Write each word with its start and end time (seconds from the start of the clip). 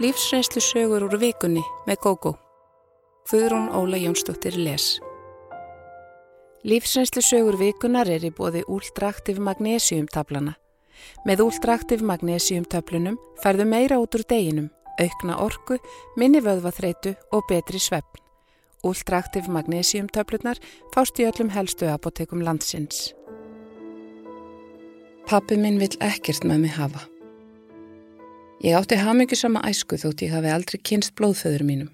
Lífsreynslu 0.00 0.62
sögur 0.64 1.02
úr 1.04 1.18
vikunni 1.20 1.60
með 1.84 1.98
GóGó. 2.00 2.30
Guðrún 3.28 3.66
Óla 3.76 3.98
Jónsdóttir 4.00 4.54
les. 4.56 4.94
Lífsreynslu 6.64 7.20
sögur 7.20 7.58
vikunar 7.60 8.08
er 8.08 8.24
í 8.24 8.30
bóði 8.32 8.62
úldraktiv 8.64 9.42
magnésiumtablana. 9.44 10.54
Með 11.28 11.44
úldraktiv 11.44 12.00
magnésiumtöflunum 12.00 13.20
færðu 13.44 13.68
meira 13.68 14.00
út 14.00 14.16
úr 14.16 14.24
deginum, 14.24 14.72
aukna 14.96 15.36
orku, 15.44 15.76
minni 16.16 16.40
vöðvaþreitu 16.48 17.12
og 17.36 17.44
betri 17.52 17.76
svefn. 17.76 18.24
Úldraktiv 18.80 19.52
magnésiumtöflunar 19.52 20.64
fást 20.96 21.20
í 21.20 21.28
öllum 21.28 21.52
helstu 21.52 21.92
apotekum 21.92 22.40
landsins. 22.40 23.10
Pappi 25.28 25.60
minn 25.60 25.76
vil 25.76 25.92
ekkert 26.00 26.48
með 26.48 26.64
mig 26.64 26.78
hafa. 26.80 27.04
Ég 28.60 28.76
átti 28.76 28.98
hamingjusama 29.00 29.62
æsku 29.64 29.96
þótt 29.96 30.20
ég 30.26 30.34
hafi 30.34 30.50
aldrei 30.52 30.80
kynst 30.84 31.14
blóðföður 31.16 31.62
mínum. 31.64 31.90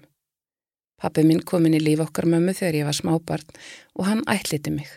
Pappi 0.99 1.23
minn 1.23 1.45
kom 1.47 1.63
inn 1.69 1.77
í 1.77 1.79
líf 1.79 2.01
okkar 2.03 2.25
mömmu 2.27 2.51
þegar 2.57 2.75
ég 2.75 2.87
var 2.89 2.97
smábarn 2.97 3.53
og 3.95 4.07
hann 4.09 4.23
ætliti 4.27 4.73
mig. 4.73 4.89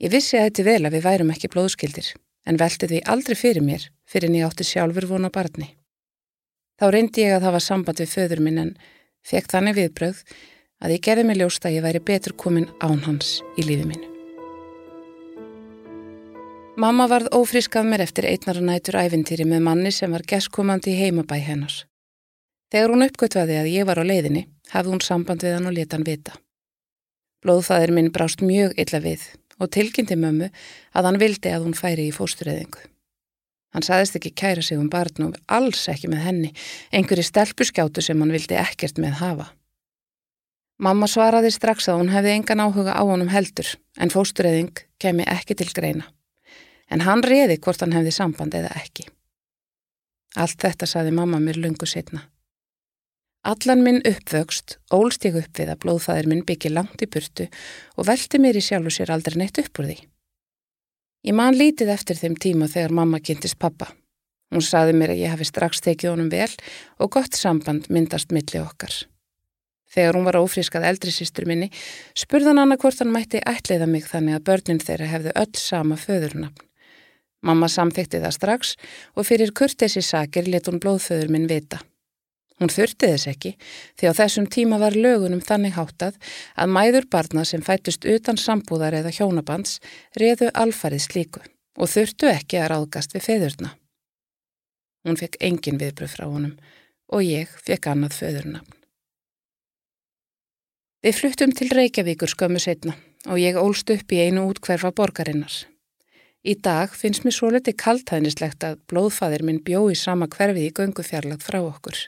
Ég 0.00 0.14
vissi 0.14 0.38
að 0.38 0.48
þetta 0.48 0.64
vel 0.70 0.86
að 0.86 0.94
við 0.96 1.04
værum 1.04 1.32
ekki 1.34 1.50
blóðskildir, 1.52 2.08
en 2.48 2.56
velti 2.56 2.88
því 2.88 3.02
aldrei 3.04 3.36
fyrir 3.36 3.66
mér 3.66 3.84
fyrir 4.08 4.30
en 4.30 4.38
ég 4.38 4.46
átti 4.48 4.64
sjálfur 4.64 5.08
vona 5.10 5.30
barni. 5.34 5.68
Þá 6.80 6.86
reyndi 6.88 7.26
ég 7.26 7.36
að 7.36 7.50
hafa 7.50 7.60
samband 7.60 8.00
við 8.00 8.14
föður 8.14 8.42
minn 8.46 8.62
en 8.62 8.72
fekk 9.28 9.52
þannig 9.52 9.76
viðbröð 9.76 10.24
að 10.82 10.96
ég 10.96 11.04
gerði 11.04 11.26
mig 11.28 11.38
ljóst 11.42 11.68
að 11.68 11.76
ég 11.76 11.84
væri 11.84 12.00
betur 12.00 12.32
komin 12.32 12.70
án 12.80 13.04
hans 13.04 13.42
í 13.58 13.66
lífi 13.68 13.84
mínu. 13.84 14.11
Mamma 16.72 17.04
varð 17.04 17.28
ófrískað 17.36 17.84
mér 17.84 18.00
eftir 18.00 18.24
einnar 18.24 18.56
nætur 18.64 18.96
æfintýri 18.96 19.44
með 19.44 19.60
manni 19.66 19.90
sem 19.92 20.08
var 20.08 20.22
geskomandi 20.24 20.94
í 20.94 21.00
heimabæ 21.02 21.36
hennar. 21.44 21.74
Þegar 22.72 22.94
hún 22.94 23.04
uppgötvaði 23.04 23.58
að 23.60 23.68
ég 23.68 23.84
var 23.84 24.00
á 24.00 24.08
leiðinni, 24.08 24.46
hafði 24.72 24.94
hún 24.94 25.02
samband 25.04 25.44
við 25.44 25.52
hann 25.58 25.68
og 25.68 25.74
leta 25.76 25.98
hann 25.98 26.06
vita. 26.06 26.32
Blóðfæðir 27.44 27.92
minn 27.92 28.08
brást 28.14 28.40
mjög 28.40 28.72
illa 28.80 29.00
við 29.04 29.26
og 29.60 29.68
tilkynnti 29.76 30.16
mömmu 30.16 30.48
að 30.96 31.10
hann 31.10 31.20
vildi 31.20 31.52
að 31.52 31.66
hún 31.66 31.76
færi 31.76 32.08
í 32.08 32.16
fóstureyðingu. 32.16 32.80
Hann 33.76 33.84
saðist 33.84 34.16
ekki 34.16 34.32
kæra 34.32 34.64
sig 34.64 34.80
um 34.80 34.88
barn 34.88 35.28
og 35.28 35.36
alls 35.52 35.84
ekki 35.92 36.08
með 36.08 36.24
henni, 36.24 36.54
einhverju 36.88 37.26
stelpuskjátu 37.28 38.00
sem 38.00 38.16
hann 38.16 38.32
vildi 38.32 38.56
ekkert 38.56 38.96
með 38.96 39.20
hafa. 39.20 39.50
Mamma 40.80 41.04
svaraði 41.04 41.52
strax 41.52 41.92
að 41.92 42.00
hún 42.00 42.16
hefði 42.16 42.32
engan 42.38 42.64
áhuga 42.64 42.96
á 42.96 43.04
honum 43.04 43.28
heldur 43.28 43.76
en 44.00 44.08
fóstureyðing 44.10 44.86
kemi 44.96 45.28
ekki 45.28 45.60
til 45.60 45.68
greina 45.76 46.08
en 46.92 47.04
hann 47.06 47.24
reði 47.24 47.58
hvort 47.64 47.80
hann 47.82 47.96
hefði 47.96 48.12
samband 48.14 48.54
eða 48.58 48.74
ekki. 48.82 49.08
Allt 50.36 50.60
þetta 50.64 50.88
saði 50.88 51.12
mamma 51.16 51.40
mér 51.40 51.60
lungu 51.60 51.88
setna. 51.88 52.26
Allan 53.42 53.82
minn 53.82 54.04
uppvöxt 54.06 54.76
ólst 54.94 55.24
ég 55.26 55.34
upp 55.40 55.58
við 55.58 55.72
að 55.72 55.80
blóðfæðir 55.82 56.28
minn 56.30 56.44
byggi 56.46 56.70
langt 56.70 57.02
í 57.02 57.08
burtu 57.10 57.48
og 57.96 58.06
velti 58.06 58.38
mér 58.38 58.60
í 58.60 58.62
sjálfu 58.62 58.92
sér 58.94 59.10
aldrei 59.10 59.40
neitt 59.40 59.58
upp 59.58 59.80
úr 59.82 59.88
því. 59.90 59.98
Ég 61.26 61.36
man 61.38 61.58
lítið 61.58 61.90
eftir 61.94 62.18
þeim 62.18 62.36
tíma 62.38 62.70
þegar 62.70 62.94
mamma 62.94 63.18
kynntist 63.18 63.58
pappa. 63.58 63.90
Hún 64.52 64.62
saði 64.62 64.94
mér 64.94 65.14
að 65.14 65.22
ég 65.24 65.34
hafi 65.34 65.48
strax 65.48 65.82
tekið 65.82 66.12
honum 66.12 66.30
vel 66.30 66.50
og 67.02 67.12
gott 67.16 67.34
samband 67.38 67.88
myndast 67.90 68.30
milli 68.34 68.62
okkar. 68.62 68.94
Þegar 69.92 70.16
hún 70.16 70.26
var 70.28 70.38
ófrískað 70.40 70.86
eldri 70.88 71.12
sístur 71.12 71.44
minni, 71.48 71.68
spurðan 72.16 72.62
hann 72.62 72.72
að 72.72 72.84
hvort 72.84 73.02
hann 73.02 73.12
mætti 73.12 73.42
ætliða 73.44 73.88
mig 73.90 74.06
þannig 74.08 74.38
að 74.38 74.46
börnin 74.48 74.80
þeirra 74.80 75.10
hefðu 75.10 75.34
öll 75.42 75.58
sama 75.60 75.98
föðurnafn. 76.00 76.68
Mamma 77.42 77.68
samþykti 77.70 78.20
það 78.22 78.36
strax 78.36 78.74
og 79.16 79.26
fyrir 79.26 79.50
kurtesi 79.56 80.02
sakir 80.02 80.46
let 80.50 80.68
hún 80.70 80.78
blóðföður 80.82 81.32
minn 81.34 81.48
vita. 81.50 81.80
Hún 82.62 82.70
þurfti 82.70 83.08
þess 83.10 83.30
ekki 83.32 83.50
því 83.98 84.10
á 84.10 84.18
þessum 84.20 84.46
tíma 84.46 84.78
var 84.78 84.94
lögunum 84.94 85.40
þannig 85.42 85.74
háttað 85.74 86.18
að 86.54 86.74
mæður 86.76 87.08
barna 87.10 87.42
sem 87.48 87.64
fætust 87.66 88.06
utan 88.06 88.38
sambúðar 88.38 88.94
eða 89.00 89.10
hjónabands 89.16 89.80
reðu 90.20 90.52
alfarið 90.54 91.02
slíku 91.08 91.42
og 91.74 91.90
þurftu 91.90 92.30
ekki 92.30 92.60
að 92.60 92.70
ráðgast 92.74 93.16
við 93.16 93.26
feðurna. 93.26 93.72
Hún 95.02 95.18
fekk 95.18 95.40
engin 95.42 95.80
viðbröð 95.82 96.14
frá 96.14 96.28
honum 96.28 96.54
og 97.10 97.26
ég 97.26 97.50
fekk 97.66 97.90
annað 97.90 98.20
föðurnafn. 98.20 98.78
Við 101.02 101.18
fluttum 101.18 101.50
til 101.58 101.72
Reykjavíkur 101.74 102.30
skömmu 102.30 102.62
setna 102.62 102.94
og 103.26 103.42
ég 103.42 103.58
ólst 103.58 103.90
upp 103.90 104.14
í 104.14 104.22
einu 104.22 104.46
útkverfa 104.52 104.92
borgarinnar. 104.94 105.64
Í 106.42 106.56
dag 106.58 106.90
finnst 106.98 107.22
mér 107.22 107.34
svo 107.36 107.52
litið 107.54 107.76
kaltæðnislegt 107.78 108.64
að 108.66 108.80
blóðfæðir 108.90 109.44
minn 109.46 109.60
bjó 109.62 109.84
í 109.92 109.98
sama 109.98 110.26
hverfið 110.26 110.64
í 110.66 110.72
göngufjarlag 110.74 111.44
frá 111.44 111.60
okkur. 111.62 112.00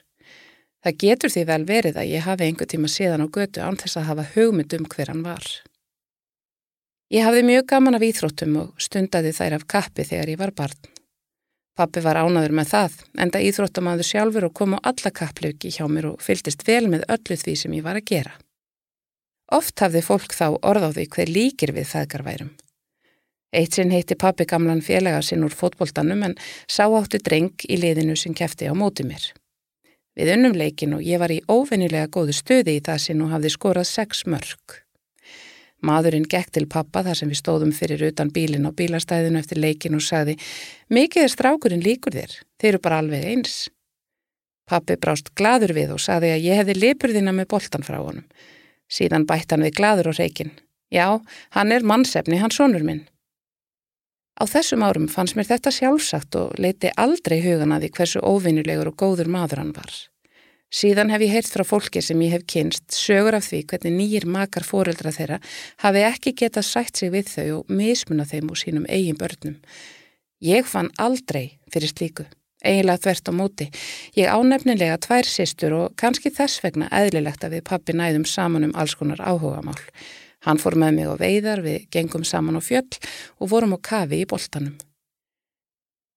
Það 0.83 0.97
getur 1.03 1.31
því 1.31 1.43
vel 1.49 1.63
verið 1.69 1.99
að 2.01 2.09
ég 2.11 2.25
hafi 2.25 2.49
einhver 2.49 2.67
tíma 2.69 2.89
síðan 2.91 3.23
á 3.23 3.27
götu 3.31 3.63
án 3.63 3.79
þess 3.79 4.01
að 4.01 4.09
hafa 4.09 4.25
hugmynd 4.33 4.75
um 4.75 4.89
hver 4.91 5.11
hann 5.13 5.23
var. 5.23 5.47
Ég 7.15 7.23
hafði 7.23 7.45
mjög 7.47 7.69
gaman 7.69 7.95
af 7.95 8.03
íþróttum 8.03 8.57
og 8.59 8.83
stundaði 8.83 9.31
þær 9.37 9.55
af 9.59 9.65
kappi 9.71 10.03
þegar 10.09 10.33
ég 10.33 10.41
var 10.43 10.53
barn. 10.57 10.91
Pappi 11.79 12.03
var 12.03 12.19
ánaður 12.19 12.57
með 12.59 12.69
það, 12.73 12.99
enda 13.23 13.43
íþróttum 13.43 13.87
aður 13.91 14.09
sjálfur 14.09 14.49
og 14.49 14.53
kom 14.59 14.75
á 14.75 14.79
alla 14.91 15.13
kapplauki 15.15 15.71
hjá 15.71 15.87
mér 15.87 16.11
og 16.11 16.19
fylgist 16.23 16.67
vel 16.67 16.89
með 16.91 17.07
öllu 17.15 17.39
því 17.39 17.55
sem 17.61 17.79
ég 17.79 17.87
var 17.87 18.01
að 18.01 18.07
gera. 18.11 18.35
Oft 19.55 19.79
hafði 19.79 20.03
fólk 20.03 20.35
þá 20.35 20.47
orð 20.59 20.87
á 20.87 20.89
því 20.91 21.09
hver 21.15 21.31
líkir 21.31 21.75
við 21.75 21.91
feðgarværum. 21.93 22.53
Eitt 23.55 23.77
sinn 23.77 23.93
heitti 23.93 24.17
pappi 24.19 24.43
gamlan 24.49 24.81
félaga 24.83 25.21
sinn 25.23 25.45
úr 25.47 25.53
fótboltanum 25.55 26.23
en 26.27 26.33
sá 26.67 26.83
átti 26.89 27.21
dreng 27.23 27.67
í 27.71 27.77
liðinu 27.79 28.17
sem 28.19 28.33
kæfti 28.35 28.67
á 28.67 28.75
móti 28.75 29.05
mér. 29.07 29.29
Við 30.15 30.31
unnum 30.35 30.55
leikin 30.59 30.95
og 30.95 31.03
ég 31.03 31.19
var 31.19 31.31
í 31.31 31.41
óvennilega 31.47 32.09
góðu 32.11 32.35
stöði 32.35 32.77
í 32.77 32.83
það 32.83 32.99
sinn 33.03 33.23
og 33.23 33.31
hafði 33.31 33.51
skorað 33.55 33.87
sex 33.87 34.25
mörg. 34.27 34.81
Maðurinn 35.85 36.27
gekk 36.27 36.51
til 36.55 36.65
pappa 36.71 37.03
þar 37.05 37.19
sem 37.19 37.31
við 37.31 37.39
stóðum 37.41 37.71
fyrir 37.75 38.03
utan 38.09 38.31
bílinn 38.35 38.67
á 38.67 38.71
bílastæðinu 38.75 39.39
eftir 39.39 39.59
leikin 39.61 39.95
og 39.95 40.03
sagði 40.03 40.37
Mikið 40.91 41.23
er 41.23 41.33
strákurinn 41.33 41.83
líkur 41.83 42.15
þér, 42.15 42.35
þeir 42.59 42.71
eru 42.73 42.83
bara 42.83 42.99
alveg 43.03 43.25
eins. 43.31 43.57
Pappi 44.65 44.97
brást 44.99 45.31
gladur 45.37 45.75
við 45.77 45.95
og 45.95 46.01
sagði 46.01 46.31
að 46.35 46.47
ég 46.47 46.61
hefði 46.61 46.79
lipurðina 46.79 47.35
með 47.35 47.51
boltan 47.55 47.85
frá 47.85 47.99
honum. 48.01 48.25
Síðan 48.91 49.27
bætt 49.29 49.51
hann 49.51 49.63
við 49.63 49.75
gladur 49.77 50.11
og 50.11 50.19
reikin. 50.19 50.55
Já, 50.91 51.19
hann 51.55 51.71
er 51.71 51.85
mannsefni, 51.85 52.39
hann 52.41 52.53
sonur 52.53 52.83
minn. 52.85 53.05
Á 54.35 54.43
þessum 54.43 54.83
árum 54.83 55.07
fannst 55.07 55.37
mér 55.37 55.47
þetta 55.47 55.71
sjálfsagt 55.71 56.35
og 56.35 56.57
leiti 56.59 56.91
aldrei 56.99 57.39
hugan 57.39 57.71
að 57.71 57.85
því 57.85 57.91
hversu 57.95 58.23
óvinnulegur 58.25 58.91
og 58.91 58.97
góður 58.99 59.31
maður 59.31 59.61
hann 59.63 59.71
var. 59.77 59.93
Síðan 60.75 61.11
hef 61.13 61.21
ég 61.23 61.31
heyrt 61.31 61.51
frá 61.53 61.63
fólki 61.63 62.01
sem 62.03 62.19
ég 62.25 62.33
hef 62.35 62.43
kynst 62.51 62.91
sögur 62.91 63.37
af 63.37 63.45
því 63.47 63.61
hvernig 63.69 63.93
nýjir 63.95 64.25
makar 64.27 64.65
fóreldra 64.67 65.13
þeirra 65.15 65.37
hafi 65.85 66.01
ekki 66.03 66.33
getað 66.41 66.67
sætt 66.67 66.99
sig 66.99 67.13
við 67.13 67.29
þau 67.31 67.45
og 67.61 67.71
mismuna 67.71 68.25
þeim 68.27 68.49
úr 68.51 68.59
sínum 68.59 68.89
eigin 68.91 69.19
börnum. 69.21 69.55
Ég 70.43 70.67
fann 70.67 70.91
aldrei 70.99 71.61
fyrir 71.71 71.93
slíku, 71.93 72.25
eiginlega 72.59 73.05
þvert 73.05 73.31
á 73.31 73.33
móti. 73.39 73.69
Ég 74.19 74.27
ánefnilega 74.27 74.99
tvær 74.99 75.31
sýstur 75.31 75.77
og 75.79 75.95
kannski 75.95 76.33
þess 76.33 76.59
vegna 76.65 76.91
eðlilegt 76.91 77.47
að 77.47 77.55
við 77.55 77.67
pappi 77.71 77.95
næðum 77.95 78.27
saman 78.27 78.67
um 78.67 78.75
alls 78.75 78.99
konar 78.99 79.23
áhugamál. 79.23 79.79
Hann 80.45 80.61
fór 80.61 80.77
með 80.77 80.97
mig 80.99 81.09
á 81.09 81.15
veiðar, 81.17 81.61
við 81.65 81.87
gengum 81.93 82.25
saman 82.25 82.57
á 82.57 82.61
fjöll 82.61 82.99
og 83.41 83.49
vorum 83.49 83.75
á 83.75 83.79
kafi 83.81 84.21
í 84.21 84.27
boltanum. 84.29 84.75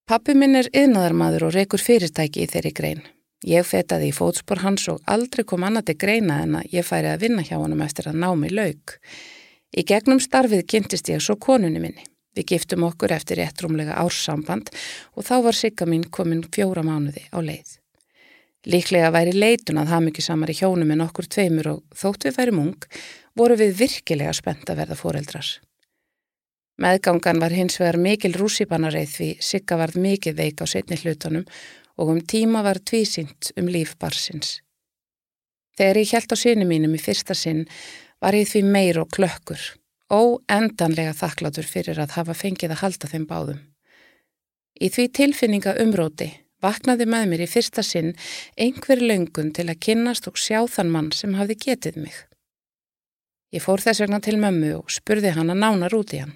Pappi 0.09 0.33
minn 0.37 0.57
er 0.57 0.69
yðnaðarmadur 0.73 1.49
og 1.49 1.55
reykur 1.57 1.83
fyrirtæki 1.85 2.45
í 2.45 2.49
þeirri 2.49 2.73
grein. 2.77 3.03
Ég 3.47 3.67
fetaði 3.69 4.09
í 4.11 4.15
fótspor 4.17 4.63
hans 4.65 4.89
og 4.91 5.03
aldrei 5.07 5.45
kom 5.47 5.67
annað 5.67 5.91
til 5.91 5.99
greina 6.03 6.41
en 6.43 6.57
að 6.59 6.73
ég 6.75 6.87
færi 6.87 7.11
að 7.13 7.27
vinna 7.27 7.45
hjá 7.47 7.59
honum 7.61 7.85
eftir 7.85 8.09
að 8.11 8.19
ná 8.25 8.31
mig 8.35 8.55
laug. 8.57 8.95
Í 9.77 9.85
gegnum 9.87 10.21
starfið 10.21 10.65
kynntist 10.67 11.11
ég 11.13 11.21
svo 11.23 11.37
konunni 11.37 11.83
minni. 11.83 12.07
Við 12.35 12.55
giftum 12.55 12.87
okkur 12.89 13.13
eftir 13.15 13.39
réttrumlega 13.41 13.99
ársamband 14.01 14.73
og 15.15 15.27
þá 15.29 15.37
var 15.45 15.57
sigga 15.59 15.87
mín 15.87 16.09
komin 16.11 16.45
fjóra 16.55 16.83
mánuði 16.87 17.25
á 17.31 17.39
leið. 17.39 17.79
Líklega 18.69 19.13
væri 19.15 19.37
leitun 19.37 19.79
að 19.79 19.93
haf 19.93 20.03
mikið 20.05 20.27
samar 20.27 20.51
í 20.51 20.57
hjónum 20.59 20.91
en 20.93 21.05
okkur 21.07 21.29
tveimur 21.31 21.71
og 21.77 21.83
þótt 21.95 22.27
við 22.27 22.39
væri 22.41 22.57
mung 22.57 22.89
voru 23.39 23.57
við 23.59 23.75
virkilega 23.79 24.35
spennt 24.37 24.69
að 24.71 24.83
verða 24.83 24.99
fóreldrar. 24.99 25.49
Meðgangan 26.79 27.41
var 27.43 27.55
hins 27.55 27.79
vegar 27.81 27.99
mikil 27.99 28.35
rússipannareið 28.39 29.13
því 29.15 29.29
Sigga 29.43 29.79
varð 29.81 29.99
mikið 29.99 30.37
veik 30.39 30.63
á 30.63 30.67
setni 30.71 30.99
hlutunum 31.01 31.47
og 31.99 32.13
um 32.13 32.21
tíma 32.23 32.63
var 32.63 32.79
tvísynt 32.79 33.51
um 33.59 33.67
líf 33.67 33.97
barsins. 33.99 34.61
Þegar 35.79 35.99
ég 36.03 36.13
held 36.15 36.35
á 36.35 36.37
sinu 36.39 36.67
mínum 36.67 36.95
í 36.95 37.03
fyrsta 37.03 37.35
sinn 37.35 37.65
var 38.23 38.35
ég 38.39 38.47
því 38.51 38.63
meir 38.67 38.99
og 39.03 39.11
klökkur, 39.15 39.59
óendanlega 40.11 41.15
þakklátur 41.19 41.67
fyrir 41.67 41.99
að 41.99 42.15
hafa 42.19 42.35
fengið 42.35 42.75
að 42.75 42.83
halda 42.83 43.11
þeim 43.11 43.27
báðum. 43.27 43.61
Í 44.79 44.87
því 44.95 45.09
tilfinninga 45.19 45.75
umróti 45.83 46.31
vaknaði 46.63 47.07
með 47.11 47.29
mér 47.31 47.45
í 47.47 47.51
fyrsta 47.51 47.83
sinn 47.87 48.15
einhver 48.59 49.03
löngun 49.03 49.51
til 49.55 49.67
að 49.67 49.83
kynnast 49.87 50.31
og 50.31 50.39
sjá 50.39 50.63
þann 50.71 50.95
mann 50.95 51.13
sem 51.15 51.35
hafði 51.39 51.59
getið 51.67 52.03
mig. 52.07 52.28
Ég 53.55 53.65
fór 53.65 53.81
þess 53.81 54.03
vegna 54.05 54.21
til 54.21 54.37
mömmu 54.41 54.75
og 54.83 54.93
spurði 54.93 55.33
hann 55.37 55.49
að 55.53 55.63
nánar 55.63 55.95
út 55.97 56.13
í 56.13 56.21
hann. 56.21 56.35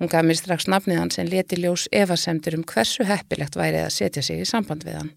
Hún 0.00 0.08
gaf 0.08 0.24
mér 0.24 0.38
strax 0.38 0.68
nafnið 0.70 1.00
hans 1.02 1.18
en 1.20 1.28
leti 1.28 1.58
ljós 1.58 1.88
evasemtur 1.92 2.54
um 2.56 2.62
hversu 2.64 3.04
heppilegt 3.04 3.58
værið 3.58 3.88
að 3.88 3.96
setja 3.96 4.22
sig 4.24 4.40
í 4.40 4.46
samband 4.48 4.86
við 4.86 5.00
hann. 5.00 5.10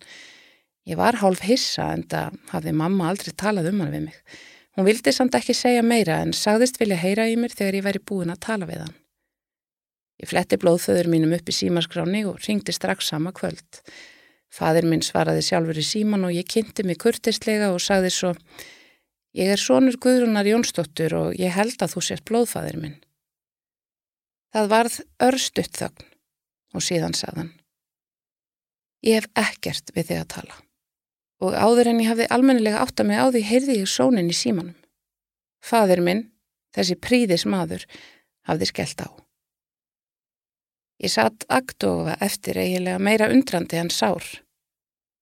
Ég 0.89 0.99
var 0.99 1.21
hálf 1.21 1.45
hissa 1.47 1.93
en 1.95 2.03
það 2.11 2.41
hafði 2.51 2.73
mamma 2.81 3.11
aldrei 3.11 3.31
talað 3.31 3.69
um 3.71 3.79
hann 3.83 3.93
við 3.93 4.03
mig. 4.09 4.17
Hún 4.73 4.89
vildi 4.89 5.13
samt 5.13 5.37
ekki 5.37 5.53
segja 5.55 5.85
meira 5.85 6.17
en 6.25 6.33
sagðist 6.33 6.81
vilja 6.81 6.97
heyra 6.99 7.29
í 7.29 7.37
mér 7.39 7.53
þegar 7.53 7.77
ég 7.77 7.85
væri 7.85 8.01
búin 8.03 8.33
að 8.33 8.41
tala 8.47 8.67
við 8.67 8.81
hann. 8.83 8.97
Ég 10.19 10.29
fletti 10.33 10.57
blóðföður 10.59 11.11
mínum 11.13 11.37
upp 11.37 11.49
í 11.49 11.55
símaskráni 11.55 12.25
og 12.25 12.41
ringdi 12.43 12.73
strax 12.73 13.13
sama 13.13 13.31
kvöld. 13.35 13.81
Fadir 14.53 14.85
minn 14.89 15.05
svaraði 15.05 15.45
sjálfur 15.45 15.77
í 15.77 15.85
síman 15.85 16.25
og 16.25 16.33
ég 16.33 16.49
kynnti 16.49 16.85
mig 16.87 16.99
kurtislega 17.01 17.71
og 17.73 17.81
sagði 17.85 18.11
svo 18.13 18.33
Ég 19.33 19.49
er 19.49 19.61
sonur 19.61 19.97
Guðrunar 19.97 20.45
Jónsdóttur 20.45 21.15
og 21.17 21.39
ég 21.39 21.55
held 21.55 21.79
að 21.81 21.95
þú 21.95 22.03
sért 22.05 22.25
blóðfadir 22.29 22.77
minn. 22.77 22.99
Það 24.53 24.69
varð 24.75 24.99
örstutt 25.25 25.79
þögn 25.79 26.11
og 26.77 26.85
síðan 26.85 27.17
sagðan. 27.17 27.49
Ég 29.03 29.23
hef 29.23 29.31
ekkert 29.49 29.89
við 29.95 30.11
þig 30.11 30.21
að 30.21 30.29
tala 30.37 30.61
og 31.43 31.57
áður 31.59 31.89
en 31.91 31.99
ég 31.99 32.07
hafði 32.07 32.29
almennilega 32.31 32.79
átt 32.79 33.01
að 33.01 33.09
mig 33.09 33.19
á 33.19 33.27
því 33.27 33.41
heyrði 33.49 33.75
ég 33.81 33.91
sónin 33.91 34.31
í 34.31 34.37
símanum. 34.37 34.77
Fadir 35.63 35.99
minn, 36.03 36.23
þessi 36.75 36.95
príðis 36.99 37.43
maður, 37.49 37.83
hafði 38.47 38.69
skellt 38.69 39.03
á. 39.03 39.09
Ég 41.03 41.11
satt 41.11 41.43
aktofa 41.51 42.15
eftir 42.23 42.59
eiginlega 42.61 43.01
meira 43.01 43.27
undrandi 43.33 43.79
en 43.79 43.91
sár. 43.91 44.23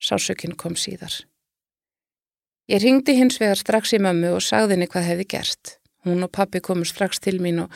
Sásökinn 0.02 0.58
kom 0.58 0.78
síðar. 0.78 1.14
Ég 2.72 2.80
ringdi 2.80 3.18
hins 3.18 3.36
vegar 3.42 3.60
strax 3.60 3.92
í 3.92 3.98
mömmu 4.00 4.30
og 4.32 4.44
sagði 4.46 4.78
henni 4.78 4.88
hvað 4.88 5.08
hefði 5.10 5.24
gerst. 5.34 5.74
Hún 6.08 6.24
og 6.24 6.30
pappi 6.32 6.62
komu 6.64 6.86
strax 6.88 7.20
til 7.20 7.42
mín 7.44 7.58
og 7.66 7.74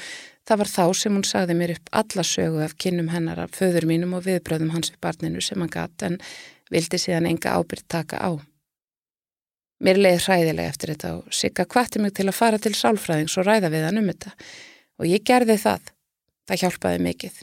það 0.48 0.62
var 0.62 0.70
þá 0.72 0.84
sem 0.96 1.16
hún 1.18 1.26
sagði 1.28 1.58
mér 1.60 1.74
upp 1.74 1.90
alla 2.00 2.24
sögu 2.24 2.62
af 2.64 2.78
kinnum 2.80 3.10
hennar 3.12 3.42
af 3.44 3.58
föður 3.58 3.90
mínum 3.90 4.14
og 4.16 4.24
viðbröðum 4.24 4.72
hans 4.72 4.94
við 4.94 5.02
barninu 5.04 5.42
sem 5.44 5.60
hann 5.60 5.74
gatt 5.74 6.06
en 6.08 6.16
vildi 6.72 7.00
síðan 7.02 7.28
enga 7.28 7.58
ábyrg 7.58 7.84
taka 7.92 8.22
á. 8.24 8.40
Mér 9.84 10.00
leiði 10.00 10.22
hræðilega 10.30 10.72
eftir 10.72 10.94
þetta 10.94 11.12
og 11.18 11.36
Sigga 11.36 11.66
kvatti 11.68 12.00
mig 12.00 12.16
til 12.16 12.30
að 12.30 12.38
fara 12.40 12.62
til 12.64 12.72
sálfræðings 12.80 13.36
og 13.36 13.50
ræða 13.50 13.74
við 13.74 13.84
hann 13.90 14.00
um 14.00 14.08
þetta 14.14 14.32
og 14.96 15.10
ég 15.12 15.26
gerði 15.28 15.58
það. 15.60 15.92
Það 16.48 16.62
hjálpaði 16.62 17.04
mikið. 17.10 17.42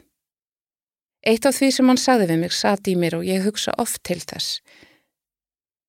Eitt 1.29 1.45
af 1.45 1.59
því 1.59 1.69
sem 1.77 1.93
hann 1.93 2.01
sagði 2.01 2.31
við 2.33 2.41
mig 2.47 2.57
satt 2.57 2.89
í 2.89 2.97
mér 2.97 3.19
og 3.21 3.29
ég 3.29 3.45
hugsa 3.45 3.77
oft 3.77 4.01
til 4.09 4.23
þess. 4.25 4.63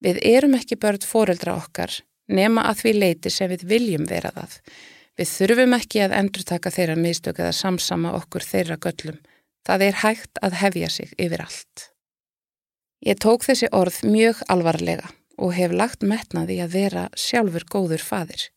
Við 0.03 0.19
erum 0.27 0.57
ekki 0.57 0.75
börn 0.79 1.05
fóreldra 1.07 1.55
okkar 1.61 2.01
nema 2.27 2.65
að 2.69 2.81
því 2.81 2.93
leiti 2.97 3.31
sem 3.31 3.51
við 3.51 3.63
viljum 3.69 4.07
vera 4.09 4.31
það. 4.35 4.57
Við 5.19 5.29
þurfum 5.29 5.75
ekki 5.77 6.01
að 6.03 6.15
endur 6.17 6.45
taka 6.49 6.71
þeirra 6.73 6.95
mistök 6.97 7.39
eða 7.39 7.55
samsama 7.55 8.13
okkur 8.17 8.45
þeirra 8.47 8.79
göllum. 8.81 9.19
Það 9.63 9.85
er 9.87 9.99
hægt 10.01 10.39
að 10.43 10.57
hefja 10.59 10.89
sig 10.89 11.13
yfir 11.21 11.43
allt. 11.45 11.89
Ég 13.03 13.19
tók 13.19 13.45
þessi 13.45 13.69
orð 13.75 13.99
mjög 14.07 14.41
alvarlega 14.51 15.11
og 15.37 15.53
hef 15.55 15.71
lagt 15.75 16.03
metnaði 16.07 16.59
að 16.63 16.75
vera 16.77 17.05
sjálfur 17.19 17.65
góður 17.69 18.03
fadir. 18.03 18.49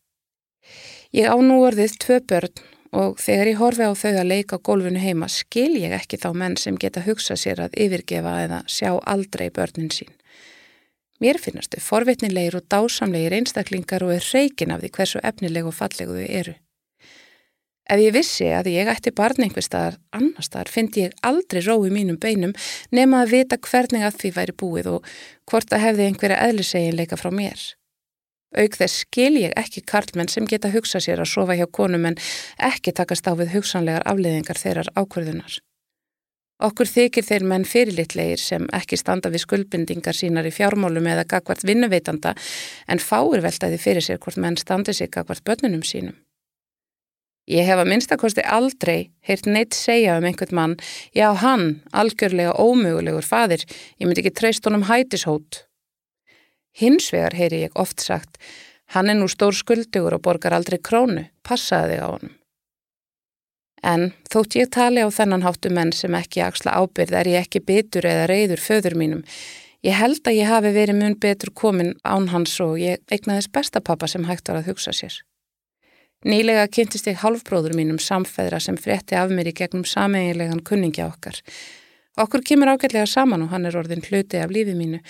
Ég 1.15 1.29
á 1.31 1.35
nú 1.39 1.61
orðið 1.63 1.97
tvö 2.03 2.19
börn 2.27 2.63
og 2.97 3.19
þegar 3.21 3.51
ég 3.51 3.59
horfi 3.61 3.87
á 3.87 3.93
þau 3.95 4.13
að 4.13 4.29
leika 4.31 4.59
gólfinu 4.63 4.99
heima 4.99 5.27
skil 5.31 5.75
ég 5.77 5.95
ekki 5.95 6.19
þá 6.19 6.29
menn 6.33 6.57
sem 6.59 6.77
geta 6.79 7.03
hugsað 7.05 7.43
sér 7.43 7.63
að 7.67 7.77
yfirgefa 7.85 8.33
eða 8.45 8.63
sjá 8.71 8.95
aldrei 9.03 9.49
börnin 9.53 9.91
sín. 9.93 10.16
Mér 11.23 11.39
finnast 11.41 11.73
þau 11.73 11.81
forvitnilegir 11.81 12.59
og 12.59 12.67
dásamlegir 12.69 13.33
einstaklingar 13.39 14.05
og 14.05 14.13
er 14.13 14.31
reikin 14.33 14.73
af 14.73 14.83
því 14.83 14.93
hversu 14.97 15.21
efnileg 15.25 15.65
og 15.65 15.73
fallegu 15.73 16.17
þau 16.19 16.27
eru. 16.41 16.53
Ef 17.87 18.01
ég 18.03 18.11
vissi 18.11 18.49
að 18.51 18.67
ég 18.73 18.89
ætti 18.91 19.13
barn 19.15 19.45
einhver 19.45 19.63
staðar 19.63 19.95
annar 20.11 20.43
staðar 20.43 20.69
fyndi 20.73 21.05
ég 21.05 21.13
aldrei 21.23 21.61
rói 21.63 21.87
mínum 21.93 22.19
beinum 22.19 22.53
nema 22.91 23.23
að 23.23 23.33
vita 23.37 23.57
hvernig 23.63 24.03
að 24.03 24.17
því 24.21 24.31
væri 24.35 24.55
búið 24.61 24.89
og 24.91 25.11
hvort 25.47 25.71
að 25.71 25.85
hefði 25.85 26.07
einhverja 26.09 26.41
eðliseginleika 26.49 27.19
frá 27.19 27.31
mér. 27.31 27.63
Auk 28.57 28.75
þess 28.79 29.03
skil 29.05 29.39
ég 29.39 29.55
ekki 29.59 29.85
karlmenn 29.87 30.31
sem 30.31 30.47
geta 30.47 30.71
hugsað 30.73 31.07
sér 31.07 31.23
að 31.23 31.31
sofa 31.31 31.55
hjá 31.55 31.65
konum 31.79 32.05
en 32.11 32.19
ekki 32.69 32.93
takast 32.95 33.27
á 33.27 33.33
við 33.39 33.55
hugsanlegar 33.55 34.05
afleiðingar 34.07 34.59
þeirrar 34.59 34.91
ákverðunar. 34.95 35.57
Okkur 36.57 36.89
þykir 36.89 37.21
þeir 37.21 37.43
menn 37.45 37.65
fyrirlitlegir 37.69 38.41
sem 38.41 38.63
ekki 38.73 38.97
standa 38.97 39.29
við 39.29 39.43
skuldbindingar 39.43 40.17
sínar 40.17 40.47
í 40.49 40.53
fjármálum 40.53 41.05
eða 41.05 41.27
gagvart 41.29 41.61
vinnuveitanda 41.67 42.31
en 42.89 43.01
fáir 43.01 43.43
veltaði 43.45 43.77
fyrir 43.77 44.01
sér 44.01 44.17
hvort 44.17 44.39
menn 44.41 44.57
standi 44.57 44.95
sig 44.97 45.11
gagvart 45.13 45.45
börnunum 45.45 45.83
sínum. 45.85 46.15
Ég 47.47 47.63
hef 47.63 47.79
að 47.79 47.91
minnstakosti 47.91 48.43
aldrei 48.43 49.11
heyrt 49.23 49.45
neitt 49.45 49.77
segja 49.77 50.17
um 50.17 50.25
einhvern 50.27 50.57
mann, 50.57 50.73
já 51.15 51.29
hann, 51.43 51.83
algjörlega 51.93 52.57
ómögulegur 52.59 53.23
fadir, 53.23 53.61
ég 54.01 54.09
myndi 54.09 54.25
ekki 54.25 54.33
treyst 54.41 54.65
honum 54.67 54.83
hætishót. 54.89 55.61
Hins 56.75 57.07
vegar 57.13 57.37
heyri 57.37 57.61
ég 57.67 57.79
oft 57.79 58.01
sagt, 58.03 58.41
hann 58.97 59.13
er 59.13 59.21
nú 59.21 59.29
stór 59.31 59.55
skuldugur 59.55 60.17
og 60.17 60.25
borgar 60.25 60.57
aldrei 60.57 60.81
krónu, 60.81 61.29
passaði 61.45 61.95
þig 61.95 62.03
á 62.03 62.07
honum. 62.09 62.35
En 63.83 64.11
þótt 64.31 64.57
ég 64.57 64.71
tali 64.73 65.03
á 65.05 65.09
þennan 65.13 65.45
háttu 65.45 65.69
menn 65.69 65.93
sem 65.93 66.13
ekki 66.17 66.41
axla 66.41 66.73
ábyrð 66.79 67.13
er 67.19 67.29
ég 67.33 67.45
ekki 67.45 67.61
bitur 67.61 68.07
eða 68.09 68.27
reyður 68.31 68.63
föður 68.63 68.97
mínum. 68.97 69.23
Ég 69.85 69.93
held 69.93 70.25
að 70.25 70.39
ég 70.39 70.49
hafi 70.49 70.73
verið 70.73 70.97
mun 70.97 71.15
betur 71.21 71.53
komin 71.53 71.93
án 72.03 72.29
hans 72.33 72.57
og 72.63 72.79
ég 72.81 73.03
eignaðis 73.11 73.49
besta 73.53 73.81
pappa 73.81 74.09
sem 74.09 74.25
hægt 74.25 74.49
var 74.49 74.61
að 74.61 74.71
hugsa 74.71 74.93
sér. 74.95 75.19
Nýlega 76.25 76.65
kynntist 76.73 77.05
ég 77.07 77.19
halvbróður 77.21 77.75
mínum 77.77 77.99
samfæðra 78.01 78.59
sem 78.63 78.77
frétti 78.81 79.15
af 79.15 79.29
mér 79.29 79.51
í 79.51 79.53
gegnum 79.53 79.85
sameiginlegan 79.85 80.63
kunningja 80.65 81.05
okkar. 81.11 81.37
Okkur 82.17 82.41
kemur 82.41 82.71
ágætlega 82.73 83.05
saman 83.05 83.43
og 83.45 83.51
hann 83.53 83.69
er 83.69 83.77
orðin 83.77 84.01
hluti 84.01 84.41
af 84.41 84.49
lífi 84.49 84.73
mínu. 84.73 85.03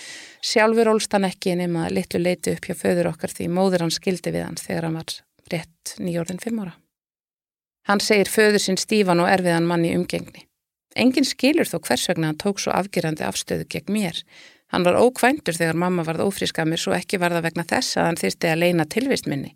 Sjálfur 0.44 0.92
ólst 0.92 1.16
hann 1.16 1.30
ekki 1.30 1.56
nema 1.56 1.88
litlu 1.88 2.19
leiti 2.19 2.58
upp 2.58 2.68
hjá 2.68 2.75
föður 2.75 3.14
okkar 3.14 3.31
því 3.31 3.48
móður 3.56 3.86
hann 3.86 3.96
skildi 3.96 4.36
við 4.36 4.44
hann 4.50 4.60
þegar 4.60 4.90
hann 4.90 5.00
var 5.00 5.16
rétt 5.54 5.96
nýjórðin 6.04 6.44
fimm 6.44 6.60
ára. 6.66 6.75
Hann 7.88 8.04
segir 8.04 8.28
föður 8.28 8.60
sinn 8.60 8.80
stífan 8.80 9.24
og 9.24 9.30
erfiðan 9.31 9.68
mann 9.68 9.86
í 9.88 9.94
umgengni. 9.95 10.44
Engin 10.98 11.28
skilur 11.28 11.69
þó 11.69 11.78
hvers 11.80 12.07
vegna 12.10 12.31
hann 12.31 12.39
tók 12.42 12.60
svo 12.60 12.74
afgerandi 12.75 13.24
afstöðu 13.24 13.68
gegn 13.72 13.94
mér. 13.95 14.24
Hann 14.74 14.84
var 14.84 14.98
ókvæntur 15.00 15.56
þegar 15.56 15.78
mamma 15.80 16.04
varð 16.04 16.25
ófríska 16.25 16.66
mér 16.68 16.81
svo 16.81 16.95
ekki 16.98 17.19
var 17.22 17.36
það 17.36 17.45
vegna 17.48 17.63
þess 17.69 17.98
að 17.98 18.10
hann 18.10 18.19
þyrsti 18.19 18.50
að 18.51 18.63
leina 18.63 18.86
tilvist 18.92 19.30
minni. 19.31 19.54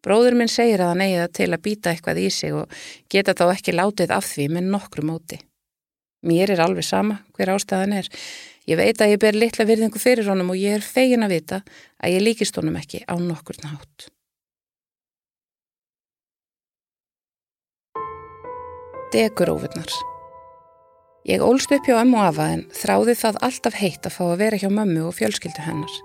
Bróður 0.00 0.38
minn 0.38 0.48
segir 0.48 0.80
að 0.80 0.94
hann 0.94 1.04
eigi 1.04 1.18
það 1.20 1.34
til 1.36 1.48
að 1.50 1.64
býta 1.66 1.92
eitthvað 1.92 2.20
í 2.22 2.28
sig 2.32 2.54
og 2.56 2.78
geta 3.12 3.34
þá 3.36 3.44
ekki 3.50 3.74
látið 3.76 4.14
af 4.16 4.30
því 4.30 4.46
með 4.54 4.70
nokkru 4.76 5.04
móti. 5.04 5.40
Mér 6.24 6.54
er 6.54 6.62
alveg 6.64 6.86
sama 6.86 7.18
hver 7.36 7.52
ástæðan 7.52 7.98
er. 7.98 8.08
Ég 8.68 8.80
veit 8.80 9.00
að 9.00 9.12
ég 9.12 9.20
ber 9.20 9.36
litla 9.36 9.66
virðingu 9.68 10.00
fyrir 10.00 10.28
honum 10.32 10.52
og 10.54 10.60
ég 10.60 10.78
er 10.78 10.84
fegin 10.84 11.26
að 11.26 11.36
vita 11.36 11.60
að 12.00 12.16
ég 12.16 12.24
líkist 12.24 12.56
honum 12.56 12.80
ekki 12.80 13.02
á 13.04 13.16
nokkur 13.20 13.60
nátt. 13.64 14.08
Degurófurnar 19.10 19.90
Ég 21.26 21.42
ólst 21.42 21.72
upp 21.74 21.86
hjá 21.86 21.96
ömmu 21.98 22.20
afa 22.22 22.44
en 22.54 22.60
þráði 22.70 23.16
það 23.18 23.38
alltaf 23.46 23.74
heitt 23.74 24.06
að 24.06 24.14
fá 24.14 24.20
að 24.28 24.38
vera 24.44 24.60
hjá 24.62 24.68
mömmu 24.70 25.02
og 25.08 25.16
fjölskyldu 25.18 25.64
hennar. 25.66 25.96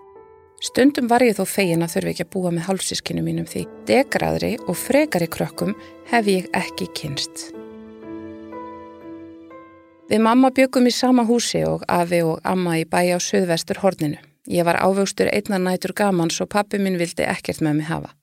Stundum 0.65 1.05
var 1.11 1.21
ég 1.21 1.37
þó 1.37 1.45
fegin 1.45 1.85
að 1.85 1.93
þurfi 1.93 2.11
ekki 2.15 2.25
að 2.25 2.31
búa 2.33 2.53
með 2.55 2.65
hálfsískinu 2.71 3.21
mínum 3.27 3.45
því 3.45 3.63
degraðri 3.85 4.51
og 4.65 4.79
frekari 4.81 5.29
krökkum 5.29 5.77
hef 6.09 6.31
ég 6.33 6.49
ekki 6.57 6.89
kynst. 6.97 7.45
Við 10.09 10.25
mamma 10.25 10.49
byggum 10.49 10.89
í 10.89 10.97
sama 10.97 11.29
húsi 11.29 11.61
og 11.69 11.85
afi 11.85 12.25
og 12.25 12.41
amma 12.41 12.79
í 12.81 12.89
bæja 12.89 13.17
á 13.17 13.19
söðvestur 13.21 13.85
horninu. 13.85 14.17
Ég 14.49 14.65
var 14.65 14.81
ávöxtur 14.81 15.29
einna 15.29 15.61
nætur 15.61 15.93
gamans 15.93 16.41
og 16.41 16.49
pappi 16.49 16.81
minn 16.81 16.97
vildi 16.97 17.29
ekkert 17.29 17.61
með 17.61 17.83
mig 17.83 17.91
hafa. 17.93 18.15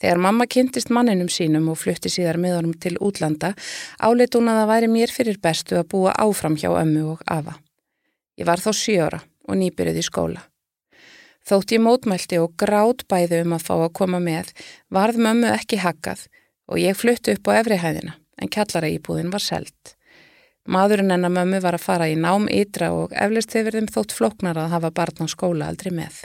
Þegar 0.00 0.20
mamma 0.24 0.46
kynntist 0.48 0.88
manninum 0.88 1.28
sínum 1.28 1.66
og 1.68 1.76
flutti 1.76 2.08
síðar 2.08 2.38
með 2.40 2.54
honum 2.56 2.76
til 2.80 2.94
útlanda, 3.04 3.52
áleitt 4.00 4.36
hún 4.38 4.48
að 4.48 4.62
það 4.62 4.70
væri 4.70 4.88
mér 4.88 5.12
fyrir 5.12 5.40
bestu 5.42 5.76
að 5.76 5.90
búa 5.92 6.14
áfram 6.16 6.56
hjá 6.56 6.70
ömmu 6.72 7.02
og 7.12 7.26
afa. 7.28 7.58
Ég 8.40 8.48
var 8.48 8.62
þá 8.64 8.70
sjöra 8.72 9.20
og 9.44 9.60
nýbyrjuð 9.60 10.00
í 10.00 10.06
skóla. 10.06 10.46
Þótt 11.44 11.74
ég 11.76 11.84
mótmælti 11.84 12.40
og 12.40 12.56
grátt 12.60 13.04
bæði 13.12 13.42
um 13.44 13.54
að 13.56 13.66
fá 13.66 13.74
að 13.76 13.92
koma 14.00 14.22
með, 14.24 14.54
varð 14.88 15.20
mömmu 15.20 15.52
ekki 15.52 15.80
hakkað 15.84 16.26
og 16.70 16.80
ég 16.80 16.96
flutti 16.96 17.36
upp 17.36 17.52
á 17.52 17.60
efrihæðina, 17.60 18.16
en 18.40 18.48
kjallara 18.48 18.92
íbúðin 18.96 19.32
var 19.32 19.44
selt. 19.44 19.96
Maðurinn 20.64 21.12
enna 21.12 21.28
mömmu 21.32 21.60
var 21.60 21.76
að 21.76 21.84
fara 21.84 22.08
í 22.08 22.16
nám 22.16 22.48
ytra 22.48 22.92
og 22.96 23.12
eflist 23.12 23.52
hefur 23.56 23.76
þeim 23.76 23.92
þótt 23.92 24.16
floknar 24.16 24.60
að 24.60 24.76
hafa 24.76 24.94
barn 24.96 25.24
á 25.24 25.26
skóla 25.28 25.68
aldrei 25.68 25.92
með. 25.92 26.22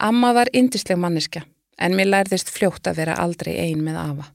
Amma 0.00 0.32
var 0.36 0.48
indisleg 0.56 1.00
manniska 1.00 1.44
en 1.80 1.96
mér 1.96 2.10
lærðist 2.10 2.52
fljótt 2.52 2.86
að 2.90 3.02
vera 3.02 3.18
aldrei 3.22 3.54
ein 3.58 3.82
með 3.84 3.98
afa. 4.02 4.28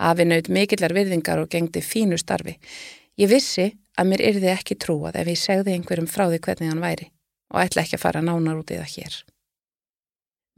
Afi 0.00 0.24
naut 0.26 0.48
mikillar 0.48 0.94
virðingar 0.96 1.42
og 1.42 1.50
gengdi 1.52 1.82
fínu 1.84 2.18
starfi. 2.18 2.56
Ég 3.20 3.30
vissi 3.30 3.68
að 3.98 4.12
mér 4.12 4.24
yrði 4.30 4.52
ekki 4.54 4.78
trúað 4.80 5.20
ef 5.20 5.28
ég 5.28 5.40
segði 5.40 5.74
einhverjum 5.76 6.08
frá 6.08 6.26
því 6.28 6.40
hvernig 6.46 6.72
hann 6.72 6.84
væri 6.84 7.10
og 7.50 7.60
ætla 7.64 7.84
ekki 7.84 7.98
að 7.98 8.04
fara 8.04 8.22
nánar 8.24 8.60
út 8.60 8.70
í 8.70 8.78
það 8.78 8.94
hér. 8.94 9.16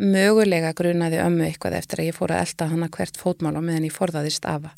Mögulega 0.03 0.73
grunaði 0.77 1.21
ömmu 1.23 1.47
eitthvað 1.47 1.79
eftir 1.79 2.03
að 2.03 2.09
ég 2.11 2.17
fór 2.17 2.35
að 2.35 2.45
elda 2.47 2.69
hana 2.73 2.89
hvert 2.97 3.19
fótmál 3.21 3.55
á 3.55 3.63
meðan 3.63 3.87
ég 3.87 3.95
forðaðist 3.95 4.49
afa. 4.51 4.73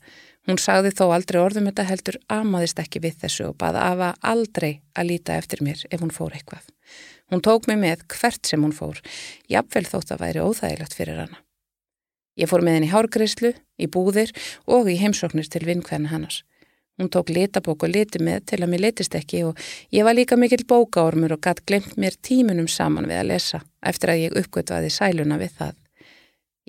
Hún 0.44 0.61
sagði 0.61 0.92
þó 0.99 1.04
aldrei 1.16 1.40
orðum 1.40 1.71
þetta 1.71 1.88
heldur 1.88 2.18
amaðist 2.28 2.83
ekki 2.83 3.00
við 3.04 3.21
þessu 3.25 3.49
og 3.49 3.59
baða 3.61 3.87
afa 3.92 4.12
aldrei 4.35 4.83
að 4.92 5.12
líta 5.12 5.38
eftir 5.40 5.64
mér 5.64 5.87
ef 5.88 6.02
hún 6.02 6.12
fór 6.12 6.37
eitthvað. 6.37 6.74
Hún 7.33 7.43
tók 7.45 7.69
mig 7.71 7.81
með 7.81 8.04
hvert 8.12 8.47
sem 8.47 8.62
hún 8.62 8.75
fór, 8.76 9.00
jafnvel 9.49 9.87
þótt 9.88 10.12
að 10.14 10.25
væri 10.25 10.43
óþægilegt 10.45 10.97
fyrir 10.97 11.21
hana. 11.25 11.40
Ég 12.37 12.50
fór 12.50 12.64
með 12.66 12.76
henni 12.78 12.90
í 12.90 12.93
hárgreyslu, 12.93 13.52
í 13.78 13.87
búðir 13.87 14.33
og 14.66 14.90
í 14.90 14.99
heimsóknir 14.99 15.47
til 15.49 15.62
vinkvenna 15.69 16.11
hannars. 16.11 16.43
Hún 16.99 17.11
tók 17.11 17.31
litabók 17.31 17.83
og 17.83 17.90
liti 17.90 18.21
með 18.23 18.45
til 18.50 18.61
að 18.62 18.71
mér 18.71 18.83
litist 18.85 19.14
ekki 19.19 19.40
og 19.49 19.59
ég 19.95 20.07
var 20.07 20.14
líka 20.14 20.37
mikill 20.38 20.62
bókaormur 20.69 21.35
og 21.35 21.40
gatt 21.43 21.64
glemt 21.66 21.97
mér 21.99 22.14
tímunum 22.23 22.69
saman 22.71 23.09
við 23.11 23.23
að 23.23 23.31
lesa 23.33 23.62
eftir 23.83 24.12
að 24.12 24.21
ég 24.23 24.37
uppgötvaði 24.43 24.93
sæluna 24.95 25.38
við 25.40 25.57
það. 25.59 25.75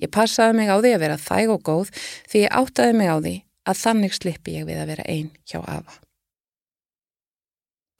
Ég 0.02 0.10
passaði 0.10 0.58
mig 0.58 0.72
á 0.72 0.76
því 0.82 0.94
að 0.96 1.04
vera 1.04 1.20
þæg 1.28 1.52
og 1.54 1.62
góð 1.68 1.92
því 2.26 2.42
ég 2.42 2.58
áttaði 2.62 2.98
mig 2.98 3.12
á 3.12 3.16
því 3.20 3.36
að 3.66 3.80
þannig 3.84 4.18
slippi 4.18 4.58
ég 4.58 4.66
við 4.66 4.82
að 4.82 4.90
vera 4.94 5.06
einn 5.14 5.30
hjá 5.46 5.60
afa. 5.62 6.00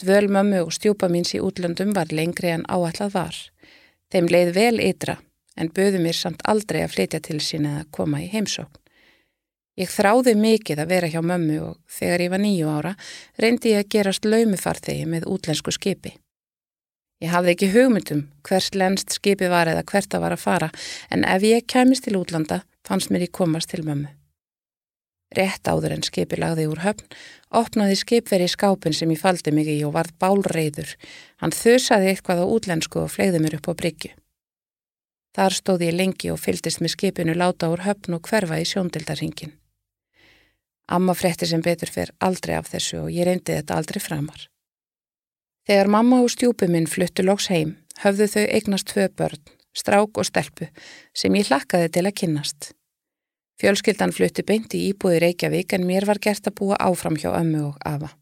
Dvöl 0.03 0.29
mömmu 0.29 0.59
og 0.67 0.75
stjúpa 0.77 1.09
míns 1.09 1.33
í 1.33 1.41
útlöndum 1.41 1.95
var 1.97 2.11
lengri 2.13 2.51
en 2.53 2.67
áallad 2.69 3.15
var. 3.15 3.37
Þeim 4.13 4.27
leið 4.29 4.51
vel 4.53 4.81
ytra 4.85 5.17
en 5.57 5.71
böðu 5.73 6.03
mér 6.05 6.19
samt 6.19 6.45
aldrei 6.45 6.83
að 6.85 6.93
flytja 6.97 7.21
til 7.25 7.39
sín 7.41 7.65
eða 7.65 7.87
koma 7.97 8.21
í 8.21 8.29
heimsókn. 8.29 8.77
Ég 9.81 9.89
þráði 9.93 10.35
mikið 10.41 10.83
að 10.83 10.93
vera 10.93 11.09
hjá 11.13 11.23
mömmu 11.25 11.57
og 11.65 11.81
þegar 11.99 12.25
ég 12.25 12.33
var 12.33 12.41
nýju 12.45 12.69
ára 12.69 12.93
reyndi 13.41 13.73
ég 13.73 13.83
að 13.85 13.91
gerast 13.93 14.29
laumufarþegi 14.29 15.09
með 15.09 15.29
útlensku 15.33 15.73
skipi. 15.73 16.13
Ég 17.25 17.33
hafði 17.33 17.55
ekki 17.55 17.73
hugmyndum 17.73 18.23
hvers 18.45 18.71
lenst 18.77 19.17
skipi 19.17 19.49
var 19.53 19.69
eða 19.73 19.85
hvert 19.89 20.17
að 20.17 20.25
var 20.25 20.37
að 20.37 20.45
fara 20.45 20.71
en 21.09 21.25
ef 21.25 21.45
ég 21.45 21.69
kæmist 21.69 22.05
til 22.05 22.17
útlanda 22.21 22.63
fannst 22.85 23.13
mér 23.13 23.29
ég 23.29 23.37
komast 23.37 23.73
til 23.73 23.85
mömmu. 23.85 24.13
Rétt 25.37 25.69
áður 25.69 25.97
en 25.97 26.05
skipi 26.07 26.39
lagði 26.41 26.65
úr 26.71 26.81
höfn, 26.81 27.09
opnaði 27.61 27.99
skipveri 28.01 28.47
skápin 28.49 28.95
sem 28.97 29.11
ég 29.13 29.21
faldi 29.21 29.53
mig 29.53 29.69
í 29.69 29.83
og 29.85 29.93
varð 29.97 30.15
bálreiður. 30.23 30.95
Hann 31.43 31.53
þusaði 31.53 32.13
eitthvað 32.13 32.41
á 32.41 32.47
útlensku 32.47 33.03
og 33.03 33.13
fleiði 33.13 33.43
mér 33.45 33.59
upp 33.59 33.69
á 33.69 33.73
bryggju. 33.77 34.15
Þar 35.37 35.53
stóði 35.53 35.91
ég 35.91 35.99
lengi 35.99 36.33
og 36.33 36.41
fyldist 36.41 36.81
með 36.81 36.95
skipinu 36.95 37.35
láta 37.37 37.69
úr 37.69 37.85
höfn 37.85 38.17
og 38.17 38.25
hverfa 38.25 38.57
í 38.57 38.69
sjóndildarhingin. 38.71 39.53
Amma 40.89 41.13
frétti 41.19 41.49
sem 41.51 41.61
betur 41.61 41.91
fyrr 41.93 42.15
aldrei 42.23 42.55
af 42.57 42.71
þessu 42.73 43.03
og 43.03 43.11
ég 43.13 43.27
reyndi 43.27 43.59
þetta 43.59 43.77
aldrei 43.77 44.01
framar. 44.01 44.47
Þegar 45.67 45.91
mamma 45.91 46.23
og 46.23 46.31
stjúpi 46.31 46.71
minn 46.71 46.87
fluttu 46.87 47.27
loks 47.27 47.51
heim, 47.51 47.75
höfðu 48.01 48.31
þau 48.33 48.45
eignast 48.47 48.89
tvö 48.93 49.09
börn, 49.19 49.43
strák 49.77 50.17
og 50.17 50.29
stelpu, 50.29 50.71
sem 51.13 51.35
ég 51.35 51.51
hlakkaði 51.51 51.91
til 51.93 52.07
að 52.07 52.19
kynnast. 52.23 52.76
Fjölskyldan 53.61 54.13
flutti 54.13 54.45
beint 54.45 54.75
í 54.77 54.83
íbúði 54.91 55.23
Reykjavík 55.25 55.73
en 55.73 55.87
mér 55.89 56.05
var 56.09 56.21
gert 56.21 56.49
að 56.49 56.59
búa 56.61 56.77
áfram 56.77 57.17
hjá 57.17 57.31
ömmu 57.33 57.63
og 57.71 57.79
afa. 57.89 58.13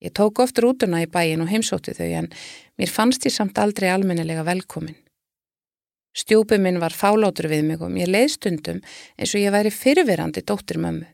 Ég 0.00 0.14
tók 0.16 0.40
oft 0.40 0.58
rútuna 0.58 1.02
í 1.04 1.08
bæin 1.12 1.44
og 1.44 1.50
heimsótti 1.52 1.92
þau 1.92 2.08
en 2.22 2.28
mér 2.80 2.92
fannst 2.92 3.26
ég 3.28 3.34
samt 3.34 3.60
aldrei 3.60 3.90
almennelega 3.92 4.46
velkomin. 4.48 4.96
Stjúpi 6.16 6.56
minn 6.58 6.80
var 6.80 6.96
fálátur 6.96 7.50
við 7.52 7.66
mig 7.68 7.82
og 7.84 7.92
mér 7.92 8.08
leið 8.08 8.30
stundum 8.34 8.80
eins 9.18 9.34
og 9.34 9.44
ég 9.44 9.52
væri 9.54 9.70
fyrirverandi 9.70 10.42
dóttir 10.42 10.80
mömmu. 10.80 11.04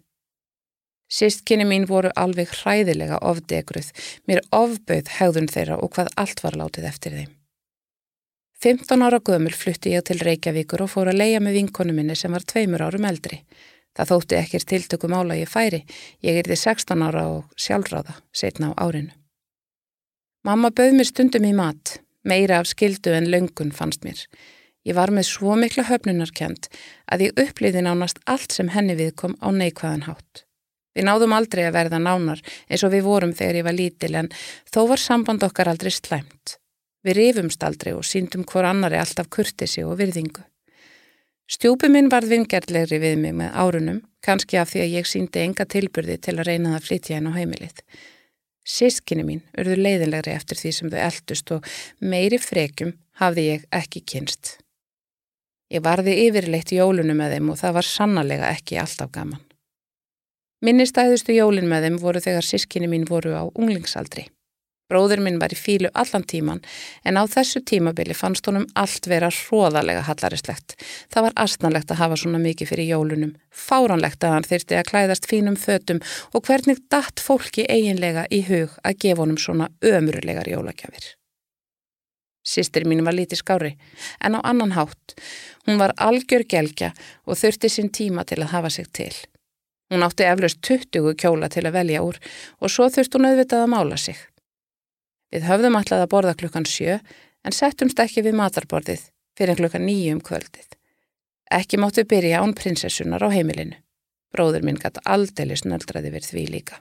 Sistkinni 1.11 1.67
mín 1.67 1.87
voru 1.87 2.11
alveg 2.19 2.51
hræðilega 2.51 3.19
ofdegruð, 3.23 3.93
mér 4.27 4.43
ofbauð 4.55 5.11
hegðun 5.19 5.51
þeirra 5.51 5.79
og 5.83 5.93
hvað 5.95 6.15
allt 6.19 6.43
var 6.43 6.59
látið 6.59 6.89
eftir 6.91 7.19
þeim. 7.19 7.35
15 8.63 9.03
ára 9.05 9.19
gömul 9.21 9.53
flutti 9.53 9.93
ég 9.93 10.05
til 10.09 10.23
Reykjavíkur 10.25 10.87
og 10.87 10.89
fór 10.89 11.11
að 11.13 11.19
leia 11.21 11.41
með 11.45 11.59
vinkonu 11.59 11.93
minni 11.93 12.15
sem 12.17 12.33
var 12.33 12.45
tveimur 12.49 12.87
árum 12.87 13.05
eldri. 13.05 13.43
Það 13.97 14.11
þótti 14.13 14.39
ekkir 14.39 14.65
tiltökum 14.71 15.13
ála 15.13 15.37
ég 15.37 15.51
færi, 15.53 15.83
ég 16.25 16.41
erði 16.41 16.57
16 16.57 17.05
ára 17.05 17.27
og 17.35 17.45
sjálfráða, 17.61 18.17
setna 18.33 18.73
á 18.73 18.81
árinu. 18.81 19.13
Mamma 20.45 20.73
bauð 20.73 20.97
mér 20.97 21.09
stundum 21.11 21.45
í 21.45 21.53
mat, 21.57 21.99
meira 22.25 22.63
af 22.63 22.73
skildu 22.73 23.13
en 23.13 23.29
löngun 23.29 23.77
fannst 23.77 24.05
mér. 24.09 24.25
Ég 24.89 24.97
var 24.97 25.13
með 25.13 25.29
svo 25.29 25.57
mikla 25.59 25.85
höfnunarkjönd 25.91 26.69
að 27.13 27.29
ég 27.29 27.41
upplýði 27.45 27.85
nánast 27.85 28.21
allt 28.25 28.57
sem 28.57 28.73
henni 28.73 28.97
viðkom 28.97 29.37
á 29.43 29.53
neikvæðan 29.53 30.07
hátt. 30.09 30.47
Við 30.97 31.11
náðum 31.11 31.35
aldrei 31.37 31.67
að 31.67 31.77
verða 31.77 32.01
nánar 32.01 32.41
eins 32.71 32.85
og 32.87 32.95
við 32.95 33.05
vorum 33.05 33.35
þegar 33.37 33.61
ég 33.61 33.67
var 33.67 33.77
lítil 33.77 34.15
en 34.17 34.31
þó 34.73 34.87
var 34.93 35.03
samband 35.03 35.45
okkar 35.45 35.69
aldrei 35.69 35.93
slæmt. 35.93 36.57
Við 37.07 37.19
rifumst 37.21 37.63
aldrei 37.63 37.93
og 37.95 38.05
síndum 38.07 38.43
hvor 38.51 38.67
annari 38.67 38.99
alltaf 38.99 39.29
kurtisi 39.31 39.85
og 39.87 40.01
virðingu. 40.01 40.43
Stjúpi 41.47 41.87
minn 41.93 42.11
varð 42.11 42.33
vingerlegri 42.33 42.99
við 42.99 43.21
mig 43.23 43.35
með 43.39 43.55
árunum, 43.55 44.01
kannski 44.27 44.59
af 44.59 44.73
því 44.73 44.83
að 44.83 44.95
ég 44.97 45.07
síndi 45.07 45.45
enga 45.45 45.69
tilbyrði 45.71 46.17
til 46.19 46.35
að 46.35 46.49
reyna 46.49 46.73
það 46.73 46.79
að 46.81 46.87
flytja 46.89 47.17
henn 47.17 47.31
á 47.31 47.39
heimilið. 47.39 47.83
Sískinni 48.67 49.23
mín 49.23 49.45
urðu 49.55 49.77
leiðinlegri 49.79 50.35
eftir 50.35 50.59
því 50.59 50.73
sem 50.75 50.91
þau 50.91 50.99
eldust 51.05 51.53
og 51.55 51.69
meiri 52.03 52.41
frekjum 52.43 52.97
hafði 53.21 53.45
ég 53.53 53.67
ekki 53.79 54.03
kynst. 54.03 54.57
Ég 55.71 55.83
varði 55.87 56.17
yfirleitt 56.27 56.75
jólunum 56.75 57.23
með 57.23 57.37
þeim 57.37 57.53
og 57.55 57.61
það 57.63 57.79
var 57.79 57.87
sannlega 57.87 58.51
ekki 58.51 58.81
alltaf 58.83 59.13
gaman. 59.15 59.43
Minnistæðustu 60.67 61.37
jólin 61.37 61.71
með 61.71 61.87
þeim 61.87 62.01
voru 62.03 62.23
þegar 62.27 62.47
sískinni 62.47 62.91
mín 62.91 63.07
voru 63.07 63.37
á 63.39 63.47
unglingsaldri. 63.55 64.27
Bróður 64.87 65.19
minn 65.25 65.41
var 65.43 65.51
í 65.51 65.59
fílu 65.59 65.91
allan 65.99 66.23
tíman 66.31 66.61
en 67.03 67.19
á 67.19 67.27
þessu 67.27 67.59
tímabili 67.67 68.15
fannst 68.15 68.47
honum 68.47 68.69
allt 68.79 69.09
vera 69.11 69.33
hróðalega 69.35 70.05
hallarislegt. 70.07 70.77
Það 71.11 71.27
var 71.27 71.37
astnalegt 71.43 71.91
að 71.91 72.01
hafa 72.05 72.19
svona 72.23 72.39
mikið 72.45 72.71
fyrir 72.71 72.91
jólunum, 72.93 73.35
fáranlegt 73.51 74.23
að 74.23 74.37
hann 74.37 74.47
þyrti 74.47 74.79
að 74.79 74.89
klæðast 74.93 75.27
fínum 75.27 75.59
fötum 75.59 76.03
og 76.31 76.47
hvernig 76.47 76.85
datt 76.93 77.19
fólki 77.19 77.67
eiginlega 77.67 78.29
í 78.31 78.45
hug 78.47 78.79
að 78.87 78.99
gefa 79.03 79.25
honum 79.25 79.41
svona 79.43 79.73
ömurlegar 79.83 80.47
jólagjafir. 80.55 81.17
Sistir 82.47 82.87
mín 82.87 83.03
var 83.03 83.17
lítið 83.19 83.43
skári 83.43 83.73
en 84.23 84.39
á 84.39 84.41
annan 84.47 84.77
hátt. 84.79 85.17
Hún 85.67 85.83
var 85.83 85.97
algjör 85.99 86.47
gelgja 86.47 86.93
og 87.27 87.41
þurfti 87.43 87.73
sinn 87.75 87.91
tíma 87.91 88.23
til 88.23 88.39
að 88.45 88.53
hafa 88.55 88.71
sig 88.71 88.87
til. 88.95 89.11
Hún 89.91 90.07
átti 90.07 90.31
eflaust 90.31 90.63
20 90.63 91.19
kjóla 91.19 91.51
til 91.51 91.67
að 91.67 91.75
velja 91.75 92.07
úr 92.07 92.23
og 92.63 92.71
svo 92.71 92.87
þurft 92.87 93.19
hún 93.19 93.27
auðvitað 93.33 93.67
að 93.67 93.73
mála 93.75 93.99
sig. 93.99 94.19
Við 95.35 95.47
höfðum 95.49 95.79
alltaf 95.79 96.05
að 96.05 96.13
borða 96.13 96.35
klukkan 96.39 96.69
sjö 96.69 96.99
en 97.47 97.55
settumst 97.55 98.01
ekki 98.03 98.25
við 98.27 98.39
matarborðið 98.39 99.09
fyrir 99.39 99.59
klukkan 99.59 99.87
nýju 99.87 100.17
um 100.17 100.23
kvöldið. 100.25 100.69
Ekki 101.53 101.79
máttu 101.79 102.05
byrja 102.09 102.43
án 102.43 102.55
prinsessunar 102.59 103.23
á 103.23 103.31
heimilinu. 103.31 103.79
Bróður 104.35 104.67
minn 104.67 104.79
gæti 104.81 105.03
aldeilis 105.07 105.65
nöldraði 105.65 106.11
verð 106.15 106.31
því 106.33 106.47
líka. 106.51 106.81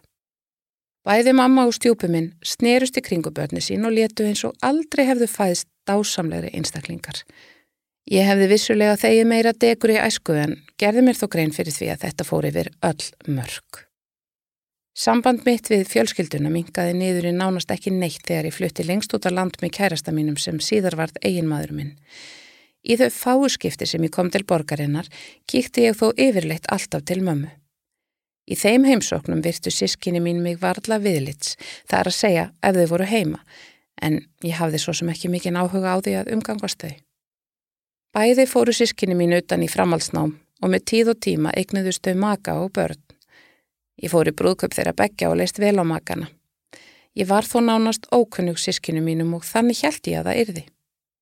Bæði 1.06 1.36
mamma 1.38 1.68
og 1.70 1.76
stjúpi 1.78 2.10
minn 2.10 2.32
snerust 2.42 2.98
í 2.98 3.04
kringubörni 3.06 3.62
sín 3.62 3.86
og 3.86 3.94
letu 3.94 4.26
eins 4.26 4.42
og 4.48 4.56
aldrei 4.66 5.06
hefðu 5.06 5.28
fæðist 5.30 5.70
dásamlegri 5.86 6.50
einstaklingar. 6.58 7.22
Ég 8.10 8.26
hefði 8.26 8.50
vissulega 8.50 8.98
þegi 9.02 9.26
meira 9.30 9.54
degur 9.54 9.94
í 9.94 10.02
æsku 10.02 10.34
en 10.38 10.58
gerði 10.82 11.06
mér 11.06 11.20
þó 11.22 11.28
grein 11.36 11.54
fyrir 11.54 11.74
því 11.74 11.92
að 11.94 12.08
þetta 12.08 12.26
fór 12.26 12.50
yfir 12.50 12.72
öll 12.90 13.06
mörg. 13.38 13.85
Samband 14.96 15.42
mitt 15.44 15.68
við 15.68 15.90
fjölskylduna 15.92 16.48
mingaði 16.48 16.94
niður 16.96 17.26
í 17.28 17.34
nánast 17.36 17.72
ekki 17.74 17.92
neitt 17.92 18.24
þegar 18.24 18.48
ég 18.48 18.56
flutti 18.56 18.86
lengst 18.88 19.12
út 19.18 19.26
af 19.28 19.34
land 19.36 19.58
með 19.60 19.74
kærasta 19.76 20.14
mínum 20.16 20.38
sem 20.40 20.62
síðar 20.64 20.96
varð 20.96 21.20
eiginmaður 21.20 21.74
minn. 21.76 21.92
Í 22.86 22.96
þau 23.02 23.10
fáskipti 23.12 23.88
sem 23.90 24.06
ég 24.08 24.14
kom 24.16 24.30
til 24.32 24.46
borgarinnar 24.48 25.10
kíkti 25.52 25.90
ég 25.90 25.98
þó 26.00 26.14
yfirleitt 26.16 26.70
alltaf 26.72 27.04
til 27.04 27.20
mömmu. 27.28 27.52
Í 28.48 28.56
þeim 28.56 28.86
heimsóknum 28.88 29.42
virtu 29.44 29.74
sískinni 29.74 30.22
mín 30.24 30.40
mig 30.46 30.62
varðla 30.62 31.02
viðlits, 31.04 31.58
það 31.90 32.00
er 32.00 32.10
að 32.12 32.18
segja 32.20 32.46
ef 32.62 32.76
þau 32.78 32.88
voru 32.94 33.08
heima, 33.10 33.40
en 34.00 34.20
ég 34.46 34.60
hafði 34.62 34.80
svo 34.80 34.94
sem 34.96 35.10
ekki 35.12 35.32
mikinn 35.34 35.58
áhuga 35.60 35.98
á 35.98 36.00
því 36.00 36.14
að 36.22 36.32
umgangast 36.38 36.80
þau. 36.80 36.94
Bæði 38.16 38.46
fóru 38.48 38.72
sískinni 38.72 39.18
mín 39.18 39.36
utan 39.36 39.66
í 39.66 39.68
framhalsnám 39.68 40.38
og 40.64 40.72
með 40.72 40.86
tíð 40.92 41.16
og 41.16 41.20
tíma 41.26 41.52
eignuðust 41.58 42.06
þau 42.06 42.16
maka 42.22 42.56
og 42.62 42.72
börn. 42.78 43.05
Ég 44.02 44.12
fór 44.12 44.28
í 44.30 44.36
brúðköp 44.36 44.76
þeirra 44.76 44.96
begja 44.98 45.32
og 45.32 45.40
leist 45.40 45.60
vel 45.62 45.78
á 45.80 45.86
makana. 45.88 46.30
Ég 47.16 47.30
var 47.30 47.48
þó 47.48 47.62
nánast 47.64 48.10
ókunnug 48.12 48.60
sískinu 48.60 49.04
mínum 49.04 49.34
og 49.38 49.46
þannig 49.48 49.84
held 49.86 50.10
ég 50.12 50.20
að 50.20 50.30
það 50.30 50.40
yrði. 50.44 50.64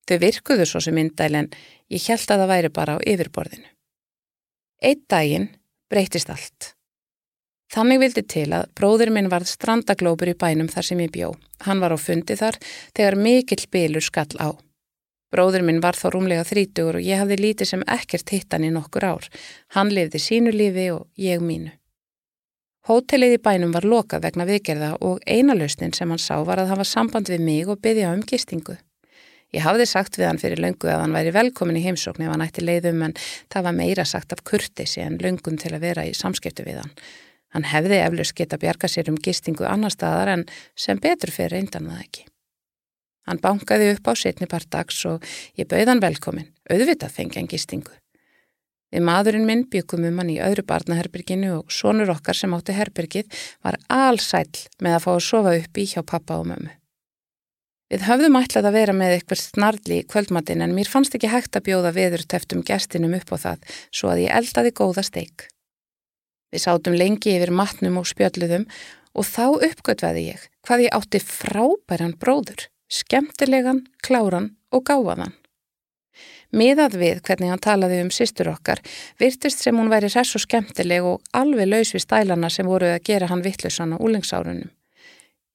Þau 0.10 0.18
virkuðu 0.24 0.66
svo 0.68 0.82
sem 0.84 0.96
myndæl 0.98 1.36
en 1.38 1.50
ég 1.94 2.08
held 2.10 2.26
að 2.34 2.42
það 2.42 2.54
væri 2.54 2.72
bara 2.74 2.96
á 2.98 3.06
yfirborðinu. 3.14 3.70
Eitt 4.84 5.06
daginn 5.08 5.52
breytist 5.94 6.32
allt. 6.34 6.74
Þannig 7.74 8.02
vildi 8.02 8.24
til 8.30 8.50
að 8.54 8.68
bróður 8.78 9.14
minn 9.14 9.30
varð 9.32 9.50
strandaglópur 9.50 10.34
í 10.34 10.38
bænum 10.38 10.70
þar 10.70 10.86
sem 10.90 11.00
ég 11.02 11.14
bjó. 11.14 11.32
Hann 11.66 11.82
var 11.82 11.94
á 11.94 11.98
fundi 11.98 12.36
þar 12.38 12.60
þegar 12.94 13.18
mikill 13.18 13.66
bylur 13.72 14.06
skall 14.06 14.34
á. 14.42 14.54
Bróður 15.34 15.64
minn 15.66 15.82
var 15.82 15.98
þá 15.98 16.12
rúmlega 16.14 16.44
þrítugur 16.46 17.00
og 17.00 17.06
ég 17.06 17.22
hafði 17.22 17.40
lítið 17.40 17.72
sem 17.72 17.86
ekkert 17.90 18.34
hittan 18.34 18.66
í 18.68 18.74
nokkur 18.74 19.08
ár. 19.08 19.30
Hann 19.74 19.90
lifði 19.94 20.22
sínu 20.22 20.54
lífi 20.54 20.92
og 20.94 21.08
ég 21.18 21.42
mínu. 21.42 21.74
Hótelið 22.84 23.38
í 23.38 23.40
bænum 23.40 23.72
var 23.72 23.86
lokað 23.88 24.26
vegna 24.26 24.44
viðgerða 24.44 24.90
og 25.08 25.22
eina 25.24 25.54
lausnin 25.56 25.94
sem 25.96 26.10
hann 26.12 26.20
sá 26.20 26.36
var 26.44 26.60
að 26.60 26.74
hafa 26.74 26.84
samband 26.84 27.30
við 27.32 27.40
mig 27.40 27.70
og 27.72 27.80
byggja 27.80 28.10
um 28.12 28.24
gistingu. 28.28 28.76
Ég 29.56 29.64
hafði 29.64 29.86
sagt 29.88 30.18
við 30.20 30.28
hann 30.28 30.42
fyrir 30.42 30.60
löngu 30.60 30.90
að 30.92 31.00
hann 31.06 31.16
væri 31.16 31.32
velkomin 31.32 31.80
í 31.80 31.86
heimsókn 31.86 32.26
ef 32.26 32.34
hann 32.34 32.44
ætti 32.44 32.66
leiðum 32.66 33.06
en 33.08 33.16
það 33.54 33.70
var 33.70 33.78
meira 33.78 34.04
sagt 34.04 34.36
af 34.36 34.44
kurtisi 34.44 35.00
en 35.00 35.16
löngun 35.22 35.56
til 35.62 35.72
að 35.72 35.86
vera 35.86 36.04
í 36.04 36.12
samskiptu 36.18 36.68
við 36.68 36.82
hann. 36.82 36.92
Hann 37.56 37.70
hefði 37.72 38.04
eflust 38.04 38.36
geta 38.36 38.60
bjarga 38.60 38.92
sér 38.92 39.14
um 39.14 39.16
gistingu 39.16 39.64
annar 39.70 39.96
staðar 39.96 40.34
en 40.36 40.48
sem 40.76 41.00
betur 41.00 41.32
fyrir 41.32 41.56
reyndan 41.56 41.88
það 41.88 42.04
ekki. 42.04 42.28
Hann 43.30 43.40
bankaði 43.40 43.94
upp 43.96 44.12
á 44.12 44.14
setni 44.20 44.52
part 44.52 44.68
dags 44.68 45.06
og 45.08 45.24
ég 45.56 45.72
bauð 45.72 45.88
hann 45.88 46.04
velkomin, 46.04 46.52
auðvitað 46.68 47.16
fengi 47.16 47.40
hann 47.40 47.48
gistingu. 47.48 47.96
Við 48.94 49.02
maðurinn 49.08 49.48
minn 49.48 49.64
byggum 49.74 50.06
um 50.06 50.20
hann 50.22 50.30
í 50.30 50.38
öðru 50.44 50.64
barnaherbyrginu 50.70 51.50
og 51.56 51.74
sonur 51.74 52.12
okkar 52.14 52.38
sem 52.38 52.54
átti 52.54 52.76
herbyrgið 52.78 53.40
var 53.66 53.80
allsæl 53.90 54.46
með 54.86 54.98
að 54.98 55.04
fá 55.06 55.12
að 55.16 55.24
sofa 55.28 55.54
upp 55.58 55.80
í 55.82 55.86
hjá 55.90 56.02
pappa 56.06 56.38
og 56.38 56.50
mömmu. 56.52 56.76
Við 57.94 58.06
höfðum 58.08 58.38
ætlað 58.38 58.68
að 58.70 58.78
vera 58.78 58.94
með 58.98 59.16
eitthvað 59.16 59.42
snarli 59.42 59.98
í 60.02 60.06
kvöldmatinn 60.10 60.62
en 60.66 60.76
mér 60.78 60.90
fannst 60.90 61.18
ekki 61.18 61.30
hægt 61.34 61.58
að 61.58 61.66
bjóða 61.68 61.94
veður 61.94 62.26
teftum 62.30 62.62
gestinum 62.66 63.18
upp 63.18 63.34
á 63.34 63.38
það 63.48 63.68
svo 63.90 64.14
að 64.14 64.24
ég 64.24 64.38
eldaði 64.38 64.74
góða 64.78 65.06
steik. 65.06 65.48
Við 66.54 66.64
sátum 66.66 66.98
lengi 66.98 67.34
yfir 67.34 67.54
matnum 67.54 67.98
og 68.02 68.10
spjöldluðum 68.10 68.68
og 69.14 69.30
þá 69.30 69.46
uppgötvaði 69.70 70.28
ég 70.32 70.48
hvað 70.66 70.86
ég 70.86 70.98
átti 70.98 71.22
frábæran 71.22 72.18
bróður 72.22 72.68
skemmtilegan, 72.94 73.88
kláran 74.06 74.54
og 74.72 74.86
gáðan. 74.86 75.34
Miðað 76.54 77.00
við 77.02 77.22
hvernig 77.26 77.50
hann 77.50 77.62
talaði 77.66 78.04
um 78.04 78.12
sýstur 78.14 78.52
okkar, 78.52 78.84
virtist 79.18 79.64
sem 79.64 79.78
hún 79.80 79.90
væri 79.90 80.12
ræss 80.14 80.36
og 80.38 80.44
skemmtileg 80.44 81.06
og 81.10 81.24
alveg 81.34 81.66
laus 81.66 81.96
við 81.96 82.04
stælana 82.06 82.50
sem 82.54 82.70
voru 82.70 82.92
að 82.94 83.06
gera 83.10 83.30
hann 83.32 83.42
vittlusan 83.42 83.96
á 83.96 83.98
úlingsárunum. 83.98 84.70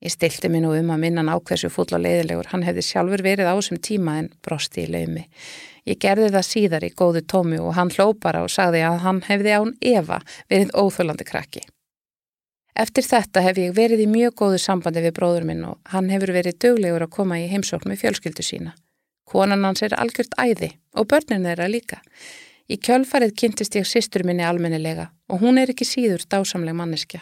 Ég 0.03 0.15
stilti 0.15 0.51
mér 0.51 0.63
nú 0.63 0.73
um 0.75 0.91
að 0.95 1.01
minna 1.03 1.23
hann 1.23 1.31
á 1.31 1.39
hversu 1.39 1.71
full 1.71 1.87
og 1.91 2.03
leiðilegur 2.03 2.51
hann 2.51 2.67
hefði 2.67 2.83
sjálfur 2.87 3.23
verið 3.23 3.51
á 3.51 3.55
þessum 3.55 3.81
tíma 3.83 4.17
en 4.19 4.29
brosti 4.43 4.85
í 4.87 4.91
laumi. 4.91 5.25
Ég 5.87 5.99
gerði 6.03 6.33
það 6.35 6.47
síðar 6.47 6.87
í 6.87 6.93
góðu 6.95 7.23
tómi 7.31 7.59
og 7.63 7.75
hann 7.79 7.95
hlópara 7.95 8.43
og 8.47 8.51
sagði 8.51 8.83
að 8.87 8.99
hann 9.07 9.23
hefði 9.27 9.55
án 9.55 9.73
Eva 9.81 10.21
verið 10.51 10.75
óþölandi 10.75 11.27
krakki. 11.27 11.63
Eftir 12.79 13.07
þetta 13.07 13.43
hef 13.43 13.59
ég 13.59 13.75
verið 13.75 14.03
í 14.05 14.11
mjög 14.11 14.35
góðu 14.43 14.59
sambandi 14.63 15.03
við 15.03 15.17
bróður 15.19 15.47
minn 15.47 15.65
og 15.67 15.79
hann 15.95 16.11
hefur 16.11 16.35
verið 16.35 16.59
döglegur 16.63 17.07
að 17.07 17.15
koma 17.17 17.39
í 17.39 17.49
heimsókn 17.51 17.91
með 17.91 18.05
fjölskyldu 18.05 18.47
sína. 18.47 18.75
Konan 19.29 19.65
hans 19.67 19.85
er 19.85 19.97
algjört 20.01 20.37
æði 20.41 20.73
og 20.97 21.09
börnin 21.11 21.45
þeirra 21.45 21.69
líka. 21.69 22.01
Í 22.69 22.77
kjölfarið 22.85 23.35
kynntist 23.41 23.77
ég 23.77 23.89
sýstur 23.89 24.25
minni 24.29 24.45
almennilega 24.45 25.11
og 25.29 25.43
hún 25.45 25.61
er 25.61 25.73
ekki 25.73 25.87
síður 25.89 26.25
dásamleg 26.33 26.77
manneskja. 26.77 27.21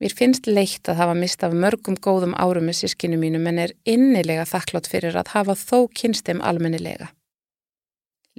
Mér 0.00 0.14
finnst 0.16 0.46
leitt 0.48 0.88
að 0.88 1.02
hafa 1.02 1.14
mistað 1.18 1.56
mörgum 1.60 1.96
góðum 2.00 2.32
árum 2.40 2.70
með 2.70 2.78
sískinu 2.78 3.18
mínum 3.20 3.46
en 3.50 3.58
er 3.66 3.74
innilega 3.84 4.46
þakklátt 4.48 4.88
fyrir 4.88 5.18
að 5.18 5.34
hafa 5.34 5.56
þó 5.60 5.90
kynst 5.92 6.24
þeim 6.30 6.40
almennilega. 6.40 7.10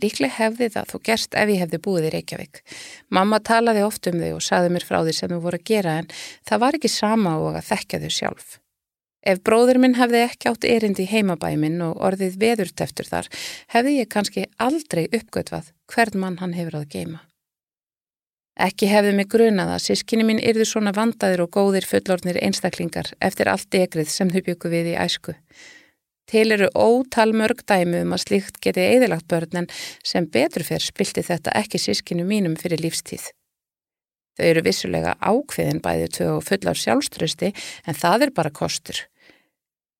Líklega 0.02 0.34
hefði 0.40 0.72
það 0.74 0.90
þó 0.90 0.98
gerst 1.06 1.38
ef 1.38 1.52
ég 1.52 1.62
hefði 1.62 1.82
búið 1.86 2.08
í 2.08 2.14
Reykjavík. 2.16 2.64
Mamma 3.14 3.42
talaði 3.44 3.84
oft 3.86 4.08
um 4.10 4.18
þau 4.24 4.32
og 4.40 4.44
saði 4.48 4.74
mér 4.74 4.88
frá 4.88 5.02
því 5.04 5.14
sem 5.18 5.34
þau 5.36 5.44
voru 5.44 5.60
að 5.62 5.68
gera 5.70 5.98
en 6.02 6.10
það 6.50 6.64
var 6.64 6.80
ekki 6.80 6.92
sama 6.96 7.38
og 7.44 7.60
að 7.60 7.68
þekka 7.70 8.02
þau 8.02 8.12
sjálf. 8.18 8.61
Ef 9.22 9.42
bróður 9.46 9.78
minn 9.82 9.98
hefði 10.00 10.24
ekki 10.26 10.50
átt 10.50 10.66
erindi 10.66 11.06
í 11.06 11.12
heimabæi 11.12 11.54
minn 11.62 11.82
og 11.86 12.00
orðið 12.02 12.40
veðurteftur 12.42 13.06
þar, 13.06 13.28
hefði 13.70 13.98
ég 14.00 14.10
kannski 14.10 14.48
aldrei 14.58 15.04
uppgötvað 15.12 15.70
hvern 15.94 16.24
mann 16.24 16.40
hann 16.42 16.56
hefur 16.58 16.80
að 16.80 16.88
geima. 16.96 17.20
Ekki 18.62 18.90
hefði 18.92 19.12
mig 19.16 19.30
grunað 19.32 19.76
að 19.76 19.84
sískinni 19.86 20.26
mín 20.28 20.42
yrðu 20.42 20.66
svona 20.68 20.92
vandaður 20.94 21.46
og 21.46 21.54
góðir 21.56 21.86
fullornir 21.88 22.40
einstaklingar 22.42 23.14
eftir 23.24 23.50
allt 23.50 23.78
egrið 23.78 24.10
sem 24.12 24.30
þau 24.34 24.42
byggu 24.50 24.72
við 24.74 24.90
í 24.92 24.98
æsku. 25.00 25.36
Til 26.32 26.48
eru 26.56 26.68
ótal 26.76 27.32
mörg 27.36 27.64
dæmi 27.68 28.02
um 28.06 28.16
að 28.16 28.26
slíkt 28.26 28.60
geti 28.64 28.84
eðilagt 28.84 29.28
börn 29.32 29.64
en 29.64 29.70
sem 30.04 30.28
betur 30.28 30.66
fyrr 30.68 30.84
spilti 30.84 31.24
þetta 31.28 31.54
ekki 31.62 31.80
sískinu 31.82 32.26
mínum 32.28 32.58
fyrir 32.60 32.82
lífstíð. 32.84 33.30
Þau 34.38 34.46
eru 34.48 34.64
vissulega 34.66 35.16
ákveðin 35.20 35.82
bæði 35.84 36.12
tvö 36.18 36.30
og 36.38 36.46
fullar 36.48 36.80
sjálfströsti 36.80 37.52
en 37.88 37.98
það 37.98 38.28
er 38.28 38.36
bara 38.36 38.54
kostur. 38.54 39.02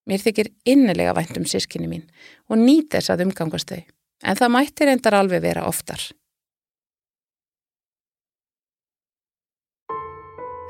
Mér 0.10 0.24
þykir 0.24 0.50
innilega 0.66 1.14
vænt 1.18 1.38
um 1.38 1.46
sískinu 1.46 1.90
mín 1.90 2.08
og 2.50 2.58
nýt 2.58 2.90
þess 2.96 3.14
að 3.14 3.28
umgangast 3.28 3.70
þau 3.70 3.82
en 3.82 4.38
það 4.38 4.54
mættir 4.54 4.92
endar 4.92 5.18
alveg 5.18 5.44
vera 5.44 5.66
oftar. 5.70 6.02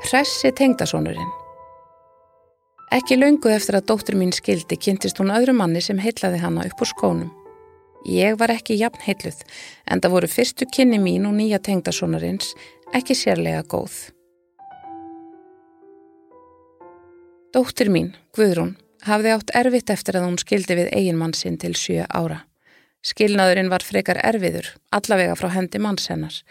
Hressi 0.02 0.50
tengdasónurinn 0.52 1.30
Ekki 2.92 3.16
laungu 3.16 3.48
eftir 3.48 3.78
að 3.78 3.86
dóttur 3.88 4.18
mín 4.20 4.34
skildi 4.36 4.76
kynntist 4.76 5.20
hún 5.22 5.32
öðru 5.32 5.54
manni 5.56 5.80
sem 5.80 6.00
heitlaði 6.02 6.42
hana 6.42 6.66
upp 6.68 6.82
úr 6.84 6.90
skónum. 6.90 7.30
Ég 8.04 8.36
var 8.36 8.52
ekki 8.52 8.76
jafn 8.76 9.00
heitluð 9.00 9.38
en 9.88 10.02
það 10.02 10.12
voru 10.12 10.28
fyrstu 10.28 10.66
kynni 10.68 10.98
mín 11.00 11.24
og 11.24 11.32
nýja 11.38 11.62
tengdasonarins 11.64 12.50
ekki 12.92 13.16
sérlega 13.16 13.62
góð. 13.64 13.94
Dóttur 17.56 17.88
mín, 17.92 18.12
Guðrún, 18.36 18.74
hafði 19.06 19.34
átt 19.34 19.54
erfitt 19.58 19.90
eftir 19.92 20.18
að 20.18 20.28
hún 20.28 20.40
skildi 20.40 20.78
við 20.78 20.92
eiginmann 20.94 21.34
sinn 21.36 21.58
til 21.60 21.74
sjö 21.78 22.06
ára. 22.08 22.42
Skilnaðurinn 23.02 23.70
var 23.72 23.82
frekar 23.82 24.20
erfiður, 24.22 24.68
allavega 24.94 25.34
frá 25.38 25.50
hendi 25.56 25.80
mannsennars. 25.82 26.42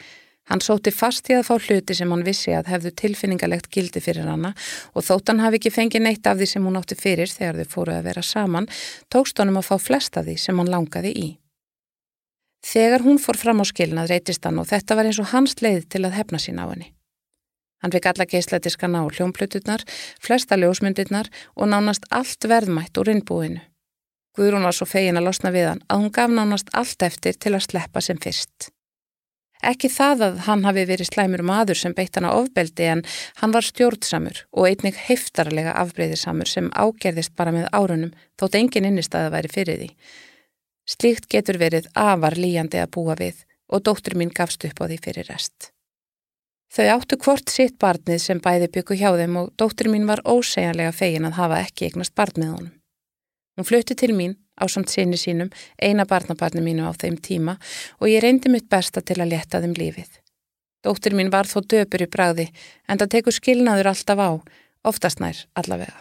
Hann 0.52 0.60
sóti 0.60 0.92
fast 0.92 1.30
í 1.32 1.36
að 1.38 1.46
fá 1.48 1.54
hluti 1.64 1.96
sem 1.96 2.10
hann 2.12 2.26
vissi 2.28 2.52
að 2.52 2.72
hefðu 2.74 2.92
tilfinningalegt 3.00 3.70
gildi 3.72 4.02
fyrir 4.04 4.28
hana 4.28 4.52
og 4.92 5.06
þótt 5.08 5.32
hann 5.32 5.44
hafi 5.46 5.62
ekki 5.62 5.72
fengið 5.72 6.04
neitt 6.04 6.28
af 6.28 6.40
því 6.40 6.48
sem 6.52 6.66
hún 6.68 6.80
átti 6.80 6.98
fyrir 7.00 7.32
þegar 7.32 7.62
þau 7.62 7.76
fóruð 7.76 8.00
að 8.00 8.10
vera 8.10 8.24
saman, 8.26 8.68
tókst 9.08 9.40
honum 9.40 9.62
að 9.62 9.70
fá 9.70 9.78
flest 9.80 10.18
af 10.20 10.28
því 10.28 10.36
sem 10.42 10.60
hann 10.60 10.72
langaði 10.74 11.14
í. 11.16 11.28
Þegar 12.68 13.06
hún 13.06 13.22
fór 13.22 13.40
fram 13.40 13.64
á 13.64 13.66
skilnað 13.66 14.12
reytist 14.12 14.44
hann 14.46 14.60
og 14.60 14.68
þetta 14.70 14.98
var 14.98 15.08
eins 15.08 15.22
og 15.24 15.32
hans 15.32 15.56
leið 15.64 15.88
til 15.88 16.04
að 16.04 16.18
hefna 16.20 16.42
sín 16.42 16.60
á 16.60 16.68
henni. 16.68 16.92
Hann 17.82 17.94
fikk 17.94 18.12
alla 18.12 18.28
geislætiskana 18.30 19.02
á 19.02 19.06
hljómpluturnar, 19.10 19.82
flesta 20.22 20.58
ljósmyndirnar 20.58 21.32
og 21.56 21.72
nánast 21.72 22.06
allt 22.10 22.46
verðmætt 22.46 22.98
úr 23.02 23.10
innbúinu. 23.16 23.62
Guðrún 24.38 24.64
var 24.64 24.76
svo 24.76 24.88
fegin 24.88 25.20
að 25.20 25.28
losna 25.28 25.52
við 25.52 25.66
hann 25.72 25.82
að 25.90 26.04
hún 26.04 26.14
gaf 26.16 26.32
nánast 26.32 26.70
allt 26.78 27.04
eftir 27.04 27.36
til 27.36 27.56
að 27.58 27.66
sleppa 27.66 28.04
sem 28.06 28.22
fyrst. 28.22 28.70
Ekki 29.62 29.92
það 29.94 30.24
að 30.26 30.38
hann 30.48 30.64
hafi 30.66 30.86
verið 30.90 31.12
slæmur 31.12 31.44
maður 31.46 31.78
sem 31.78 31.94
beitt 31.98 32.16
hann 32.18 32.26
á 32.26 32.34
ofbeldi 32.34 32.88
en 32.90 33.04
hann 33.42 33.54
var 33.54 33.66
stjórnsamur 33.66 34.40
og 34.58 34.70
einnig 34.70 34.98
heftarlega 34.98 35.76
afbreyðisamur 35.84 36.50
sem 36.50 36.72
ágerðist 36.74 37.36
bara 37.38 37.54
með 37.54 37.68
árunum 37.70 38.16
þótt 38.42 38.58
engin 38.58 38.88
innistæða 38.90 39.34
væri 39.36 39.54
fyrir 39.54 39.84
því. 39.84 39.92
Slíkt 40.90 41.30
getur 41.30 41.62
verið 41.62 41.92
afar 41.94 42.40
líjandi 42.40 42.82
að 42.82 42.94
búa 42.96 43.18
við 43.20 43.46
og 43.70 43.86
dóttur 43.86 44.18
mín 44.18 44.34
gafst 44.34 44.66
upp 44.66 44.82
á 44.82 44.86
því 44.90 44.98
fyrir 45.04 45.30
rest. 45.30 45.70
Þau 46.72 46.86
áttu 46.88 47.18
hvort 47.20 47.52
sitt 47.52 47.76
barnið 47.84 48.22
sem 48.24 48.40
bæði 48.40 48.70
byggu 48.72 48.96
hjá 48.96 49.10
þeim 49.20 49.34
og 49.42 49.50
dóttur 49.60 49.90
mín 49.92 50.06
var 50.08 50.22
ósegjanlega 50.24 50.94
fegin 50.96 51.28
að 51.28 51.36
hafa 51.42 51.58
ekki 51.66 51.90
eignast 51.90 52.16
barn 52.16 52.38
með 52.40 52.54
honum. 52.54 52.72
Hún 53.60 53.68
flutti 53.68 53.98
til 54.00 54.14
mín 54.16 54.38
á 54.56 54.64
samt 54.72 54.88
sinni 54.94 55.20
sínum, 55.20 55.50
eina 55.76 56.06
barnabarni 56.08 56.64
mínu 56.64 56.88
á 56.88 56.96
þeim 56.96 57.18
tíma 57.20 57.58
og 58.00 58.08
ég 58.08 58.24
reyndi 58.24 58.48
mitt 58.54 58.70
besta 58.72 59.04
til 59.04 59.20
að 59.20 59.34
leta 59.34 59.60
þeim 59.60 59.76
lífið. 59.76 60.08
Dóttir 60.82 61.18
mín 61.18 61.34
var 61.34 61.50
þó 61.52 61.60
döpur 61.60 62.06
í 62.06 62.08
bræði 62.08 62.48
en 62.88 63.04
það 63.04 63.12
tekur 63.18 63.36
skilnaður 63.36 63.92
alltaf 63.92 64.24
á, 64.24 64.32
oftast 64.88 65.20
nær 65.20 65.44
allavega. 65.60 66.00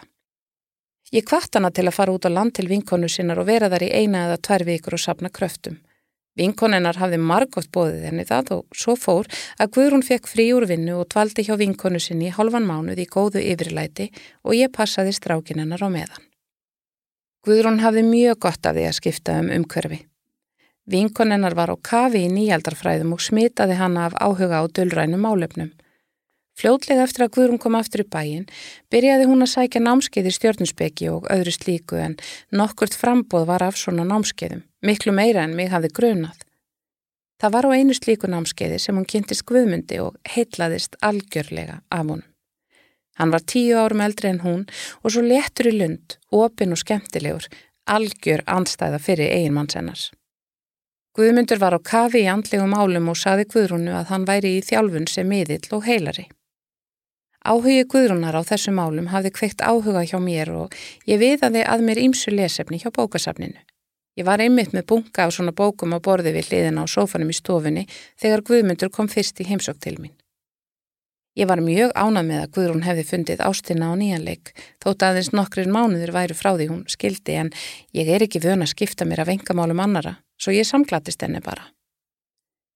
Ég 1.11 1.27
kvart 1.27 1.59
hana 1.59 1.73
til 1.75 1.89
að 1.89 1.97
fara 1.97 2.15
út 2.15 2.23
á 2.23 2.31
land 2.31 2.55
til 2.55 2.69
vinkonu 2.71 3.11
sinnar 3.11 3.43
og 3.43 3.51
vera 3.51 3.67
þar 3.67 3.83
í 3.83 3.91
eina 3.91 4.29
eða 4.29 4.39
tvær 4.39 4.63
vikur 4.71 4.95
og 4.95 5.03
sapna 5.03 5.27
kröftum. 5.27 5.81
Vinkonennar 6.39 6.95
hafði 6.95 7.17
margótt 7.19 7.67
bóðið 7.75 8.05
henni 8.07 8.23
það 8.27 8.51
og 8.55 8.77
svo 8.77 8.95
fór 8.95 9.27
að 9.59 9.71
Guðrún 9.75 10.05
fekk 10.07 10.29
frí 10.31 10.45
úr 10.55 10.65
vinnu 10.69 10.95
og 11.01 11.09
dvaldi 11.11 11.43
hjá 11.43 11.57
vinkonu 11.59 11.99
sinni 11.99 12.29
í 12.29 12.35
halvan 12.35 12.67
mánuð 12.67 13.01
í 13.03 13.07
góðu 13.11 13.43
yfirlæti 13.43 14.07
og 14.47 14.55
ég 14.55 14.71
passaði 14.71 15.11
strákinennar 15.17 15.83
á 15.83 15.89
meðan. 15.91 16.23
Guðrún 17.43 17.81
hafði 17.83 18.05
mjög 18.07 18.39
gott 18.47 18.65
af 18.69 18.77
því 18.77 18.87
að 18.87 18.97
skipta 18.99 19.35
um 19.41 19.51
umhverfi. 19.51 19.99
Vinkonennar 20.91 21.55
var 21.57 21.73
á 21.73 21.77
kafi 21.77 22.23
í 22.25 22.31
nýjaldarfræðum 22.31 23.13
og 23.15 23.21
smitaði 23.21 23.77
hanna 23.79 24.07
af 24.07 24.17
áhuga 24.17 24.63
á 24.63 24.65
dölrænum 24.71 25.27
álefnum. 25.27 25.71
Fljótlega 26.57 27.05
eftir 27.07 27.25
að 27.25 27.33
Guðrún 27.35 27.61
kom 27.61 27.75
aftur 27.79 28.03
í 28.03 28.07
bæin 28.07 28.47
byrjaði 28.93 29.27
hún 29.29 29.43
að 29.45 29.53
sækja 29.53 29.83
námskeiði 29.83 30.33
stjórnusbeki 30.35 31.11
og 31.11 31.29
öðru 31.33 31.53
slíku 31.55 31.99
en 31.99 32.17
nokkurt 32.51 32.97
frambóð 32.97 33.47
var 33.49 33.65
af 33.65 33.79
svona 33.79 34.05
námskeiðum, 34.07 34.65
miklu 34.81 35.13
meira 35.15 35.45
en 35.45 35.55
mig 35.55 35.71
hafði 35.71 35.91
grunað. 35.97 36.39
Það 37.41 37.53
var 37.55 37.65
á 37.65 37.69
einu 37.73 37.93
slíku 37.97 38.29
námskeiði 38.29 38.77
sem 38.81 38.97
hún 38.97 39.07
kynntist 39.09 39.47
Guðmundi 39.49 39.97
og 40.03 40.17
heitlaðist 40.29 40.97
algjörlega 41.01 41.79
af 41.89 42.03
honum. 42.05 42.27
Hann 43.17 43.33
var 43.33 43.43
tíu 43.45 43.77
árum 43.77 44.01
eldri 44.05 44.29
en 44.29 44.43
hún 44.45 44.61
og 45.01 45.13
svo 45.13 45.23
léttur 45.25 45.71
í 45.71 45.75
lund, 45.77 46.17
opinn 46.31 46.73
og 46.73 46.79
skemmtilegur, 46.81 47.47
algjör 47.89 48.43
andstæða 48.45 48.99
fyrir 49.01 49.33
eiginmannsennars. 49.33 50.11
Guðmundur 51.17 51.59
var 51.59 51.75
á 51.75 51.79
kafi 51.83 52.21
í 52.23 52.29
andlegum 52.31 52.77
álum 52.77 53.09
og 53.11 53.17
saði 53.19 53.49
Guðrúnu 53.51 53.91
að 53.97 54.13
hann 54.13 54.27
væri 54.29 54.53
í 54.59 54.61
þjálfun 54.63 55.09
sem 55.11 55.27
miðill 55.27 55.67
og 55.75 55.83
heilari. 55.89 56.29
Áhugi 57.41 57.83
Guðrúnar 57.89 58.37
á 58.37 58.45
þessum 58.45 58.79
álum 58.79 59.09
hafði 59.11 59.33
kveikt 59.33 59.65
áhuga 59.65 60.05
hjá 60.05 60.19
mér 60.21 60.53
og 60.53 60.77
ég 61.09 61.19
viðaði 61.19 61.65
að 61.65 61.83
mér 61.89 61.99
ímsu 62.05 62.31
lesefni 62.31 62.77
hjá 62.79 62.93
bókasafninu. 62.93 63.57
Ég 64.19 64.27
var 64.27 64.43
einmitt 64.43 64.73
með 64.75 64.89
bunga 64.91 65.23
á 65.23 65.29
svona 65.31 65.53
bókum 65.55 65.95
á 65.95 65.99
borði 66.03 66.33
við 66.35 66.49
hliðina 66.51 66.83
á 66.83 66.87
sófanum 66.91 67.31
í 67.31 67.37
stofunni 67.37 67.85
þegar 68.19 68.43
Guðmundur 68.47 68.91
kom 68.91 69.07
fyrst 69.07 69.39
í 69.39 69.47
heimsók 69.47 69.79
til 69.79 69.95
mín. 70.01 70.15
Ég 71.39 71.47
var 71.47 71.61
mjög 71.63 71.93
ánað 71.95 72.25
með 72.27 72.41
að 72.41 72.51
Guðrún 72.57 72.83
hefði 72.83 73.05
fundið 73.07 73.43
ástina 73.47 73.87
á 73.87 73.95
nýjanleik, 73.95 74.51
þótt 74.83 75.05
aðeins 75.07 75.31
nokkrir 75.31 75.71
mánuður 75.71 76.11
væru 76.11 76.35
frá 76.35 76.51
því 76.57 76.67
hún 76.73 76.81
skildi 76.91 77.37
en 77.39 77.53
ég 77.95 78.11
er 78.11 78.25
ekki 78.25 78.43
vön 78.43 78.65
að 78.65 78.73
skipta 78.73 79.07
mér 79.07 79.23
af 79.23 79.31
engamálum 79.31 79.79
annara, 79.79 80.17
svo 80.35 80.51
ég 80.51 80.67
samglatist 80.67 81.23
henni 81.23 81.39
bara. 81.39 81.69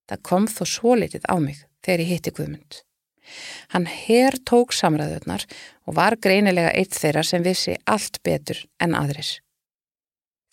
Það 0.08 0.24
kom 0.24 0.48
þó 0.48 0.63
svo 0.71 0.95
litið 0.95 1.28
á 1.28 1.36
mig 1.36 1.65
þegar 1.84 2.06
ég 2.06 2.12
hitti 2.13 2.32
Guðmund. 2.32 2.80
Hann 3.76 3.89
her 3.91 4.38
tók 4.48 4.71
samræðunar 4.71 5.43
og 5.84 5.98
var 6.00 6.15
greinilega 6.15 6.71
eitt 6.71 6.95
þeirra 6.95 7.26
sem 7.28 7.43
vissi 7.43 7.76
allt 7.84 8.21
betur 8.24 8.63
en 8.80 8.95
aðris. 8.95 9.41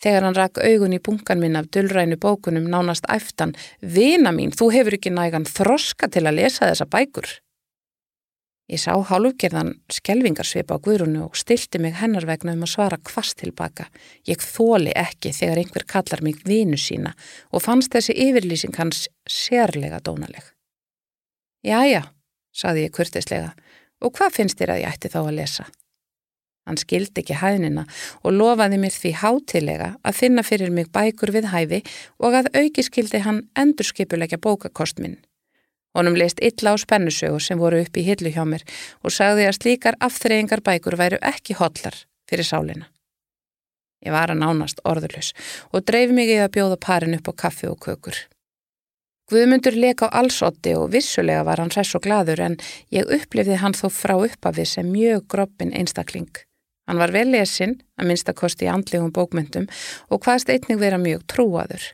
Þegar 0.03 0.27
hann 0.27 0.35
rakk 0.35 0.59
augun 0.59 0.97
í 0.97 0.99
bunkan 0.99 1.39
minn 1.39 1.55
af 1.55 1.69
dullrænu 1.71 2.17
bókunum 2.19 2.67
nánast 2.67 3.07
æftan, 3.07 3.53
vina 3.79 4.33
mín, 4.35 4.51
þú 4.51 4.67
hefur 4.75 4.97
ekki 4.97 5.13
nægan 5.15 5.47
þroska 5.47 6.09
til 6.11 6.25
að 6.27 6.41
lesa 6.41 6.67
þessa 6.67 6.89
bækur. 6.91 7.29
Ég 8.71 8.79
sá 8.79 8.95
hálfgerðan 8.95 9.73
skelvingarsvip 9.91 10.71
á 10.71 10.79
Guðrunu 10.79 11.25
og 11.25 11.37
stilti 11.39 11.81
mig 11.83 11.97
hennar 11.99 12.25
vegna 12.27 12.55
um 12.55 12.63
að 12.63 12.71
svara 12.71 12.99
hvast 13.09 13.37
tilbaka. 13.41 13.89
Ég 14.27 14.39
þóli 14.39 14.95
ekki 14.95 15.33
þegar 15.35 15.61
einhver 15.61 15.85
kallar 15.93 16.23
mig 16.23 16.39
vinu 16.47 16.79
sína 16.79 17.11
og 17.51 17.63
fannst 17.65 17.91
þessi 17.95 18.15
yfirlýsing 18.27 18.75
hans 18.79 19.05
sérlega 19.27 19.99
dónaleg. 20.03 20.47
Jæja, 21.63 22.07
saði 22.55 22.87
ég 22.87 22.95
kurtislega, 22.95 23.53
og 24.03 24.15
hvað 24.15 24.39
finnst 24.39 24.59
þér 24.59 24.75
að 24.75 24.83
ég 24.83 24.95
ætti 24.95 25.11
þá 25.11 25.19
að 25.23 25.35
lesa? 25.41 25.67
Hann 26.63 26.79
skildi 26.79 27.19
ekki 27.19 27.35
hæðnina 27.41 27.83
og 28.23 28.37
lofaði 28.37 28.79
mér 28.79 28.95
því 28.95 29.11
hátilega 29.19 29.89
að 30.07 30.17
finna 30.21 30.45
fyrir 30.47 30.71
mig 30.71 30.91
bækur 30.95 31.33
við 31.35 31.49
hæfi 31.51 31.81
og 32.23 32.37
að 32.39 32.49
auki 32.55 32.85
skildi 32.87 33.23
hann 33.25 33.43
endurskipulegja 33.59 34.39
bókakost 34.39 35.03
minn. 35.03 35.19
Honum 35.93 36.15
leist 36.17 36.39
illa 36.41 36.73
á 36.73 36.75
spennusögur 36.79 37.43
sem 37.43 37.59
voru 37.59 37.83
upp 37.83 37.97
í 37.99 38.05
hillu 38.07 38.31
hjá 38.33 38.45
mér 38.47 38.63
og 39.03 39.13
sagði 39.13 39.49
að 39.49 39.57
slíkar 39.59 39.99
afþreyingar 40.07 40.63
bækur 40.65 40.97
væru 40.97 41.19
ekki 41.21 41.57
hotlar 41.59 41.99
fyrir 42.29 42.47
sálina. 42.47 42.87
Ég 44.03 44.15
var 44.15 44.31
að 44.31 44.41
nánast 44.41 44.81
orðurlus 44.87 45.33
og 45.71 45.83
dreif 45.87 46.11
mig 46.15 46.31
í 46.31 46.39
að 46.39 46.55
bjóða 46.55 46.79
parin 46.79 47.17
upp 47.19 47.27
á 47.29 47.33
kaffi 47.45 47.69
og 47.69 47.77
kökur. 47.83 48.15
Guðmundur 49.31 49.75
leka 49.79 50.09
á 50.11 50.19
allsotti 50.19 50.73
og 50.75 50.89
vissulega 50.95 51.45
var 51.47 51.61
hann 51.61 51.71
ræss 51.71 51.95
og 51.95 52.03
gladur 52.03 52.41
en 52.43 52.57
ég 52.91 53.07
upplifði 53.07 53.59
hann 53.61 53.77
þó 53.77 53.87
frá 53.93 54.15
uppafið 54.17 54.67
sem 54.73 54.89
mjög 54.91 55.27
groppin 55.31 55.71
einstakling. 55.71 56.31
Hann 56.87 56.99
var 56.99 57.13
vel 57.15 57.29
lesinn, 57.31 57.77
að 57.95 58.09
minnstakosti 58.09 58.67
í 58.67 58.71
andlegum 58.71 59.13
bókmyndum 59.15 59.69
og 60.11 60.23
hvaðst 60.23 60.51
einnig 60.51 60.79
vera 60.81 60.99
mjög 60.99 61.23
trúaður. 61.31 61.85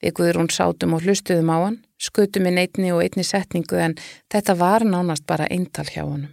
Við 0.00 0.14
Guðrún 0.16 0.50
sátum 0.52 0.94
og 0.96 1.04
hlustuðum 1.04 1.50
á 1.52 1.58
hann, 1.66 1.80
skutum 2.00 2.46
inn 2.48 2.60
einni 2.62 2.92
og 2.94 3.02
einni 3.04 3.24
setningu 3.26 3.80
en 3.80 3.96
þetta 4.32 4.56
var 4.56 4.86
nánast 4.86 5.26
bara 5.28 5.48
eintal 5.50 5.88
hjá 5.90 6.04
honum. 6.06 6.30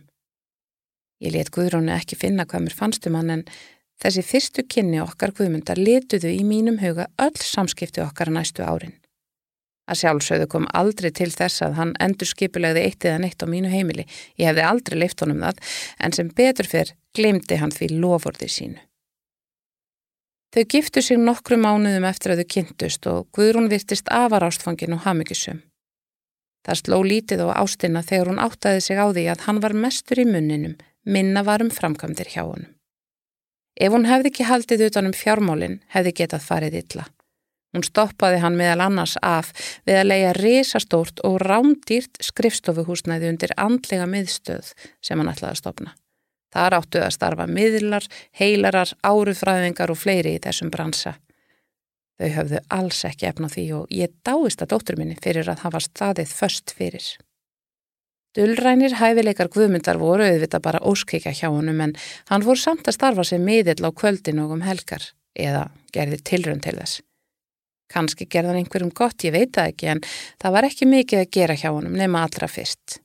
Ég 1.20 1.34
let 1.34 1.50
Guðrúnu 1.52 1.91
ekki 1.96 2.15
finna 2.20 2.46
hvað 2.46 2.67
mér 2.67 2.78
fannst 2.78 3.10
um 3.10 3.17
hann 3.17 3.34
en 3.34 3.43
þessi 4.04 4.24
fyrstu 4.24 4.63
kynni 4.70 5.02
okkar 5.02 5.34
Guðmundar 5.34 5.82
letuðu 5.82 6.30
í 6.30 6.46
mínum 6.46 6.78
huga 6.80 7.10
öll 7.17 7.41
samskipti 7.41 8.06
okkar 8.06 8.32
næstu 8.32 8.63
árin. 8.63 8.93
Að 9.88 10.02
sjálfsögðu 10.02 10.47
kom 10.52 10.65
aldrei 10.76 11.12
til 11.15 11.30
þess 11.32 11.63
að 11.63 11.78
hann 11.80 11.93
endur 12.04 12.28
skipulegði 12.28 12.84
eitt 12.84 13.06
eða 13.08 13.21
neitt 13.23 13.43
á 13.43 13.47
mínu 13.47 13.71
heimili. 13.71 14.04
Ég 14.36 14.52
hefði 14.52 14.65
aldrei 14.67 14.97
leift 15.00 15.23
honum 15.23 15.45
það 15.45 15.62
en 16.04 16.17
sem 16.17 16.34
betur 16.36 16.67
fyrr 16.67 16.91
glemdi 17.15 17.60
hann 17.62 17.71
því 17.71 17.93
lofórði 18.02 18.50
sínu. 18.52 18.84
Þau 20.56 20.63
giftu 20.73 21.04
sig 21.04 21.19
nokkru 21.19 21.58
mánuðum 21.60 22.08
eftir 22.08 22.34
að 22.34 22.43
þau 22.43 22.52
kynntust 22.54 23.08
og 23.12 23.26
Guðrún 23.36 23.71
virtist 23.71 24.08
afar 24.12 24.45
ástfangin 24.47 24.95
og 24.95 25.04
hafmyggisum. 25.04 25.60
Það 26.67 26.80
sló 26.82 26.97
lítið 27.04 27.43
á 27.47 27.63
ástina 27.63 28.04
þegar 28.04 28.32
hún 28.32 28.41
áttaði 28.43 28.82
sig 28.84 29.00
á 29.00 29.08
því 29.08 29.26
að 29.32 29.43
hann 29.47 29.62
var 29.63 29.76
mestur 29.76 30.19
í 30.19 30.26
munninum, 30.28 30.73
minna 31.08 31.43
varum 31.47 31.69
framkvæmdir 31.71 32.32
hjá 32.34 32.41
honum. 32.43 32.73
Ef 33.78 33.93
hún 33.93 34.08
hefði 34.10 34.32
ekki 34.32 34.47
haldið 34.50 34.88
utanum 34.88 35.13
fjármálinn, 35.13 35.78
hefði 35.93 36.15
getað 36.23 36.47
farið 36.47 36.80
illa. 36.82 37.06
Hún 37.78 37.86
stoppaði 37.86 38.40
hann 38.42 38.56
meðal 38.58 38.88
annars 38.88 39.13
af 39.22 39.52
við 39.86 40.00
að 40.00 40.08
leia 40.10 40.34
risastórt 40.34 41.22
og 41.28 41.36
rámdýrt 41.44 42.18
skrifstofuhúsnæði 42.26 43.30
undir 43.30 43.54
andlega 43.54 44.08
miðstöð 44.10 44.72
sem 45.06 45.22
hann 45.22 45.30
ætlaði 45.30 45.52
að 45.52 45.60
stopna. 45.60 45.94
Þar 46.56 46.78
áttu 46.80 47.04
að 47.04 47.13
starfa 47.13 47.46
miðlar, 47.52 48.08
heilarar, 48.40 48.96
árufræðingar 49.06 49.94
og 49.94 50.00
fleiri 50.02 50.34
í 50.34 50.42
þessum 50.42 50.72
bransa. 50.74 51.20
Þau 52.18 52.30
höfðu 52.40 52.63
alls 52.74 53.04
ekki 53.06 53.30
efna 53.30 53.52
því 53.54 53.70
og 53.78 53.94
ég 53.94 54.16
dáist 54.26 54.63
að 54.66 54.74
dóttur 54.74 54.98
minni 54.98 55.20
fyrir 55.22 55.52
að 55.54 55.62
hafa 55.68 55.84
staðið 55.86 56.34
först 56.34 56.74
fyrir. 56.74 57.06
Dullrænir 58.34 58.98
hæfileikar 58.98 59.52
Guðmyndar 59.54 60.02
voru 60.02 60.26
auðvitað 60.26 60.66
bara 60.66 60.82
óskikja 60.82 61.36
hjá 61.38 61.52
honum 61.52 61.86
en 61.86 61.94
hann 62.32 62.46
voru 62.46 62.58
samt 62.58 62.90
að 62.90 62.98
starfa 62.98 63.28
sem 63.36 63.46
miðill 63.46 63.86
á 63.86 63.94
kvöldin 63.94 64.42
og 64.42 64.58
um 64.58 64.66
helgar 64.66 65.12
eða 65.38 65.68
gerði 65.94 66.24
tilrönd 66.26 66.66
til 66.66 66.80
þess. 66.80 67.04
Kanski 67.88 68.28
gerðan 68.28 68.60
einhverjum 68.60 68.91
gott, 68.91 69.23
ég 69.23 69.34
veit 69.36 69.54
það 69.56 69.71
ekki 69.71 69.91
en 69.93 70.04
það 70.41 70.56
var 70.58 70.67
ekki 70.67 70.89
mikið 70.91 71.23
að 71.23 71.32
gera 71.38 71.56
hjá 71.56 71.69
honum 71.71 71.95
nema 71.95 72.26
allra 72.28 72.50
fyrst. 72.52 73.00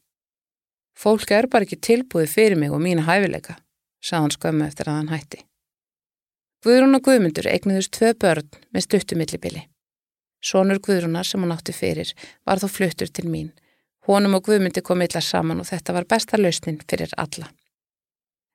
Fólk 0.98 1.30
er 1.34 1.48
bara 1.50 1.66
ekki 1.66 1.78
tilbúið 1.78 2.28
fyrir 2.30 2.58
mig 2.58 2.74
og 2.74 2.82
mína 2.82 3.06
hæfileika, 3.06 3.56
sað 4.02 4.26
hann 4.26 4.36
skömmu 4.36 4.66
eftir 4.66 4.90
að 4.90 4.98
hann 5.00 5.12
hætti. 5.14 5.42
Guðrún 6.62 6.98
og 6.98 7.02
Guðmundur 7.06 7.48
eignuðust 7.50 7.94
tvö 7.96 8.12
börn 8.14 8.50
með 8.70 8.84
stuttumillibili. 8.86 9.64
Sónur 10.42 10.78
Guðrúnar 10.82 11.26
sem 11.26 11.42
hún 11.42 11.54
átti 11.54 11.74
fyrir 11.74 12.12
var 12.46 12.62
þó 12.62 12.68
fluttur 12.70 13.10
til 13.10 13.26
mín. 13.30 13.50
Honum 14.06 14.38
og 14.38 14.46
Guðmundi 14.46 14.82
kom 14.82 15.02
illa 15.02 15.22
saman 15.22 15.62
og 15.62 15.68
þetta 15.70 15.94
var 15.94 16.06
besta 16.10 16.38
lausnin 16.38 16.80
fyrir 16.90 17.10
alla. 17.18 17.50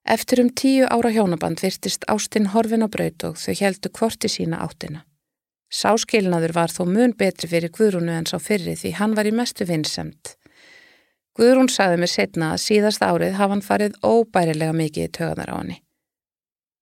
Eftir 0.08 0.40
um 0.44 0.50
tíu 0.56 0.88
ára 0.88 1.12
hjónaband 1.12 1.60
virtist 1.64 2.08
Ástinn 2.08 2.52
horfin 2.54 2.84
á 2.84 2.88
braut 2.88 3.24
og 3.28 3.40
þau 3.40 3.56
heldu 3.60 3.92
kvorti 3.92 4.32
sína 4.32 4.60
áttina. 4.64 5.04
Sáskilnaður 5.68 6.54
var 6.56 6.72
þó 6.72 6.86
mun 6.88 7.14
betri 7.18 7.50
fyrir 7.52 7.74
Guðrúnu 7.76 8.14
en 8.16 8.28
sá 8.30 8.38
fyrir 8.40 8.78
því 8.80 8.94
hann 9.02 9.16
var 9.18 9.28
í 9.28 9.34
mestu 9.36 9.68
vinsemt. 9.68 10.38
Guðrún 11.38 11.68
saði 11.70 12.00
mér 12.02 12.10
setna 12.10 12.54
að 12.54 12.64
síðast 12.64 13.04
árið 13.04 13.36
hafa 13.38 13.54
hann 13.54 13.66
farið 13.66 13.98
óbærilega 14.02 14.74
mikið 14.74 15.10
í 15.10 15.12
töðanar 15.20 15.52
á 15.54 15.56
henni. 15.60 15.78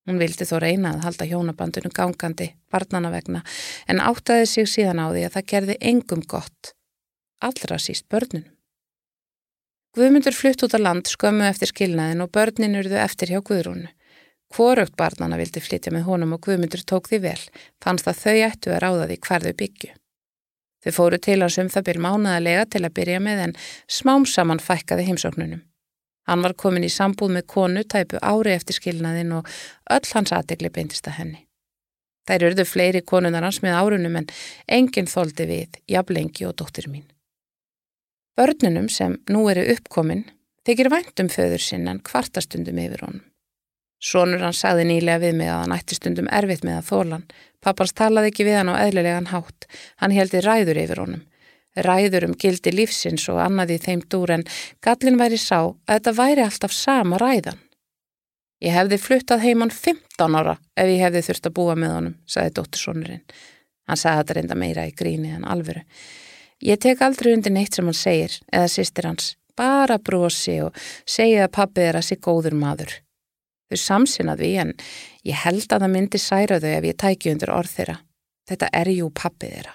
Hún 0.05 0.21
vildi 0.21 0.45
þó 0.45 0.59
reyna 0.61 0.91
að 0.93 1.05
halda 1.07 1.25
hjónabandinu 1.25 1.89
gangandi, 1.89 2.51
barnana 2.69 3.09
vegna, 3.09 3.41
en 3.89 3.99
áttaði 3.99 4.45
sig 4.51 4.69
síðan 4.69 5.01
á 5.01 5.09
því 5.09 5.23
að 5.25 5.33
það 5.33 5.47
gerði 5.51 5.77
engum 5.91 6.21
gott, 6.29 6.75
allra 7.41 7.79
síst 7.81 8.05
börnunum. 8.13 8.51
Guðmundur 9.95 10.35
flutt 10.35 10.61
út 10.61 10.75
á 10.75 10.79
land 10.79 11.09
skömmu 11.09 11.47
eftir 11.49 11.71
skilnaðin 11.71 12.21
og 12.21 12.31
börnin 12.35 12.77
urðu 12.77 12.99
eftir 13.01 13.33
hjá 13.33 13.41
Guðrúnu. 13.41 13.89
Hvorögt 14.53 14.95
barnana 14.97 15.37
vildi 15.39 15.61
flytja 15.63 15.91
með 15.93 16.05
honum 16.09 16.35
og 16.35 16.43
Guðmundur 16.45 16.83
tók 16.85 17.09
því 17.09 17.21
vel, 17.25 17.39
fannst 17.83 18.07
að 18.07 18.19
þau 18.21 18.35
ættu 18.49 18.73
að 18.73 18.81
ráða 18.83 19.07
því 19.09 19.17
hver 19.25 19.45
þau 19.45 19.55
byggju. 19.61 19.93
Þau 20.85 20.91
fóru 20.93 21.17
til 21.17 21.39
hans 21.41 21.57
um 21.57 21.71
það 21.73 21.87
byrj 21.87 22.01
mánaðalega 22.05 22.65
til 22.75 22.83
að 22.85 22.93
byrja 22.99 23.21
með 23.25 23.41
en 23.47 23.55
smám 23.89 24.27
saman 24.29 24.61
fækkaði 24.61 25.07
heimsóknunum. 25.07 25.63
Hann 26.29 26.45
var 26.45 26.53
komin 26.57 26.85
í 26.85 26.91
sambúð 26.93 27.33
með 27.35 27.47
konu 27.49 27.83
tæpu 27.83 28.21
ári 28.21 28.53
eftir 28.53 28.77
skilnaðin 28.77 29.33
og 29.39 29.49
öll 29.93 30.13
hans 30.13 30.33
aðdegli 30.33 30.71
beintist 30.73 31.09
að 31.09 31.19
henni. 31.19 31.41
Þær 32.25 32.47
urðu 32.47 32.65
fleiri 32.65 33.01
konunar 33.05 33.45
hans 33.45 33.61
með 33.61 33.77
árunum 33.77 34.17
en 34.21 34.31
enginn 34.77 35.09
þóldi 35.09 35.45
við, 35.49 35.77
jaflengi 35.89 36.47
og 36.47 36.55
dóttir 36.61 36.89
mín. 36.89 37.05
Börnunum 38.37 38.89
sem 38.89 39.19
nú 39.29 39.45
eru 39.51 39.65
uppkomin 39.75 40.25
þykir 40.65 40.89
væntum 40.93 41.29
föður 41.33 41.61
sinn 41.61 41.87
en 41.87 42.01
kvartastundum 42.03 42.81
yfir 42.81 43.05
honum. 43.05 43.23
Sónur 44.01 44.43
hann 44.43 44.55
sagði 44.55 44.85
nýlega 44.89 45.23
við 45.23 45.37
mig 45.39 45.49
að 45.49 45.61
hann 45.63 45.75
ætti 45.75 45.97
stundum 45.97 46.27
erfitt 46.29 46.65
með 46.67 46.79
að 46.79 46.89
þólan. 46.89 47.23
Pappans 47.63 47.95
talaði 47.97 48.31
ekki 48.31 48.45
við 48.45 48.59
hann 48.59 48.73
á 48.73 48.81
eðlilegan 48.83 49.31
hátt. 49.31 49.67
Hann 50.01 50.13
heldi 50.13 50.43
ræður 50.43 50.81
yfir 50.83 51.01
honum. 51.01 51.23
Ræður 51.75 52.29
um 52.29 52.35
gildi 52.39 52.71
lífsins 52.71 53.25
og 53.31 53.41
annaði 53.43 53.79
þeim 53.83 54.03
dúr 54.11 54.37
en 54.37 54.45
gallin 54.83 55.19
væri 55.19 55.39
sá 55.41 55.59
að 55.59 55.89
þetta 55.89 56.13
væri 56.19 56.45
alltaf 56.45 56.75
sama 56.75 57.19
ræðan. 57.19 57.59
Ég 58.63 58.71
hefði 58.71 58.99
fluttað 59.01 59.43
heimann 59.43 59.73
15 59.73 60.37
ára 60.39 60.55
ef 60.79 60.87
ég 60.87 61.03
hefði 61.03 61.23
þurft 61.27 61.49
að 61.49 61.55
búa 61.57 61.75
með 61.75 61.95
honum, 61.97 62.15
sagði 62.25 62.53
dóttursónurinn. 62.59 63.25
Hann 63.85 63.99
sagði 63.99 64.21
þetta 64.21 64.37
reynda 64.37 64.59
meira 64.59 64.85
í 64.87 64.93
gríni 64.95 65.33
en 65.35 65.43
alvöru. 65.43 65.83
Ég 66.63 66.79
tek 66.79 67.03
aldrei 67.03 67.33
undir 67.35 67.51
neitt 67.51 67.75
sem 67.75 67.85
hann 67.85 67.97
segir, 67.97 68.39
eða 68.47 68.71
sýstir 68.71 69.09
hans, 69.09 69.33
bara 69.59 69.99
brosi 69.99 70.61
og 70.63 70.77
segja 71.03 71.45
að 71.45 71.55
pappið 71.59 71.89
er 71.89 71.99
að 71.99 72.07
sé 72.07 72.17
góður 72.21 72.55
maður. 72.55 72.95
Þau 73.71 73.79
samsinaði 73.81 74.51
en 74.61 74.75
ég 75.25 75.41
held 75.45 75.65
að 75.71 75.87
það 75.87 75.95
myndi 75.95 76.21
særa 76.21 76.59
þau 76.61 76.69
ef 76.75 76.85
ég 76.91 76.99
tæki 77.01 77.33
undir 77.33 77.53
orð 77.53 77.73
þeirra. 77.79 77.97
Þetta 78.45 78.69
er 78.77 78.91
jú 78.93 79.09
pappið 79.09 79.55
þeirra. 79.55 79.73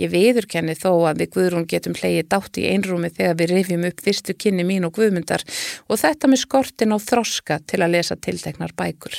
Ég 0.00 0.12
viðurkenni 0.12 0.76
þó 0.78 0.92
að 1.10 1.18
við 1.20 1.32
Guðrún 1.34 1.66
getum 1.68 1.96
hleyið 1.98 2.28
dátt 2.30 2.60
í 2.62 2.68
einrúmi 2.70 3.10
þegar 3.10 3.36
við 3.36 3.52
rifjum 3.52 3.84
upp 3.88 4.00
fyrstu 4.04 4.36
kynni 4.38 4.64
mín 4.64 4.86
og 4.86 4.94
Guðmundar 4.96 5.42
og 5.90 6.00
þetta 6.00 6.30
með 6.30 6.42
skortin 6.44 6.94
á 6.94 6.98
þroska 7.02 7.58
til 7.66 7.82
að 7.82 7.96
lesa 7.98 8.16
tilteknar 8.16 8.72
bækur. 8.78 9.18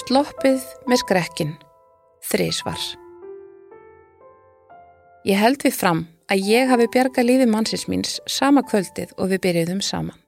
Sloppið 0.00 0.64
með 0.90 1.02
skrekkin. 1.04 1.54
Þrísvar. 2.26 2.80
Ég 5.28 5.38
held 5.38 5.62
við 5.62 5.76
fram 5.76 6.06
að 6.32 6.46
ég 6.50 6.70
hafi 6.70 6.86
bjargað 6.90 7.28
lífi 7.28 7.46
mannsins 7.50 7.86
míns 7.90 8.16
sama 8.26 8.62
kvöldið 8.66 9.12
og 9.16 9.30
við 9.30 9.42
byrjuðum 9.46 9.82
saman. 9.84 10.18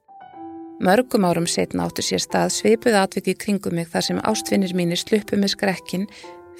Mörgum 0.79 1.25
árum 1.27 1.47
setna 1.47 1.89
áttu 1.89 2.05
sér 2.05 2.23
stað 2.23 2.53
svipuð 2.55 2.95
atviki 2.95 3.35
kringum 3.35 3.75
mig 3.75 3.89
þar 3.91 4.05
sem 4.05 4.21
ástfinnir 4.23 4.71
mínir 4.75 5.01
sluppu 5.01 5.35
með 5.35 5.57
skrekkin 5.57 6.07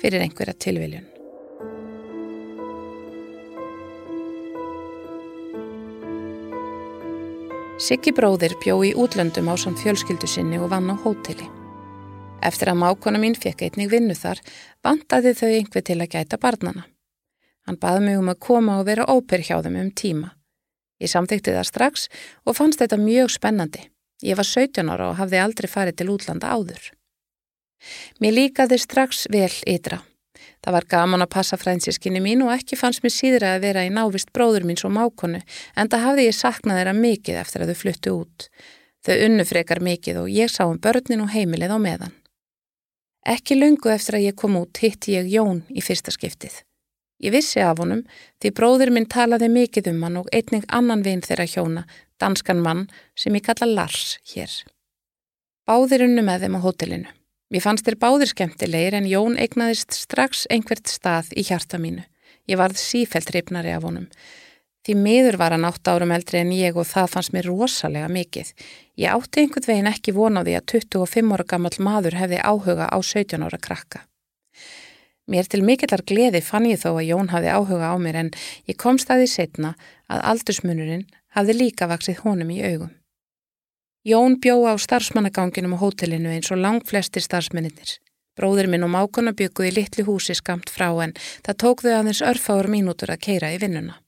fyrir 0.02 0.26
einhverja 0.26 0.58
tilviljun. 0.60 1.08
Siggi 7.80 8.12
bróðir 8.12 8.58
bjó 8.60 8.82
í 8.84 8.92
útlöndum 8.92 9.48
á 9.48 9.56
samt 9.56 9.80
fjölskyldu 9.80 10.28
sinni 10.28 10.60
og 10.60 10.68
vann 10.76 10.92
á 10.92 11.00
hóteli. 11.00 11.48
Eftir 12.44 12.74
að 12.74 12.82
mákona 12.84 13.20
mín 13.24 13.40
fekk 13.40 13.70
einnig 13.70 13.88
vinnu 13.92 14.16
þar, 14.20 14.44
bandaði 14.84 15.32
þau 15.32 15.50
einhver 15.56 15.88
til 15.88 16.02
að 16.04 16.12
gæta 16.12 16.36
barnana. 16.36 16.84
Hann 17.70 17.78
baði 17.78 18.02
mig 18.02 18.18
um 18.18 18.30
að 18.32 18.40
koma 18.42 18.80
og 18.82 18.88
vera 18.88 19.06
óper 19.06 19.44
hjá 19.46 19.60
þeim 19.62 19.76
um 19.78 19.90
tíma. 19.94 20.32
Ég 20.98 21.12
samþykti 21.12 21.54
það 21.54 21.68
strax 21.70 22.06
og 22.50 22.56
fannst 22.58 22.82
þetta 22.82 22.98
mjög 22.98 23.30
spennandi. 23.36 23.84
Ég 24.26 24.40
var 24.40 24.48
17 24.48 24.90
ára 24.90 25.12
og 25.12 25.20
hafði 25.20 25.38
aldrei 25.38 25.68
farið 25.70 26.00
til 26.00 26.08
útlanda 26.16 26.50
áður. 26.50 26.88
Mér 28.18 28.34
líkaði 28.34 28.80
strax 28.82 29.28
vel 29.30 29.54
ytra. 29.70 30.00
Það 30.66 30.76
var 30.76 30.88
gaman 30.90 31.24
að 31.24 31.32
passa 31.36 31.60
frænsinskinni 31.62 32.24
mín 32.26 32.42
og 32.44 32.50
ekki 32.56 32.80
fannst 32.80 33.04
mér 33.06 33.14
síður 33.14 33.46
að 33.52 33.62
vera 33.68 33.84
í 33.86 33.92
návist 33.94 34.34
bróður 34.34 34.66
mín 34.66 34.80
svo 34.82 34.90
mákonu 34.90 35.40
en 35.78 35.92
það 35.92 36.06
hafði 36.08 36.26
ég 36.26 36.38
saknað 36.40 36.80
þeirra 36.82 36.96
mikið 36.98 37.38
eftir 37.44 37.64
að 37.64 37.70
þau 37.70 37.82
fluttu 37.84 38.16
út. 38.16 38.48
Þau 39.06 39.16
unnu 39.28 39.46
frekar 39.46 39.84
mikið 39.86 40.24
og 40.24 40.34
ég 40.34 40.50
sá 40.50 40.64
um 40.66 40.82
börnin 40.82 41.22
og 41.22 41.30
heimilið 41.36 41.76
á 41.76 41.80
meðan. 41.86 42.18
Ekki 43.30 43.60
lungu 43.62 43.94
eftir 43.94 44.18
að 44.18 44.26
ég 44.32 44.40
kom 44.42 44.58
út 44.58 44.82
hitti 44.82 45.14
ég 45.20 45.30
Jón 45.30 45.62
í 45.70 45.86
fyrsta 45.86 46.12
skiptið. 46.12 46.64
Ég 47.20 47.34
vissi 47.36 47.60
af 47.60 47.82
honum 47.82 48.06
því 48.40 48.54
bróður 48.56 48.94
minn 48.96 49.10
talaði 49.12 49.50
mikið 49.52 49.92
um 49.92 50.04
hann 50.08 50.20
og 50.22 50.30
einning 50.32 50.66
annan 50.68 51.04
vinn 51.04 51.24
þeirra 51.26 51.48
hjóna 51.52 51.86
danskan 52.20 52.62
mann 52.64 52.88
sem 53.16 53.36
ég 53.36 53.46
kalla 53.48 53.68
Lars 53.68 54.18
hér. 54.34 54.52
Báðir 55.68 56.06
unnu 56.08 56.24
með 56.26 56.46
þeim 56.46 56.60
á 56.60 56.66
hótelinu. 56.66 57.10
Mér 57.50 57.64
fannst 57.66 57.88
þér 57.88 57.98
báðir 58.02 58.30
skemmtilegir 58.30 58.96
en 59.00 59.10
Jón 59.10 59.38
eignaðist 59.42 59.96
strax 59.98 60.46
einhvert 60.54 60.90
stað 60.90 61.32
í 61.34 61.46
hjarta 61.48 61.80
mínu. 61.82 62.04
Ég 62.50 62.60
varð 62.62 62.78
sífælt 62.82 63.32
reyfnari 63.34 63.74
af 63.74 63.86
honum. 63.86 64.08
Því 64.86 64.96
miður 64.96 65.38
var 65.42 65.54
hann 65.54 65.68
átt 65.68 65.90
árum 65.92 66.14
eldri 66.16 66.40
en 66.40 66.54
ég 66.56 66.78
og 66.80 66.88
það 66.88 67.10
fannst 67.14 67.34
mér 67.36 67.50
rosalega 67.50 68.10
mikið. 68.10 68.54
Ég 69.02 69.12
átti 69.12 69.44
einhvern 69.44 69.68
veginn 69.70 69.90
ekki 69.92 70.14
von 70.16 70.40
á 70.40 70.42
því 70.42 70.56
að 70.58 70.68
25 70.78 71.36
ára 71.36 71.48
gammal 71.52 71.74
maður 71.90 72.18
hefði 72.22 72.40
áhuga 72.42 72.88
á 72.90 72.98
17 72.98 73.44
ára 73.46 73.60
krakka. 73.60 74.06
Mér 75.30 75.46
til 75.46 75.62
mikillar 75.62 76.02
gleði 76.10 76.42
fann 76.42 76.66
ég 76.66 76.80
þó 76.82 76.96
að 76.96 77.08
Jón 77.12 77.28
hafði 77.30 77.52
áhuga 77.54 77.92
á 77.94 77.96
mér 78.02 78.18
en 78.24 78.30
ég 78.66 78.78
kom 78.82 78.98
staði 78.98 79.28
setna 79.30 79.76
að 80.10 80.24
aldursmunurinn 80.32 81.06
hafði 81.38 81.56
líka 81.60 81.88
vaksið 81.92 82.24
honum 82.24 82.50
í 82.50 82.58
augum. 82.66 82.96
Jón 84.10 84.40
bjó 84.42 84.56
á 84.66 84.74
starfsmannaganginum 84.82 85.76
á 85.78 85.82
hótelinu 85.84 86.34
eins 86.34 86.50
og 86.50 86.64
lang 86.64 86.82
flestir 86.82 87.22
starfsmenninir. 87.22 88.00
Bróður 88.34 88.72
minn 88.72 88.88
og 88.88 88.94
mákona 88.96 89.36
bygguði 89.38 89.76
litli 89.76 90.06
húsi 90.08 90.34
skamt 90.34 90.72
frá 90.74 90.90
en 91.04 91.14
það 91.46 91.60
tók 91.62 91.84
þau 91.86 91.94
aðeins 92.00 92.26
örfáur 92.26 92.72
mínútur 92.72 93.14
að 93.14 93.26
keira 93.28 93.54
í 93.54 93.60
vinnuna. 93.62 94.00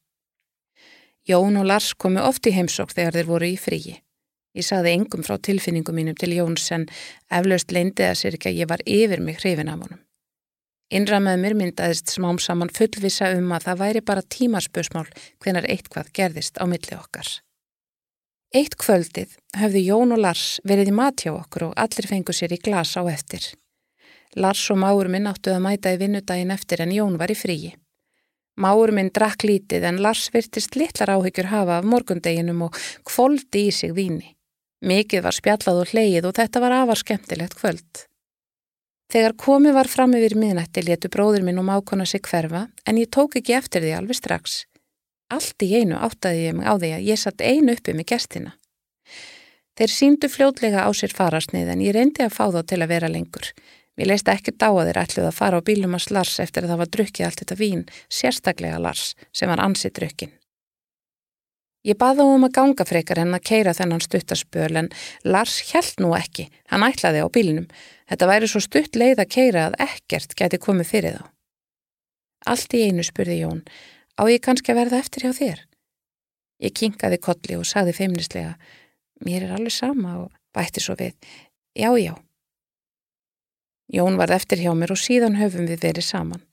Jón 1.27 1.59
og 1.61 1.67
Lars 1.69 1.93
komu 1.93 2.23
oft 2.25 2.47
í 2.49 2.55
heimsók 2.55 2.95
þegar 2.95 3.19
þeir 3.19 3.29
voru 3.29 3.51
í 3.51 3.57
fríi. 3.61 3.99
Ég 4.57 4.65
saði 4.65 4.95
engum 4.97 5.21
frá 5.27 5.37
tilfinningum 5.37 5.95
mínum 5.95 6.17
til 6.17 6.33
Jóns 6.33 6.71
en 6.73 6.87
eflaust 7.29 7.69
leindiða 7.71 8.15
sér 8.17 8.39
ekki 8.39 8.49
að 8.49 8.63
ég 8.63 8.71
var 8.71 8.81
yfir 8.87 9.21
mig 9.21 9.37
hrifin 9.43 9.69
af 9.69 9.83
honum. 9.85 10.01
Innra 10.91 11.21
með 11.23 11.37
mér 11.39 11.53
myndaðist 11.55 12.11
smám 12.11 12.39
saman 12.43 12.71
fullvisa 12.75 13.29
um 13.37 13.53
að 13.55 13.69
það 13.69 13.81
væri 13.81 14.01
bara 14.09 14.27
tímarspösmál 14.35 15.07
hvenar 15.39 15.67
eitthvað 15.71 16.11
gerðist 16.17 16.59
á 16.59 16.67
milli 16.67 16.97
okkar. 16.97 17.29
Eitt 18.51 18.75
kvöldið 18.75 19.37
höfðu 19.55 19.85
Jón 19.85 20.11
og 20.11 20.19
Lars 20.19 20.59
verið 20.67 20.91
í 20.91 20.95
matjá 20.97 21.31
okkur 21.31 21.69
og 21.69 21.77
allir 21.79 22.09
fengu 22.09 22.35
sér 22.35 22.51
í 22.51 22.59
glas 22.59 22.97
á 22.99 23.07
eftir. 23.07 23.45
Lars 24.35 24.65
og 24.73 24.81
máur 24.83 25.07
minn 25.07 25.31
áttu 25.31 25.53
að 25.55 25.63
mæta 25.63 25.95
í 25.95 26.01
vinnudaginn 26.01 26.51
eftir 26.51 26.83
en 26.83 26.91
Jón 26.91 27.15
var 27.21 27.31
í 27.31 27.39
fríi. 27.39 27.71
Máur 28.59 28.91
minn 28.91 29.13
drakk 29.15 29.47
lítið 29.47 29.87
en 29.87 30.03
Lars 30.03 30.27
virtist 30.35 30.75
litlar 30.75 31.15
áhyggjur 31.15 31.53
hafa 31.55 31.79
af 31.79 31.87
morgundeginum 31.87 32.67
og 32.67 32.75
kvoldi 33.07 33.69
í 33.69 33.71
sig 33.71 33.95
víni. 33.95 34.35
Mikið 34.83 35.23
var 35.23 35.39
spjallað 35.39 35.85
og 35.85 35.95
hleyið 35.95 36.27
og 36.27 36.35
þetta 36.35 36.59
var 36.59 36.81
afar 36.81 36.99
skemmtilegt 36.99 37.55
kvöld. 37.55 38.10
Þegar 39.11 39.33
komi 39.35 39.73
var 39.75 39.89
fram 39.91 40.13
yfir 40.15 40.37
miðnætti 40.39 40.85
letu 40.87 41.09
bróður 41.11 41.43
minn 41.43 41.59
og 41.59 41.65
mákona 41.67 42.05
sig 42.07 42.23
hverfa 42.23 42.69
en 42.87 42.99
ég 43.01 43.09
tók 43.11 43.35
ekki 43.35 43.57
eftir 43.57 43.83
því 43.83 43.91
alveg 43.97 44.15
strax. 44.15 44.61
Allt 45.27 45.63
í 45.65 45.67
einu 45.81 45.99
áttaði 45.99 46.45
ég 46.45 46.55
mig 46.55 46.67
á 46.67 46.79
því 46.79 46.93
að 46.95 47.05
ég 47.09 47.19
satt 47.19 47.43
einu 47.43 47.75
uppi 47.75 47.95
með 47.97 48.07
gestina. 48.13 48.55
Þeir 49.75 49.91
síndu 49.91 50.31
fljótlega 50.31 50.87
á 50.87 50.89
sér 50.95 51.11
farasnið 51.15 51.73
en 51.73 51.83
ég 51.83 51.95
reyndi 51.95 52.23
að 52.23 52.35
fá 52.37 52.45
þá 52.55 52.61
til 52.71 52.79
að 52.79 52.91
vera 52.93 53.11
lengur. 53.11 53.51
Mér 53.99 54.13
leist 54.13 54.31
ekki 54.31 54.55
dá 54.55 54.69
að 54.69 54.85
þeir 54.87 55.03
ætluð 55.03 55.27
að 55.27 55.39
fara 55.41 55.59
á 55.59 55.67
bílum 55.67 55.97
að 55.99 56.11
Lars 56.15 56.39
eftir 56.39 56.63
að 56.63 56.71
það 56.71 56.81
var 56.83 56.91
drukkið 56.95 57.27
allt 57.27 57.43
þetta 57.43 57.59
vín, 57.59 57.83
sérstaklega 58.07 58.79
Lars 58.79 59.09
sem 59.35 59.51
var 59.51 59.63
ansið 59.63 59.97
drukkin. 59.99 60.31
Ég 61.81 61.97
baða 61.97 62.27
um 62.29 62.45
að 62.45 62.53
ganga 62.53 62.85
frekar 62.85 63.23
en 63.23 63.33
að 63.33 63.45
keira 63.49 63.73
þennan 63.73 64.03
stuttarspöl 64.05 64.75
en 64.83 64.89
Lars 65.25 65.57
held 65.71 66.03
nú 66.03 66.11
ekki, 66.13 66.45
hann 66.69 66.85
ætlaði 66.85 67.23
á 67.25 67.27
bílinum. 67.33 67.65
Þetta 68.05 68.27
væri 68.29 68.49
svo 68.51 68.61
stutt 68.61 68.99
leið 68.99 69.23
að 69.23 69.31
keira 69.33 69.63
að 69.69 69.79
ekkert 69.87 70.35
geti 70.37 70.59
komið 70.61 70.91
fyrir 70.91 71.17
þá. 71.17 71.23
Allt 72.53 72.75
í 72.77 72.83
einu 72.85 73.05
spurði 73.05 73.39
Jón, 73.41 73.63
á 74.17 74.21
ég 74.29 74.43
kannski 74.45 74.73
að 74.73 74.81
verða 74.81 75.01
eftir 75.01 75.25
hjá 75.25 75.33
þér? 75.37 75.63
Ég 76.61 76.77
kinkaði 76.77 77.17
kolli 77.21 77.57
og 77.57 77.65
saði 77.65 77.97
feimnislega, 77.97 78.53
mér 79.25 79.47
er 79.47 79.55
alveg 79.57 79.73
sama 79.73 80.19
og 80.21 80.29
bætti 80.53 80.81
svo 80.85 80.93
við, 80.99 81.17
já 81.73 81.89
já. 81.97 82.13
Jón 83.89 84.21
varð 84.21 84.37
eftir 84.37 84.61
hjá 84.61 84.73
mér 84.77 84.93
og 84.93 85.01
síðan 85.01 85.41
höfum 85.41 85.65
við 85.69 85.81
verið 85.81 86.05
saman. 86.05 86.45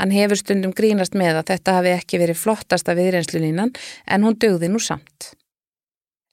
Hann 0.00 0.14
hefur 0.16 0.38
stundum 0.40 0.72
grínast 0.72 1.12
með 1.12 1.42
að 1.42 1.50
þetta 1.52 1.76
hafi 1.76 1.90
ekki 1.92 2.18
verið 2.22 2.38
flottasta 2.40 2.94
viðrensluninnan 2.96 3.74
en 4.08 4.24
hún 4.24 4.38
dögði 4.40 4.70
nú 4.72 4.80
samt. 4.80 5.34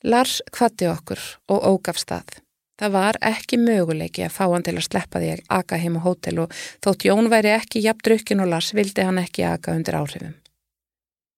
Lars 0.07 0.39
kvatti 0.55 0.87
okkur 0.87 1.19
og 1.51 1.65
ógaf 1.73 1.99
stað. 1.99 2.37
Það 2.79 2.93
var 2.93 3.19
ekki 3.25 3.59
möguleiki 3.59 4.23
að 4.23 4.35
fá 4.37 4.43
hann 4.45 4.63
til 4.63 4.77
að 4.77 4.85
sleppa 4.85 5.19
því 5.19 5.33
að 5.33 5.43
aka 5.59 5.81
heim 5.81 5.97
á 5.99 6.01
hótel 6.05 6.43
og 6.45 6.57
þótt 6.85 7.07
Jón 7.09 7.29
væri 7.33 7.55
ekki 7.57 7.83
jafn 7.83 8.03
drukkin 8.05 8.43
og 8.45 8.51
Lars 8.53 8.71
vildi 8.77 9.03
hann 9.03 9.19
ekki 9.19 9.47
aka 9.49 9.75
undir 9.75 9.97
áhrifum. 9.97 10.35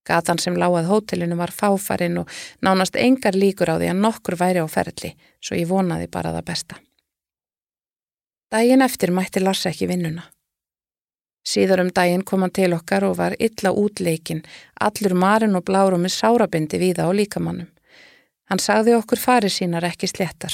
Gatan 0.05 0.41
sem 0.41 0.57
lágað 0.59 0.89
hótelinu 0.89 1.37
var 1.39 1.53
fáfarinn 1.55 2.21
og 2.21 2.29
nánast 2.65 2.97
engar 2.99 3.37
líkur 3.37 3.71
á 3.73 3.79
því 3.79 3.89
að 3.93 4.03
nokkur 4.05 4.37
væri 4.37 4.61
á 4.61 4.67
ferli, 4.69 5.15
svo 5.41 5.57
ég 5.57 5.69
vonaði 5.69 6.09
bara 6.11 6.35
það 6.35 6.49
besta. 6.51 6.79
Dægin 8.53 8.85
eftir 8.85 9.13
mætti 9.15 9.41
Lars 9.41 9.65
ekki 9.69 9.89
vinnuna. 9.89 10.29
Síðar 11.49 11.81
um 11.81 11.89
daginn 11.89 12.25
kom 12.27 12.43
hann 12.45 12.53
til 12.53 12.73
okkar 12.75 13.07
og 13.07 13.15
var 13.17 13.33
illa 13.41 13.71
útleikin, 13.73 14.43
allur 14.85 15.15
marinn 15.17 15.57
og 15.57 15.65
blárum 15.65 16.03
með 16.05 16.13
sárabindi 16.19 16.77
viða 16.81 17.07
á 17.09 17.12
líkamannum. 17.15 17.69
Hann 18.49 18.62
sagði 18.62 18.95
okkur 18.97 19.21
farið 19.21 19.55
sínar 19.55 19.88
ekki 19.88 20.09
sléttar. 20.09 20.53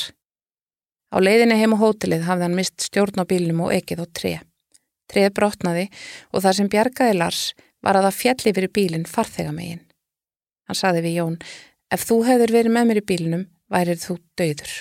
Á 1.12 1.18
leiðinni 1.20 1.58
heim 1.60 1.76
á 1.76 1.82
hótelið 1.84 2.26
hafði 2.28 2.48
hann 2.48 2.58
mist 2.60 2.88
stjórn 2.88 3.20
á 3.20 3.26
bílnum 3.28 3.66
og 3.66 3.74
ekið 3.76 4.04
á 4.04 4.08
tre. 4.20 4.34
Treð 5.12 5.34
brotnaði 5.38 5.86
og 6.32 6.44
það 6.44 6.58
sem 6.60 6.72
bjargaði 6.72 7.18
Lars 7.20 7.42
var 7.84 8.00
að 8.00 8.08
það 8.08 8.20
fjalli 8.22 8.56
fyrir 8.58 8.74
bílinn 8.78 9.08
farþegamegin. 9.10 9.84
Hann 10.66 10.80
sagði 10.80 11.04
við 11.06 11.18
Jón, 11.20 11.38
ef 11.94 12.08
þú 12.08 12.22
hefur 12.30 12.56
verið 12.56 12.76
með 12.76 12.88
mér 12.90 13.02
í 13.02 13.06
bílnum, 13.12 13.46
værið 13.72 14.02
þú 14.06 14.18
döður. 14.40 14.74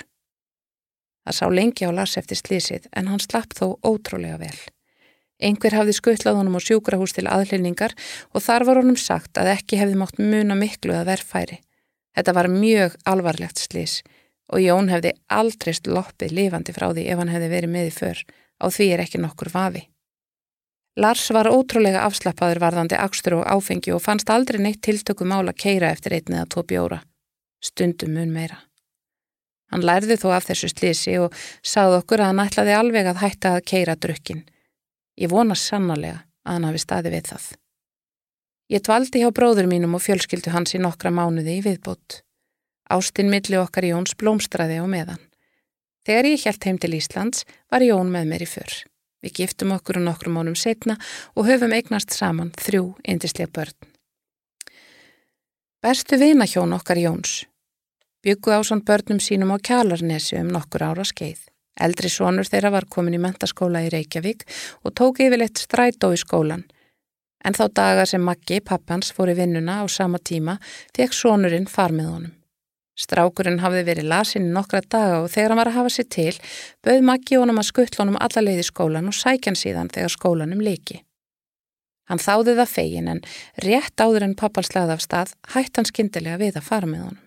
Það 1.24 1.38
sá 1.38 1.44
lengi 1.50 1.88
á 1.88 1.90
Lars 1.96 2.16
eftir 2.20 2.40
slísið 2.40 2.88
en 2.92 3.10
hann 3.10 3.22
slapp 3.22 3.54
þó 3.56 3.76
ótrúlega 3.82 4.38
vel. 4.40 4.56
Einhver 5.42 5.74
hafði 5.74 5.96
skuttlað 5.96 6.38
honum 6.38 6.58
á 6.58 6.62
sjúkrahús 6.62 7.14
til 7.16 7.26
aðlilningar 7.26 7.94
og 8.32 8.44
þar 8.44 8.66
var 8.68 8.80
honum 8.82 8.98
sagt 9.00 9.38
að 9.40 9.54
ekki 9.56 9.80
hefði 9.80 9.98
mátt 9.98 10.20
muna 10.20 10.54
miklu 10.58 10.94
að 10.94 11.08
verðfæri. 11.10 11.58
Þetta 12.14 12.34
var 12.36 12.50
mjög 12.52 12.94
alvarlegt 13.10 13.58
slís 13.58 14.02
og 14.52 14.60
Jón 14.62 14.90
hefði 14.92 15.14
aldrei 15.32 15.72
sloppið 15.74 16.34
lifandi 16.36 16.74
frá 16.76 16.90
því 16.92 17.08
ef 17.10 17.20
hann 17.20 17.32
hefði 17.32 17.50
verið 17.50 17.74
með 17.74 17.90
í 17.90 17.94
för. 17.96 18.22
Á 18.62 18.66
því 18.70 18.86
er 18.94 19.02
ekki 19.02 19.20
nokkur 19.20 19.50
vafi. 19.50 19.82
Lars 21.00 21.24
var 21.34 21.50
ótrúlega 21.50 22.04
afslappaður 22.06 22.60
varðandi 22.62 22.98
axtur 23.00 23.40
og 23.40 23.48
áfengi 23.50 23.90
og 23.96 24.02
fannst 24.04 24.30
aldrei 24.30 24.60
neitt 24.62 24.82
tiltöku 24.84 25.26
mála 25.26 25.50
keira 25.50 25.90
eftir 25.90 26.14
einn 26.14 26.36
eða 26.36 26.46
tvo 26.54 26.62
bjóra. 26.62 27.00
Stundum 27.58 28.14
mun 28.14 28.30
meira. 28.30 28.60
Hann 29.72 29.82
lærði 29.82 30.14
þó 30.20 30.28
af 30.36 30.46
þessu 30.46 30.70
slísi 30.70 31.16
og 31.18 31.34
sagði 31.66 31.98
okkur 31.98 32.22
að 32.22 32.30
hann 32.30 32.44
ætlaði 32.44 32.76
alveg 32.78 33.08
að 33.10 33.22
hætta 33.24 33.56
að 33.56 33.64
keira 33.72 33.96
drukkin. 33.98 34.44
Ég 35.20 35.30
vona 35.30 35.54
sannarlega 35.54 36.24
að 36.44 36.56
hann 36.56 36.66
hafi 36.68 36.82
staði 36.82 37.12
við 37.14 37.28
það. 37.30 37.44
Ég 38.72 38.82
dvaldi 38.82 39.20
hjá 39.20 39.30
bróður 39.36 39.68
mínum 39.70 39.94
og 39.98 40.02
fjölskyldu 40.02 40.50
hans 40.54 40.74
í 40.74 40.80
nokkra 40.80 41.12
mánuði 41.14 41.58
í 41.58 41.64
viðbót. 41.64 42.22
Ástinn 42.90 43.30
milli 43.32 43.58
okkar 43.60 43.86
Jóns 43.86 44.16
blómstraði 44.18 44.80
á 44.80 44.86
meðan. 44.88 45.20
Þegar 46.04 46.28
ég 46.28 46.42
hjælt 46.44 46.66
heim 46.68 46.80
til 46.80 46.96
Íslands 46.98 47.44
var 47.72 47.84
Jón 47.84 48.10
með 48.12 48.28
mér 48.32 48.44
í 48.44 48.48
för. 48.48 48.72
Við 49.24 49.38
giftum 49.40 49.72
okkur 49.76 50.00
um 50.00 50.08
nokkrum 50.08 50.36
mánum 50.36 50.56
setna 50.58 50.98
og 51.32 51.48
höfum 51.48 51.72
eignast 51.72 52.12
saman 52.12 52.52
þrjú 52.60 52.90
eindislega 53.08 53.52
börn. 53.52 53.76
Bestu 55.84 56.18
vinahjón 56.20 56.76
okkar 56.76 57.00
Jóns. 57.00 57.44
Byggu 58.24 58.52
ásand 58.56 58.84
börnum 58.88 59.20
sínum 59.20 59.52
á 59.52 59.60
kjalarnesi 59.60 60.40
um 60.40 60.52
nokkur 60.52 60.84
ára 60.84 61.04
skeið. 61.04 61.40
Eldri 61.80 62.10
sonur 62.12 62.46
þeirra 62.46 62.70
var 62.74 62.86
komin 62.90 63.16
í 63.16 63.22
mentaskóla 63.22 63.82
í 63.86 63.90
Reykjavík 63.94 64.46
og 64.84 64.94
tók 64.94 65.20
yfirleitt 65.24 65.58
strætó 65.58 66.12
í 66.14 66.20
skólan. 66.20 66.62
En 67.44 67.56
þá 67.56 67.64
daga 67.76 68.06
sem 68.08 68.22
Maggi, 68.24 68.60
pappans, 68.64 69.10
fór 69.12 69.32
í 69.32 69.36
vinnuna 69.36 69.82
á 69.82 69.84
sama 69.90 70.18
tíma 70.18 70.56
fekk 70.96 71.12
sonurinn 71.12 71.68
far 71.68 71.92
með 71.92 72.10
honum. 72.12 72.34
Strákurinn 72.94 73.58
hafði 73.58 73.82
verið 73.88 74.06
lasin 74.06 74.46
í 74.46 74.52
nokkra 74.54 74.80
daga 74.86 75.24
og 75.24 75.32
þegar 75.32 75.50
hann 75.50 75.60
var 75.60 75.70
að 75.72 75.78
hafa 75.80 75.90
sér 75.90 76.06
til, 76.14 76.34
bauð 76.86 77.02
Maggi 77.08 77.40
honum 77.40 77.58
að 77.58 77.68
skuttlunum 77.72 78.20
alla 78.22 78.44
leið 78.46 78.62
í 78.62 78.68
skólan 78.68 79.10
og 79.10 79.18
sækjan 79.18 79.58
síðan 79.58 79.90
þegar 79.90 80.14
skólanum 80.14 80.62
leiki. 80.62 81.00
Hann 82.08 82.22
þáði 82.22 82.54
það 82.60 82.70
fegin 82.70 83.10
en 83.10 83.22
rétt 83.64 83.98
áður 83.98 84.28
en 84.28 84.38
pappan 84.38 84.66
slagði 84.66 84.94
af 84.94 85.02
stað 85.02 85.34
hætt 85.54 85.80
hann 85.80 85.88
skindilega 85.88 86.38
við 86.38 86.60
að 86.60 86.68
fara 86.68 86.88
með 86.88 87.06
honum. 87.08 87.20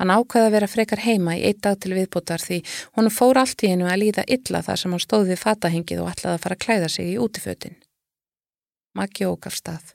Hann 0.00 0.10
ákveði 0.10 0.48
að 0.48 0.54
vera 0.56 0.68
frekar 0.70 1.02
heima 1.04 1.36
í 1.38 1.44
eitt 1.46 1.60
dag 1.62 1.78
til 1.78 1.94
viðbútar 1.94 2.42
því 2.42 2.60
honum 2.96 3.14
fór 3.14 3.38
allt 3.38 3.62
í 3.62 3.70
hennu 3.70 3.86
að 3.86 4.00
líða 4.02 4.24
illa 4.36 4.62
þar 4.66 4.80
sem 4.80 4.94
hann 4.94 5.04
stóð 5.04 5.28
við 5.30 5.42
fatahengið 5.44 6.02
og 6.02 6.10
ætlaði 6.10 6.34
að 6.34 6.42
fara 6.46 6.58
að 6.58 6.64
klæða 6.66 6.88
sig 6.90 7.12
í 7.12 7.20
útifötin. 7.22 7.76
Maggi 8.98 9.28
ók 9.30 9.46
af 9.46 9.54
stað. 9.58 9.94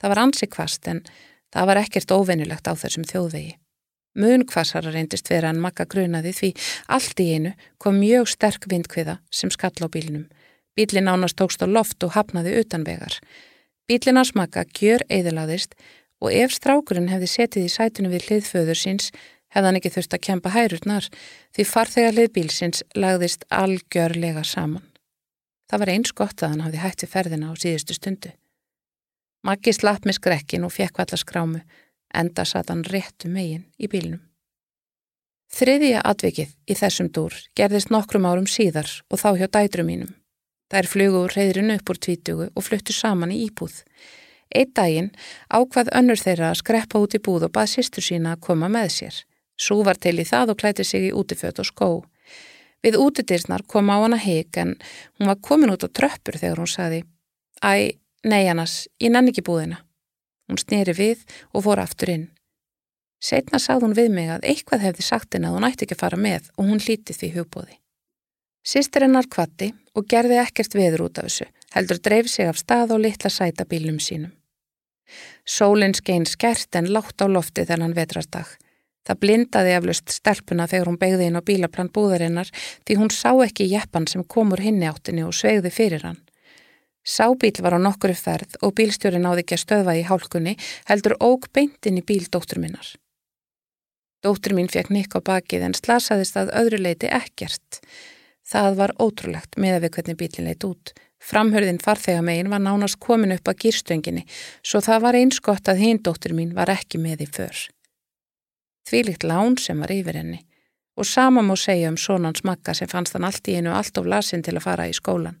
Það 0.00 0.12
var 0.12 0.22
ansi 0.24 0.48
kvast 0.48 0.88
en 0.88 1.04
það 1.52 1.70
var 1.70 1.80
ekkert 1.82 2.12
óvinnilegt 2.16 2.68
á 2.68 2.72
þessum 2.72 3.04
þjóðvegi. 3.08 3.54
Mun 4.16 4.46
hvassara 4.48 4.92
reyndist 4.92 5.28
vera 5.28 5.50
en 5.52 5.60
makka 5.60 5.84
grunaði 5.92 6.32
því 6.32 6.50
allt 6.96 7.20
í 7.20 7.26
einu 7.36 7.52
kom 7.82 7.98
mjög 8.00 8.30
sterk 8.32 8.64
vindkviða 8.72 9.18
sem 9.28 9.52
skall 9.52 9.76
á 9.76 9.88
bílinum. 9.92 10.24
Bílin 10.76 11.08
ánast 11.08 11.36
tókst 11.36 11.60
á 11.60 11.68
loft 11.68 12.04
og 12.04 12.16
hafnaði 12.16 12.56
utanvegar. 12.62 13.20
Bílin 13.88 14.20
að 14.20 14.30
smaka 14.32 14.64
gjör 14.72 15.04
eðilaðist 15.12 15.76
og 16.22 16.32
ef 16.32 16.54
strákurinn 16.56 17.10
hefði 17.12 17.30
setið 17.32 17.66
í 17.66 17.72
sætunum 17.72 18.14
við 18.14 18.28
hliðföður 18.28 18.80
síns 18.80 19.10
hefði 19.54 19.68
hann 19.68 19.78
ekki 19.80 19.92
þurft 19.94 20.16
að 20.16 20.24
kempa 20.28 20.52
hærurnar 20.54 21.08
því 21.56 21.66
farþegar 21.70 22.16
hliðbílsins 22.16 22.82
lagðist 22.96 23.46
algjörlega 23.50 24.44
saman. 24.44 24.84
Það 25.66 25.82
var 25.82 25.92
eins 25.94 26.12
gott 26.14 26.42
að 26.42 26.52
hann 26.52 26.64
hafði 26.66 26.82
hætti 26.82 27.08
ferðina 27.10 27.50
á 27.50 27.54
síðustu 27.58 27.96
stundu. 27.96 28.32
Maggi 29.46 29.72
slapp 29.74 30.06
með 30.06 30.20
skrekkin 30.20 30.66
og 30.66 30.74
fekk 30.74 31.00
valla 31.00 31.18
skrámu 31.20 31.60
enda 32.14 32.44
satt 32.44 32.70
hann 32.70 32.84
réttu 32.86 33.28
megin 33.30 33.66
í 33.78 33.90
bílnum. 33.90 34.22
Þriðja 35.52 36.02
atvikið 36.02 36.54
í 36.66 36.74
þessum 36.74 37.08
dúr 37.14 37.34
gerðist 37.58 37.92
nokkrum 37.94 38.26
árum 38.26 38.48
síðar 38.50 38.90
og 39.10 39.20
þá 39.22 39.28
hjá 39.38 39.46
dætrum 39.46 39.90
mínum. 39.90 40.14
Þær 40.72 40.88
flugu 40.90 41.22
úr 41.22 41.34
reyðrinu 41.36 41.76
upp 41.78 41.92
úr 41.92 42.00
tvítugu 42.02 42.48
og 42.50 42.66
fluttu 42.66 42.94
saman 42.94 43.34
í 43.34 43.44
íbúð. 43.46 43.76
Eitt 44.54 44.74
daginn 44.78 45.10
ákvað 45.50 45.90
önnur 45.98 46.20
þeirra 46.20 46.50
að 46.52 46.60
skreppa 46.62 47.00
út 47.02 47.16
í 47.16 47.22
búð 47.22 47.48
og 47.48 47.54
bað 47.56 47.72
sýstur 47.74 48.04
sína 48.04 48.36
að 48.36 48.44
koma 48.48 48.68
með 48.72 48.92
sér. 48.98 49.16
Sú 49.56 49.80
var 49.84 49.98
til 49.98 50.18
í 50.20 50.28
það 50.28 50.52
og 50.52 50.60
klæti 50.60 50.84
sig 50.84 51.08
í 51.08 51.14
útiföt 51.16 51.60
og 51.62 51.68
skó. 51.68 51.90
Við 52.84 52.98
útidirsnar 53.00 53.64
kom 53.66 53.90
á 53.90 53.96
hana 53.98 54.18
heik 54.20 54.56
en 54.60 54.76
hún 55.18 55.30
var 55.32 55.40
komin 55.42 55.72
út 55.72 55.86
á 55.86 55.88
tröppur 55.88 56.38
þegar 56.38 56.62
hún 56.62 56.70
saði 56.70 57.02
Æ, 57.64 57.96
nei 58.28 58.44
Jannas, 58.44 58.84
ég 59.00 59.10
nenni 59.10 59.32
ekki 59.32 59.46
búðina. 59.46 59.80
Hún 60.46 60.60
sneri 60.60 60.92
við 60.94 61.24
og 61.56 61.64
fór 61.64 61.80
aftur 61.82 62.12
inn. 62.12 62.26
Setna 63.16 63.58
sagði 63.58 63.86
hún 63.86 63.96
við 63.96 64.12
mig 64.12 64.28
að 64.30 64.44
eitthvað 64.52 64.84
hefði 64.86 65.06
sagt 65.06 65.34
henni 65.34 65.48
að 65.48 65.56
hún 65.56 65.66
ætti 65.70 65.86
ekki 65.86 65.96
að 65.96 66.04
fara 66.04 66.20
með 66.20 66.50
og 66.54 66.68
hún 66.68 66.82
hlítið 66.84 67.20
því 67.22 67.32
hugbúði. 67.38 67.78
Sýstir 68.66 69.06
hennar 69.06 69.28
kvatti 69.30 69.72
og 69.96 70.06
gerði 70.10 70.40
ekkert 70.42 70.76
veður 70.76 71.06
út 71.06 71.20
af 71.22 71.30
þessu, 71.30 71.46
heldur 71.72 72.02
dreif 72.02 72.28
sig 72.28 72.50
af 72.50 72.60
stað 72.60 72.96
og 72.96 73.04
litla 73.06 73.32
sæta 73.32 73.64
bílum 73.64 73.98
sínum. 74.02 74.35
Sólinn 75.46 75.94
skein 75.94 76.26
skert 76.26 76.76
en 76.78 76.90
látt 76.92 77.22
á 77.22 77.26
lofti 77.30 77.66
þennan 77.68 77.96
vetrardag. 77.96 78.46
Það 79.06 79.20
blindaði 79.22 79.74
eflust 79.76 80.10
stelpuna 80.10 80.66
þegar 80.66 80.90
hún 80.90 80.98
begði 80.98 81.28
inn 81.30 81.38
á 81.38 81.46
bílaplan 81.46 81.92
búðarinnar 81.94 82.50
því 82.86 82.96
hún 82.98 83.12
sá 83.14 83.30
ekki 83.44 83.68
jeppan 83.70 84.08
sem 84.10 84.24
komur 84.26 84.62
hinni 84.62 84.88
áttinni 84.90 85.22
og 85.26 85.36
svegði 85.36 85.70
fyrir 85.70 86.02
hann. 86.08 86.18
Sábíl 87.06 87.54
var 87.62 87.78
á 87.78 87.80
nokkru 87.80 88.16
ferð 88.18 88.58
og 88.66 88.74
bílstjóri 88.74 89.20
náði 89.22 89.44
ekki 89.44 89.54
að 89.54 89.62
stöðva 89.62 89.94
í 89.94 90.02
hálkunni 90.08 90.56
heldur 90.88 91.14
óg 91.22 91.46
beintinn 91.54 92.00
í 92.00 92.02
bíl 92.02 92.24
dóttur 92.26 92.58
minnar. 92.58 92.88
Dóttur 94.26 94.56
mín 94.58 94.66
fekk 94.66 94.90
nikk 94.90 95.14
á 95.14 95.22
bakið 95.22 95.68
en 95.68 95.78
slasaðist 95.78 96.38
að 96.40 96.50
öðru 96.58 96.82
leiti 96.82 97.06
ekkert. 97.06 97.78
Það 98.42 98.78
var 98.80 98.94
ótrúlegt 98.98 99.54
með 99.54 99.76
að 99.76 99.84
við 99.84 99.94
hvernig 99.94 100.18
bílinn 100.18 100.48
leitt 100.50 100.66
út. 100.66 100.94
Framhörðin 101.26 101.80
farþegamegin 101.82 102.50
var 102.52 102.62
nánast 102.62 103.00
komin 103.02 103.34
upp 103.34 103.48
að 103.50 103.64
gýrstönginni 103.64 104.26
svo 104.62 104.82
það 104.84 105.00
var 105.06 105.18
eins 105.18 105.40
gott 105.42 105.68
að 105.68 105.80
hinn 105.82 106.02
dóttur 106.02 106.36
mín 106.38 106.52
var 106.54 106.70
ekki 106.70 107.00
með 107.02 107.24
í 107.24 107.30
för. 107.38 107.62
Þvílikt 108.86 109.26
lán 109.26 109.56
sem 109.58 109.80
var 109.82 109.90
yfir 109.90 110.20
henni 110.20 110.44
og 110.96 111.08
sama 111.10 111.42
má 111.42 111.56
segja 111.58 111.90
um 111.90 111.98
sonans 112.00 112.44
makka 112.46 112.74
sem 112.74 112.88
fannst 112.88 113.16
hann 113.16 113.26
allt 113.26 113.48
í 113.50 113.56
einu 113.58 113.74
allt 113.74 113.98
of 113.98 114.06
lasin 114.06 114.44
til 114.46 114.54
að 114.56 114.64
fara 114.68 114.86
í 114.88 114.94
skólan. 114.96 115.40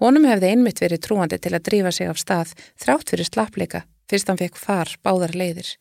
Honum 0.00 0.24
hefði 0.28 0.52
einmitt 0.52 0.80
verið 0.82 1.04
trúandi 1.04 1.38
til 1.38 1.52
að 1.54 1.66
drífa 1.68 1.92
sig 1.92 2.08
af 2.10 2.18
stað 2.20 2.54
þrátt 2.80 3.12
fyrir 3.12 3.28
slappleika 3.28 3.84
fyrst 4.10 4.32
hann 4.32 4.40
fekk 4.40 4.56
far 4.60 4.96
báðar 5.04 5.36
leiðir. 5.36 5.76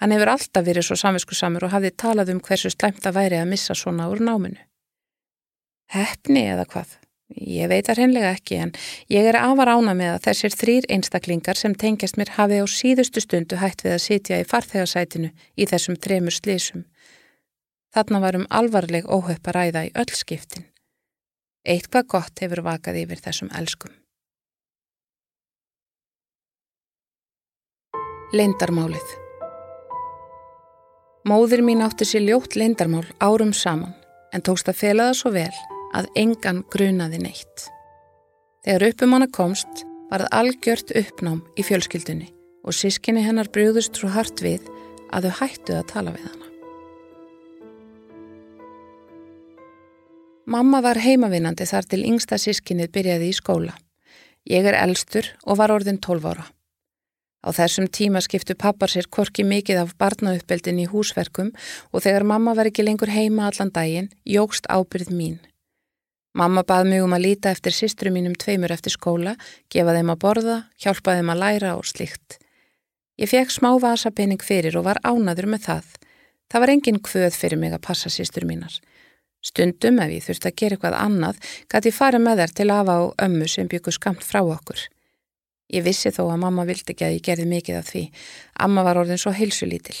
Hann 0.00 0.16
hefur 0.16 0.32
alltaf 0.32 0.64
verið 0.64 0.88
svo 0.88 0.96
samviskusamur 0.96 1.68
og 1.68 1.74
hafði 1.74 1.92
talað 2.02 2.32
um 2.34 2.40
hversu 2.40 2.72
slæmt 2.72 3.04
að 3.04 3.20
væri 3.20 3.40
að 3.40 3.52
missa 3.52 3.76
svona 3.76 4.08
úr 4.08 4.24
náminu. 4.24 4.60
Heppni 5.92 6.46
eða 6.48 6.64
hvað? 6.72 6.99
Ég 7.30 7.68
veit 7.70 7.86
að 7.86 8.00
hreinlega 8.00 8.32
ekki 8.34 8.56
en 8.58 8.72
ég 9.12 9.28
er 9.30 9.38
afar 9.38 9.70
ána 9.70 9.94
með 9.94 10.16
að 10.16 10.24
þessir 10.24 10.56
þrýr 10.56 10.88
einstaklingar 10.96 11.58
sem 11.58 11.76
tengjast 11.78 12.18
mér 12.18 12.34
hafi 12.34 12.58
á 12.58 12.66
síðustu 12.66 13.22
stundu 13.22 13.60
hætt 13.60 13.84
við 13.86 13.94
að 13.94 14.04
sitja 14.06 14.40
í 14.42 14.48
farþegarsætinu 14.50 15.30
í 15.54 15.68
þessum 15.70 15.96
tremur 15.96 16.34
slísum. 16.34 16.84
Þarna 17.94 18.20
varum 18.22 18.50
alvarleg 18.50 19.06
óhaupp 19.06 19.46
að 19.46 19.56
ræða 19.56 19.86
í 19.86 19.94
öll 19.94 20.12
skiptin. 20.14 20.66
Eitthvað 21.62 22.10
gott 22.16 22.42
hefur 22.42 22.64
vakað 22.66 23.02
yfir 23.04 23.22
þessum 23.22 23.50
elskum. 23.54 23.94
Lindarmálið 28.34 29.18
Móður 31.26 31.62
mín 31.66 31.82
átti 31.84 32.06
sér 32.06 32.22
ljótt 32.24 32.54
lindarmál 32.56 33.04
árum 33.18 33.50
saman 33.52 33.92
en 34.32 34.42
tókst 34.46 34.70
að 34.70 34.78
fela 34.78 35.10
það 35.10 35.18
svo 35.18 35.32
vel 35.34 35.79
að 35.96 36.10
engan 36.18 36.64
grunaði 36.72 37.20
neitt. 37.22 37.68
Þegar 38.64 38.86
uppum 38.90 39.16
hana 39.16 39.30
komst 39.32 39.84
var 40.10 40.24
það 40.24 40.36
algjört 40.40 40.92
uppnám 41.00 41.40
í 41.56 41.64
fjölskyldunni 41.64 42.28
og 42.66 42.76
sískinni 42.76 43.24
hennar 43.24 43.48
brúðust 43.52 43.96
svo 43.96 44.10
hart 44.12 44.42
við 44.44 44.66
að 45.10 45.28
þau 45.28 45.36
hættuð 45.40 45.78
að 45.78 45.90
tala 45.94 46.14
við 46.14 46.28
hana. 46.28 46.46
Mamma 50.50 50.80
var 50.82 50.98
heimavinnandi 50.98 51.66
þar 51.68 51.86
til 51.86 52.00
yngsta 52.08 52.38
sískinnið 52.40 52.90
byrjaði 52.94 53.28
í 53.30 53.36
skóla. 53.36 53.76
Ég 54.50 54.66
er 54.66 54.74
elstur 54.80 55.28
og 55.46 55.60
var 55.60 55.70
orðin 55.70 56.00
12 56.02 56.26
ára. 56.26 56.46
Á 57.40 57.48
þessum 57.56 57.86
tíma 57.88 58.20
skiptu 58.20 58.56
pappar 58.58 58.90
sér 58.92 59.06
korki 59.08 59.44
mikið 59.46 59.84
af 59.84 59.94
barnauppbeldin 60.00 60.82
í 60.82 60.88
húsverkum 60.90 61.52
og 61.92 62.02
þegar 62.04 62.26
mamma 62.28 62.56
var 62.58 62.68
ekki 62.68 62.84
lengur 62.84 63.12
heima 63.12 63.46
allan 63.48 63.72
daginn, 63.72 64.10
jógst 64.26 64.68
ábyrð 64.68 65.14
mín. 65.14 65.38
Mamma 66.36 66.62
bað 66.62 66.86
mjög 66.92 67.08
um 67.08 67.16
að 67.16 67.24
líta 67.24 67.50
eftir 67.50 67.74
sistru 67.74 68.12
mínum 68.14 68.36
tveimur 68.38 68.70
eftir 68.70 68.94
skóla, 68.94 69.34
gefa 69.72 69.96
þeim 69.96 70.12
að 70.12 70.20
borða, 70.22 70.58
hjálpa 70.78 71.16
þeim 71.18 71.32
að 71.32 71.42
læra 71.42 71.72
og 71.78 71.88
slikt. 71.90 72.38
Ég 73.18 73.28
fekk 73.32 73.50
smá 73.50 73.72
vasapenning 73.82 74.40
fyrir 74.40 74.78
og 74.78 74.86
var 74.86 75.00
ánaður 75.02 75.50
með 75.50 75.66
það. 75.66 75.88
Það 76.50 76.62
var 76.62 76.72
engin 76.74 77.02
kvöð 77.02 77.34
fyrir 77.36 77.58
mig 77.58 77.74
að 77.74 77.84
passa 77.84 78.10
sistur 78.10 78.46
mínar. 78.46 78.78
Stundum 79.42 79.98
ef 80.04 80.10
ég 80.12 80.24
þurfti 80.24 80.50
að 80.50 80.56
gera 80.60 80.76
eitthvað 80.76 80.96
annað 81.00 81.36
gæti 81.72 81.90
ég 81.90 81.96
farið 81.96 82.24
með 82.24 82.40
þær 82.42 82.54
til 82.58 82.70
afa 82.74 82.96
og 83.04 83.12
ömmu 83.26 83.48
sem 83.48 83.68
byggur 83.70 83.96
skamt 83.96 84.24
frá 84.24 84.40
okkur. 84.44 84.80
Ég 85.70 85.84
vissi 85.86 86.10
þó 86.10 86.24
að 86.26 86.42
mamma 86.44 86.66
vildi 86.68 86.92
ekki 86.92 87.06
að 87.06 87.14
ég 87.16 87.26
gerði 87.26 87.46
mikið 87.50 87.78
af 87.78 87.90
því. 87.90 88.04
Amma 88.66 88.84
var 88.86 89.00
orðin 89.00 89.20
svo 89.22 89.32
heilsulítil. 89.34 89.96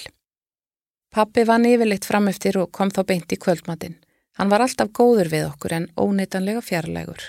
Pappi 1.10 1.44
vann 1.46 1.66
yfirleitt 1.66 2.06
frameftir 2.06 2.58
og 2.60 2.72
kom 2.74 2.90
þá 2.94 3.02
beint 3.06 3.32
í 3.32 3.38
kvöldmatinn. 3.40 3.96
Hann 4.40 4.48
var 4.48 4.62
alltaf 4.64 4.88
góður 4.96 5.28
við 5.28 5.42
okkur 5.50 5.72
en 5.76 5.86
óneitanlega 6.00 6.62
fjarlægur. 6.64 7.20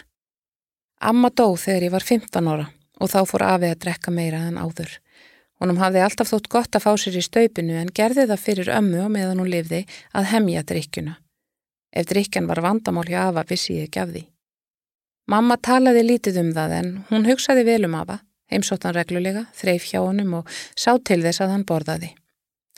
Amma 1.03 1.27
dó 1.27 1.57
þegar 1.59 1.83
ég 1.83 1.91
var 1.91 2.05
15 2.07 2.47
ára 2.47 2.69
og 3.03 3.11
þá 3.11 3.17
fór 3.27 3.43
Afi 3.49 3.67
að 3.67 3.81
drekka 3.83 4.13
meira 4.15 4.39
en 4.47 4.55
áður. 4.61 4.93
Honum 5.59 5.81
hafði 5.81 6.05
alltaf 6.05 6.31
þótt 6.31 6.47
gott 6.53 6.77
að 6.77 6.85
fá 6.85 6.93
sér 6.95 7.17
í 7.19 7.25
staupinu 7.25 7.75
en 7.81 7.91
gerði 7.91 8.29
það 8.31 8.43
fyrir 8.45 8.71
ömmu 8.77 9.03
og 9.03 9.11
meðan 9.11 9.43
hún 9.43 9.51
lifði 9.51 9.81
að 10.15 10.31
hemja 10.31 10.63
drikkuna. 10.71 11.17
Ef 11.91 12.07
drikjan 12.07 12.47
var 12.47 12.63
vandamál 12.63 13.03
hjá 13.09 13.25
Afa 13.25 13.43
vissi 13.51 13.75
ég 13.81 13.89
ekki 13.89 14.05
af 14.05 14.15
því. 14.15 14.23
Mamma 15.27 15.59
talaði 15.59 16.07
lítið 16.07 16.39
um 16.45 16.55
það 16.55 16.79
en 16.79 16.91
hún 17.11 17.27
hugsaði 17.27 17.67
vel 17.67 17.85
um 17.91 17.99
Afa, 17.99 18.21
heimsóttan 18.47 18.95
reglulega, 18.95 19.49
þreif 19.51 19.91
hjá 19.91 19.99
honum 19.99 20.39
og 20.39 20.59
sá 20.79 20.95
til 20.95 21.19
þess 21.27 21.43
að 21.43 21.57
hann 21.57 21.67
borðaði. 21.67 22.15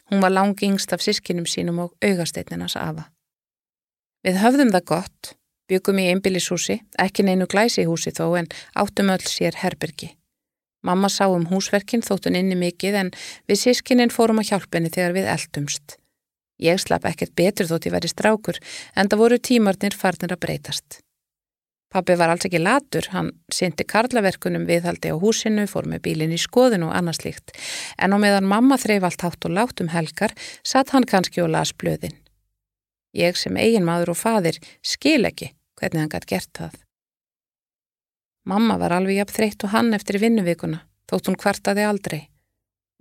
Hún 0.09 0.25
var 0.25 0.33
langi 0.33 0.73
yngst 0.73 0.97
af 0.97 1.05
sískinum 1.05 1.45
sínum 1.45 1.85
og 1.85 1.93
augasteytninas 2.01 2.81
Afa. 2.81 3.11
Við 4.23 4.37
höfðum 4.39 4.69
það 4.71 4.85
gott, 4.87 5.33
byggum 5.67 5.97
í 5.99 6.09
einbillishúsi, 6.13 6.77
ekki 6.99 7.25
neinu 7.27 7.47
glæsi 7.51 7.83
húsi 7.89 8.13
þó 8.15 8.37
en 8.39 8.47
áttum 8.79 9.11
öll 9.11 9.25
sér 9.27 9.57
herbergi. 9.59 10.13
Mamma 10.83 11.09
sá 11.11 11.25
um 11.31 11.45
húsverkin 11.47 12.03
þóttun 12.03 12.37
inni 12.39 12.55
mikið 12.59 12.99
en 13.01 13.11
við 13.47 13.59
sískininn 13.61 14.11
fórum 14.11 14.39
að 14.39 14.49
hjálpenni 14.51 14.91
þegar 14.91 15.15
við 15.17 15.29
eldumst. 15.35 15.97
Ég 16.63 16.79
slapp 16.79 17.07
ekkert 17.09 17.35
betur 17.35 17.67
þótt 17.67 17.89
ég 17.89 17.95
væri 17.95 18.11
strákur 18.11 18.59
en 18.95 19.11
það 19.11 19.23
voru 19.23 19.39
tímarnir 19.39 19.95
farnir 19.99 20.35
að 20.35 20.43
breytast. 20.45 20.99
Pappi 21.93 22.15
var 22.17 22.31
alls 22.33 22.47
ekki 22.47 22.63
latur, 22.63 23.05
hann 23.13 23.29
syndi 23.53 23.85
karlaverkunum 23.85 24.63
viðhaldi 24.65 25.11
á 25.13 25.15
húsinu, 25.19 25.67
fór 25.69 25.85
með 25.85 26.05
bílinn 26.07 26.33
í 26.33 26.39
skoðinu 26.41 26.89
og 26.89 26.95
annars 26.97 27.21
líkt, 27.21 27.53
en 28.01 28.15
á 28.15 28.17
meðan 28.17 28.49
mamma 28.49 28.79
þreif 28.81 29.05
allt 29.05 29.27
hátt 29.27 29.45
og 29.45 29.53
látt 29.53 29.83
um 29.83 29.91
helgar, 29.93 30.33
satt 30.65 30.95
hann 30.95 31.05
kannski 31.05 31.43
og 31.45 31.53
las 31.53 31.75
blöðin. 31.75 32.22
Ég 33.13 33.37
sem 33.37 33.57
eigin 33.61 33.85
maður 33.85 34.13
og 34.15 34.19
fadir 34.19 34.59
skil 34.81 35.21
ekki 35.29 35.53
hvernig 35.79 36.03
hann 36.03 36.13
gætt 36.13 36.29
gert 36.29 36.51
það. 36.57 36.75
Mamma 38.49 38.77
var 38.81 38.97
alveg 38.97 39.21
jafn 39.21 39.37
þreytt 39.37 39.63
og 39.63 39.73
hann 39.73 39.93
eftir 39.95 40.19
vinnuvikuna, 40.19 40.81
þótt 41.07 41.29
hún 41.29 41.39
kvartaði 41.39 41.85
aldrei 41.87 42.21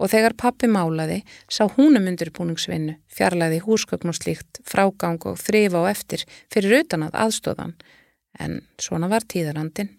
og 0.03 0.11
þegar 0.11 0.35
pappi 0.39 0.69
málaði 0.71 1.21
sá 1.47 1.65
húnum 1.77 2.09
undirbúningsvinnu, 2.11 2.97
fjarlæði 3.07 3.61
húsgögn 3.67 4.11
og 4.11 4.19
slíkt, 4.19 4.63
frágang 4.67 5.21
og 5.29 5.39
þrifa 5.39 5.83
og 5.83 5.91
eftir 5.93 6.25
fyrir 6.53 6.83
utan 6.83 7.07
að 7.07 7.19
aðstóðan, 7.27 7.77
en 8.43 8.63
svona 8.83 9.11
var 9.13 9.27
tíðarandin. 9.29 9.93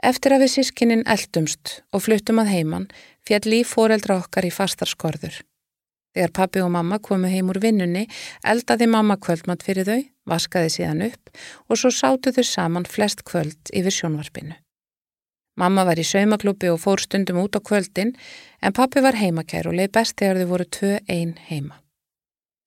Eftir 0.00 0.36
að 0.36 0.46
við 0.46 0.52
sískinnin 0.54 1.06
eldumst 1.10 1.80
og 1.92 2.04
fluttum 2.06 2.40
að 2.40 2.54
heiman, 2.54 2.86
fjall 3.26 3.44
líf 3.50 3.74
fóreldra 3.74 4.20
okkar 4.22 4.46
í 4.48 4.54
fastar 4.54 4.88
skorður. 4.88 5.42
Þegar 6.14 6.32
pappi 6.34 6.62
og 6.64 6.72
mamma 6.74 6.98
komu 6.98 7.28
heim 7.30 7.52
úr 7.52 7.60
vinnunni, 7.62 8.06
eldaði 8.42 8.88
mamma 8.90 9.14
kvöldmatt 9.22 9.62
fyrir 9.62 9.86
þau, 9.86 10.00
vaskaði 10.26 10.72
síðan 10.74 11.04
upp 11.06 11.30
og 11.68 11.78
svo 11.78 11.92
sátu 11.94 12.32
þau 12.34 12.46
saman 12.46 12.88
flest 12.88 13.22
kvöld 13.28 13.70
yfir 13.70 13.94
sjónvarpinu. 13.94 14.56
Mamma 15.60 15.84
var 15.84 16.00
í 16.00 16.06
saumaklúpi 16.06 16.70
og 16.72 16.80
fór 16.82 17.02
stundum 17.02 17.42
út 17.42 17.58
á 17.58 17.60
kvöldin 17.60 18.14
en 18.62 18.74
pappi 18.74 19.02
var 19.04 19.18
heimakær 19.18 19.68
og 19.70 19.76
leið 19.78 19.94
best 19.98 20.16
þegar 20.18 20.42
þau 20.42 20.50
voru 20.54 20.66
tvö 20.78 20.92
einn 21.06 21.36
heima. 21.50 21.78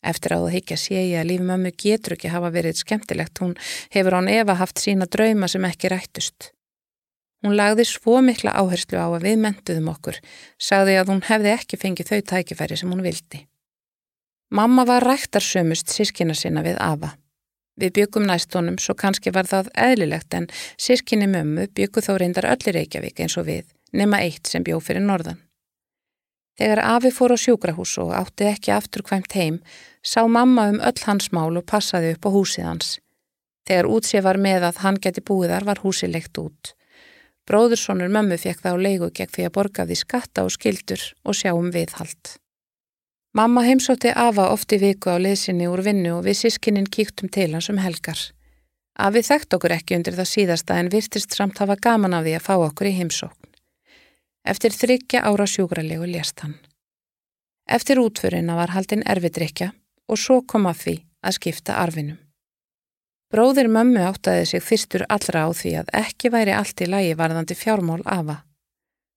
Eftir 0.03 0.35
að 0.35 0.45
þú 0.45 0.49
higgja 0.53 0.77
sé 0.79 0.99
ég 0.99 1.19
að 1.21 1.29
lífi 1.31 1.47
mammu 1.47 1.71
getur 1.79 2.15
ekki 2.17 2.31
hafa 2.31 2.51
verið 2.51 2.79
skemmtilegt, 2.79 3.39
hún 3.39 3.55
hefur 3.95 4.19
án 4.19 4.27
Eva 4.31 4.57
haft 4.59 4.81
sína 4.83 5.07
drauma 5.07 5.47
sem 5.47 5.63
ekki 5.67 5.91
rættust. 5.91 6.51
Hún 7.43 7.57
lagði 7.59 7.83
svo 7.87 8.21
mikla 8.23 8.53
áherslu 8.55 8.99
á 8.99 9.07
að 9.11 9.25
við 9.27 9.41
mentuðum 9.43 9.89
okkur, 9.91 10.19
sagði 10.55 10.95
að 10.99 11.09
hún 11.11 11.25
hefði 11.27 11.51
ekki 11.57 11.79
fengið 11.81 12.11
þau 12.13 12.21
tækifæri 12.31 12.77
sem 12.79 12.93
hún 12.93 13.03
vildi. 13.03 13.43
Mamma 14.53 14.85
var 14.87 15.03
ræktarsömust 15.03 15.91
sískina 15.91 16.35
sinna 16.37 16.63
við 16.63 16.79
Ava. 16.79 17.15
Við 17.75 17.95
byggum 17.97 18.27
næstónum 18.29 18.77
svo 18.79 18.93
kannski 18.93 19.33
var 19.33 19.49
það 19.49 19.71
eðlilegt 19.73 20.35
en 20.37 20.45
sískinni 20.77 21.27
mömmu 21.27 21.65
byggu 21.73 22.03
þó 22.05 22.13
reyndar 22.21 22.47
öllir 22.51 22.77
Reykjavík 22.77 23.23
eins 23.25 23.35
og 23.41 23.47
við, 23.49 23.65
nema 23.91 24.21
eitt 24.21 24.47
sem 24.47 24.63
bjó 24.63 24.77
fyrir 24.79 25.03
norðan. 25.03 25.41
Þegar 26.61 26.83
Afi 26.85 27.09
fór 27.09 27.33
á 27.33 27.37
sjúkrahús 27.43 27.95
og 27.97 28.13
átti 28.13 28.45
ekki 28.45 28.71
aftur 28.75 29.01
hvæmt 29.07 29.33
heim, 29.33 29.57
sá 30.05 30.21
mamma 30.29 30.67
um 30.69 30.77
öll 30.85 31.01
hans 31.07 31.31
mál 31.33 31.57
og 31.57 31.65
passaði 31.65 32.13
upp 32.13 32.29
á 32.29 32.35
húsið 32.35 32.67
hans. 32.69 32.91
Þegar 33.65 33.89
útsið 33.89 34.25
var 34.27 34.37
með 34.37 34.69
að 34.69 34.81
hann 34.85 35.01
geti 35.01 35.25
búiðar 35.25 35.65
var 35.65 35.81
húsið 35.81 36.13
leikt 36.13 36.37
út. 36.37 36.75
Bróðurssonur 37.49 38.11
mömmu 38.13 38.37
fekk 38.39 38.61
það 38.63 38.77
á 38.79 38.83
leigu 38.85 39.09
gegn 39.11 39.33
því 39.35 39.45
að 39.47 39.55
borga 39.57 39.85
því 39.89 39.97
skatta 39.99 40.45
og 40.47 40.53
skildur 40.55 41.03
og 41.27 41.35
sjá 41.35 41.51
um 41.51 41.69
viðhald. 41.75 42.37
Mamma 43.35 43.63
heimsótti 43.65 44.13
Afa 44.15 44.47
oft 44.53 44.71
í 44.75 44.79
viku 44.79 45.11
á 45.11 45.17
liðsinni 45.17 45.67
úr 45.67 45.81
vinnu 45.83 46.19
og 46.19 46.27
við 46.27 46.39
sískinnin 46.43 46.87
kíktum 46.87 47.31
til 47.33 47.49
hans 47.55 47.67
um 47.73 47.81
helgar. 47.81 48.19
Afi 48.95 49.23
þekkt 49.25 49.57
okkur 49.57 49.73
ekki 49.75 49.97
undir 49.97 50.15
það 50.15 50.29
síðasta 50.29 50.77
en 50.79 50.91
virtist 50.93 51.33
samt 51.33 51.59
hafa 51.59 51.75
gaman 51.81 52.13
af 52.13 52.27
því 52.27 52.35
að 52.37 52.45
fá 52.47 52.53
okkur 52.55 52.91
í 52.91 52.95
heimsókn. 52.99 53.49
Eftir 54.45 54.75
þryggja 54.75 55.23
ára 55.25 55.47
sjúkralegu 55.49 56.07
lést 56.07 56.45
hann. 56.45 56.59
Eftir 57.67 57.99
útförina 57.99 58.55
var 58.55 58.75
haldinn 58.75 59.03
erfidrykja 59.07 59.71
og 60.07 60.19
svo 60.19 60.43
kom 60.47 60.69
að 60.69 60.83
því 60.83 60.95
að 61.23 61.37
skipta 61.39 61.79
arfinum. 61.81 62.22
Bróðir 63.33 63.65
mömmu 63.65 63.97
áttaði 64.05 64.45
sig 64.45 64.61
fyrstur 64.61 65.03
allra 65.09 65.47
á 65.47 65.49
því 65.57 65.71
að 65.79 65.87
ekki 65.97 66.29
væri 66.29 66.53
allt 66.53 66.83
í 66.85 66.87
lagi 66.89 67.15
varðandi 67.17 67.55
fjármál 67.57 68.03
Afa. 68.05 68.43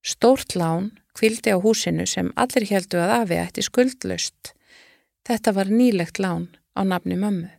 Stórt 0.01 0.55
lán 0.57 0.95
kvildi 1.17 1.53
á 1.53 1.61
húsinu 1.61 2.07
sem 2.09 2.31
allir 2.33 2.65
heldu 2.71 2.97
að 3.03 3.13
afi 3.19 3.37
ætti 3.43 3.65
skuldlaust. 3.67 4.55
Þetta 5.29 5.53
var 5.59 5.69
nýlegt 5.69 6.21
lán 6.23 6.49
á 6.73 6.81
nafni 6.89 7.19
mömmu. 7.21 7.51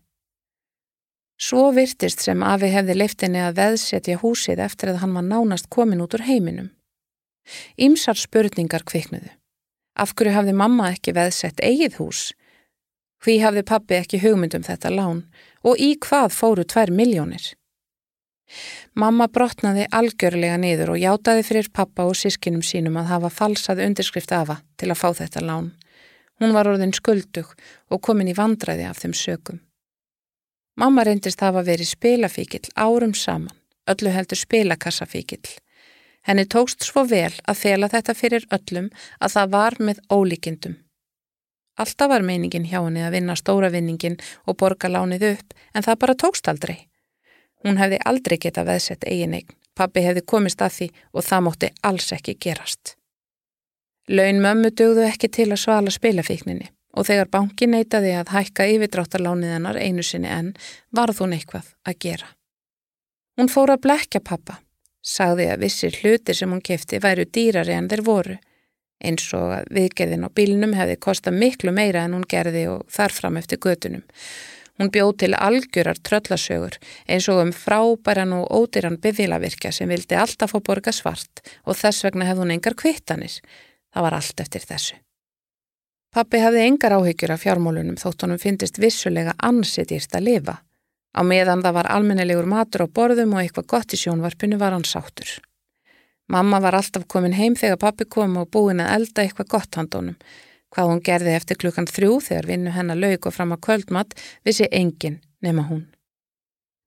Svo 1.38 1.68
virtist 1.78 2.26
sem 2.26 2.41
afi 2.41 2.72
hefði 2.74 2.95
leiftinni 2.97 3.43
að 3.45 3.60
veðsetja 3.62 4.18
húsið 4.24 4.64
eftir 4.66 4.95
að 4.95 5.03
hann 5.03 5.14
var 5.14 5.28
nánast 5.30 5.70
komin 5.70 6.01
út 6.01 6.18
úr 6.18 6.26
heiminum. 6.26 6.72
Ímsar 7.78 8.18
spurningar 8.18 8.82
kviknuðu. 8.82 9.30
Af 9.93 10.18
hverju 10.18 10.34
hafði 10.34 10.58
mamma 10.58 10.89
ekki 10.95 11.14
veðsett 11.14 11.62
eigið 11.62 12.01
hús? 12.01 12.32
Hví 13.24 13.39
hafði 13.41 13.63
pappi 13.65 13.97
ekki 13.97 14.22
hugmyndum 14.22 14.65
þetta 14.65 14.91
lán 14.93 15.24
og 15.65 15.80
í 15.82 15.95
hvað 16.01 16.34
fóru 16.36 16.65
tvær 16.65 16.91
miljónir? 16.93 17.53
Mamma 18.95 19.28
brotnaði 19.28 19.88
algjörlega 19.91 20.57
niður 20.61 20.93
og 20.93 21.01
játaði 21.01 21.43
fyrir 21.43 21.70
pappa 21.74 22.05
og 22.07 22.15
sískinum 22.15 22.63
sínum 22.63 22.97
að 23.01 23.11
hafa 23.11 23.32
falsað 23.34 23.84
undirskrift 23.86 24.32
afa 24.32 24.61
til 24.80 24.91
að 24.93 25.01
fá 25.01 25.09
þetta 25.20 25.43
lán. 25.43 25.72
Hún 26.39 26.53
var 26.55 26.70
orðin 26.70 26.95
skuldug 26.95 27.53
og 27.89 28.01
komin 28.01 28.32
í 28.32 28.38
vandræði 28.38 28.88
af 28.88 29.01
þeim 29.01 29.15
sökum. 29.18 29.59
Mamma 30.78 31.03
reyndist 31.03 31.41
hafa 31.41 31.63
verið 31.65 31.89
spilafíkil 31.89 32.68
árum 32.78 33.15
saman, 33.18 33.55
öllu 33.89 34.13
heldur 34.13 34.38
spilakassafíkil. 34.38 35.41
Henni 36.28 36.45
tókst 36.45 36.86
svo 36.86 37.05
vel 37.09 37.34
að 37.47 37.61
fela 37.63 37.89
þetta 37.89 38.13
fyrir 38.13 38.45
öllum 38.53 38.91
að 39.20 39.34
það 39.36 39.53
var 39.55 39.78
með 39.89 40.03
ólíkindum. 40.13 40.76
Alltaf 41.78 42.09
var 42.09 42.25
meiningin 42.25 42.65
hjá 42.65 42.80
henni 42.82 43.03
að 43.05 43.17
vinna 43.19 43.36
stóra 43.38 43.69
vinningin 43.73 44.17
og 44.45 44.57
borga 44.57 44.89
lánið 44.89 45.28
upp 45.34 45.57
en 45.73 45.86
það 45.86 45.99
bara 46.03 46.19
tókst 46.23 46.49
aldrei. 46.49 46.78
Hún 47.63 47.78
hefði 47.78 47.99
aldrei 48.05 48.38
geta 48.41 48.65
veðsett 48.65 49.05
eigin 49.05 49.36
eign. 49.38 49.53
Pappi 49.78 50.01
hefði 50.01 50.23
komist 50.25 50.61
að 50.61 50.73
því 50.78 50.88
og 51.13 51.25
það 51.28 51.43
mótti 51.45 51.69
alls 51.86 52.09
ekki 52.15 52.38
gerast. 52.41 52.95
Laun 54.09 54.41
mömmu 54.41 54.71
dögðu 54.71 55.05
ekki 55.05 55.30
til 55.30 55.51
að 55.51 55.61
svala 55.61 55.93
spilafíkninni 55.93 56.71
og 56.97 57.05
þegar 57.05 57.30
banki 57.30 57.67
neytaði 57.69 58.15
að 58.17 58.32
hækka 58.34 58.65
yfirdráttarlánið 58.73 59.53
hennar 59.53 59.78
einu 59.78 60.05
sinni 60.05 60.32
enn 60.34 60.53
varð 60.95 61.21
hún 61.21 61.36
eitthvað 61.38 61.69
að 61.86 61.99
gera. 62.05 62.30
Hún 63.38 63.51
fór 63.53 63.75
að 63.75 63.84
blekja 63.84 64.21
pappa, 64.25 64.57
sagði 65.05 65.51
að 65.51 65.65
vissir 65.67 65.97
hluti 66.01 66.34
sem 66.34 66.49
hún 66.49 66.63
kefti 66.65 66.97
væru 67.03 67.28
dýrari 67.30 67.75
en 67.75 67.89
þeir 67.91 68.03
voru, 68.07 68.38
eins 69.03 69.25
og 69.37 69.53
að 69.59 69.71
viðgerðin 69.77 70.27
á 70.27 70.29
bílnum 70.33 70.75
hefði 70.77 70.99
kosta 70.99 71.31
miklu 71.31 71.71
meira 71.71 72.05
en 72.05 72.15
hún 72.17 72.27
gerði 72.29 72.67
og 72.71 72.85
þarfram 72.91 73.37
eftir 73.41 73.61
gödunum 73.61 74.05
Hún 74.77 74.91
bjóð 74.93 75.15
til 75.23 75.33
algjörar 75.33 75.97
tröllasögur 76.05 76.77
eins 77.09 77.25
og 77.33 77.41
um 77.41 77.51
frábæran 77.51 78.35
og 78.37 78.51
ódýran 78.53 78.99
byggvilavirkja 79.01 79.71
sem 79.73 79.89
vildi 79.89 80.15
alltaf 80.15 80.53
fá 80.53 80.59
borga 80.61 80.93
svart 80.93 81.41
og 81.65 81.77
þess 81.79 82.05
vegna 82.05 82.27
hefði 82.29 82.43
hún 82.43 82.53
engar 82.53 82.77
kvittanir. 82.77 83.39
Það 83.93 84.05
var 84.05 84.17
allt 84.19 84.43
eftir 84.45 84.67
þessu. 84.69 84.99
Pappi 86.13 86.41
hafði 86.41 86.67
engar 86.67 86.93
áhyggjur 86.93 87.33
af 87.33 87.41
fjármólunum 87.41 87.97
þótt 87.97 88.23
honum 88.25 88.41
fyndist 88.41 88.77
vissulega 88.77 89.33
ansitýrst 89.49 90.13
að 90.13 90.29
lifa. 90.29 90.55
Á 91.17 91.21
meðan 91.25 91.65
það 91.65 91.77
var 91.79 91.91
almennilegur 91.97 92.45
matur 92.45 92.85
á 92.85 92.87
borðum 92.87 93.33
og 93.33 93.41
eitthvað 93.41 93.69
gott 93.73 93.97
í 93.97 94.01
sjónvarpinu 94.03 94.61
var 94.61 94.77
hann 94.77 94.85
sáttur. 94.85 95.39
Mamma 96.28 96.59
var 96.59 96.75
alltaf 96.75 97.07
komin 97.07 97.38
heim 97.38 97.55
þegar 97.55 97.80
pappi 97.80 98.05
kom 98.05 98.36
og 98.38 98.51
búin 98.51 98.84
að 98.84 98.93
elda 98.97 99.23
eitthvað 99.23 99.51
gott 99.55 99.80
handónum 99.80 100.17
Hvað 100.73 100.89
hún 100.91 101.03
gerði 101.03 101.36
eftir 101.36 101.59
klukkan 101.61 101.88
þrjú 101.88 102.17
þegar 102.25 102.47
vinnu 102.49 102.73
hennar 102.75 102.99
laug 102.99 103.28
og 103.30 103.36
fram 103.36 103.53
að 103.55 103.63
kvöldmatt 103.67 104.17
vissi 104.45 104.67
engin 104.71 105.21
nema 105.41 105.63
hún. 105.69 105.86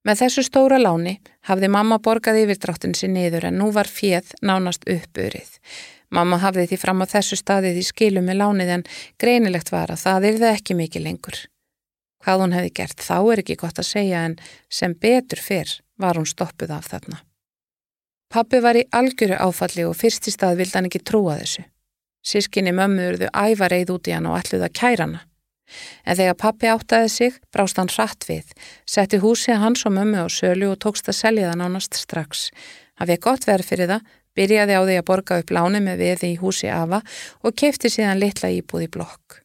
Með 0.04 0.22
þessu 0.22 0.44
stóra 0.44 0.78
láni 0.80 1.18
hafði 1.48 1.68
mamma 1.72 1.98
borgað 2.00 2.40
yfirdráttin 2.42 2.94
sér 2.96 3.12
niður 3.12 3.48
en 3.50 3.58
nú 3.60 3.70
var 3.72 3.88
fjöð 3.88 4.32
nánast 4.44 4.86
uppurið. 4.88 5.56
Mamma 6.10 6.40
hafði 6.42 6.66
því 6.70 6.80
fram 6.80 7.04
á 7.04 7.06
þessu 7.10 7.38
staðið 7.40 7.80
í 7.80 7.86
skilu 7.86 8.22
með 8.24 8.40
lánið 8.40 8.74
en 8.76 8.86
greinilegt 9.20 9.72
var 9.72 9.92
að 9.92 10.04
það 10.04 10.28
yrði 10.32 10.48
ekki 10.50 10.76
mikið 10.78 11.06
lengur. 11.06 11.40
Hvað 12.20 12.44
hún 12.44 12.56
hefði 12.56 12.72
gert 12.80 13.04
þá 13.04 13.16
er 13.20 13.44
ekki 13.44 13.58
gott 13.60 13.80
að 13.80 13.90
segja 13.92 14.24
en 14.28 14.38
sem 14.68 14.96
betur 14.96 15.40
fyrr 15.40 15.76
var 16.00 16.20
hún 16.20 16.28
stoppuð 16.28 16.74
af 16.76 16.90
þarna. 16.92 17.20
Pappi 18.30 18.60
var 18.62 18.78
í 18.78 18.84
algjöru 18.94 19.34
áfalli 19.42 19.82
og 19.88 19.96
fyrst 19.98 20.28
í 20.30 20.32
stað 20.34 20.60
vildi 20.60 20.76
hann 20.78 20.86
ekki 20.86 21.00
trúa 21.02 21.34
þessu. 21.40 21.64
Sískinni 22.22 22.70
mömmu 22.76 23.08
urðu 23.10 23.30
ævar 23.34 23.74
eið 23.74 23.90
út 23.96 24.06
í 24.06 24.14
hann 24.14 24.28
og 24.30 24.36
alluð 24.38 24.66
að 24.68 24.76
kæra 24.78 25.06
hana. 25.08 25.24
En 26.06 26.18
þegar 26.18 26.36
pappi 26.38 26.70
áttaði 26.70 27.10
sig, 27.10 27.40
brást 27.50 27.78
hann 27.82 27.90
hratt 27.90 28.28
við, 28.28 28.46
setti 28.86 29.18
húsið 29.22 29.58
hans 29.64 29.82
og 29.86 29.96
mömmu 29.96 30.22
á 30.22 30.28
sölu 30.30 30.70
og 30.70 30.78
tókst 30.82 31.10
að 31.10 31.18
selja 31.18 31.50
það 31.50 31.60
nánast 31.62 31.98
strax. 31.98 32.46
Hann 32.98 33.10
vekk 33.10 33.26
gott 33.26 33.50
verð 33.50 33.66
fyrir 33.66 33.90
það, 33.90 34.06
byrjaði 34.38 34.78
á 34.78 34.82
því 34.86 34.98
að 35.00 35.06
borga 35.10 35.42
upp 35.42 35.54
láni 35.54 35.82
með 35.82 36.02
viði 36.04 36.34
í 36.34 36.40
húsi 36.42 36.70
afa 36.70 37.02
og 37.42 37.58
kefti 37.58 37.90
síðan 37.90 38.22
litla 38.22 38.54
íbúð 38.54 38.86
í 38.86 38.92
blokk. 38.94 39.40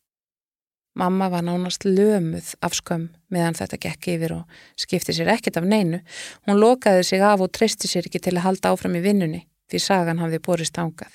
Mamma 0.95 1.27
var 1.29 1.43
nánast 1.43 1.83
lömuð 1.83 2.53
af 2.63 2.77
skömm 2.77 3.09
meðan 3.27 3.57
þetta 3.57 3.79
gekk 3.83 4.07
yfir 4.13 4.33
og 4.37 4.59
skipti 4.79 5.15
sér 5.15 5.33
ekkert 5.33 5.59
af 5.59 5.67
neinu. 5.67 5.99
Hún 6.47 6.61
lokaði 6.61 7.03
sig 7.03 7.23
af 7.23 7.43
og 7.43 7.51
treysti 7.51 7.89
sér 7.91 8.07
ekki 8.07 8.21
til 8.23 8.37
að 8.37 8.45
halda 8.45 8.71
áfram 8.71 8.95
í 8.95 9.03
vinnunni 9.03 9.41
því 9.67 9.81
sagan 9.83 10.21
hafði 10.23 10.39
borist 10.45 10.79
ángað. 10.79 11.11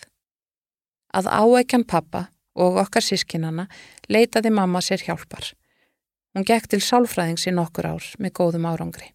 Að 1.17 1.31
áækjan 1.33 1.87
pappa 1.89 2.27
og 2.61 2.77
okkar 2.83 3.07
sískinana 3.07 3.71
leitaði 4.13 4.53
mamma 4.53 4.83
sér 4.85 5.01
hjálpar. 5.07 5.55
Hún 6.37 6.45
gekk 6.47 6.69
til 6.71 6.83
sálfræðings 6.85 7.49
í 7.49 7.55
nokkur 7.57 7.89
ár 7.95 8.13
með 8.21 8.37
góðum 8.37 8.69
árangri. 8.69 9.15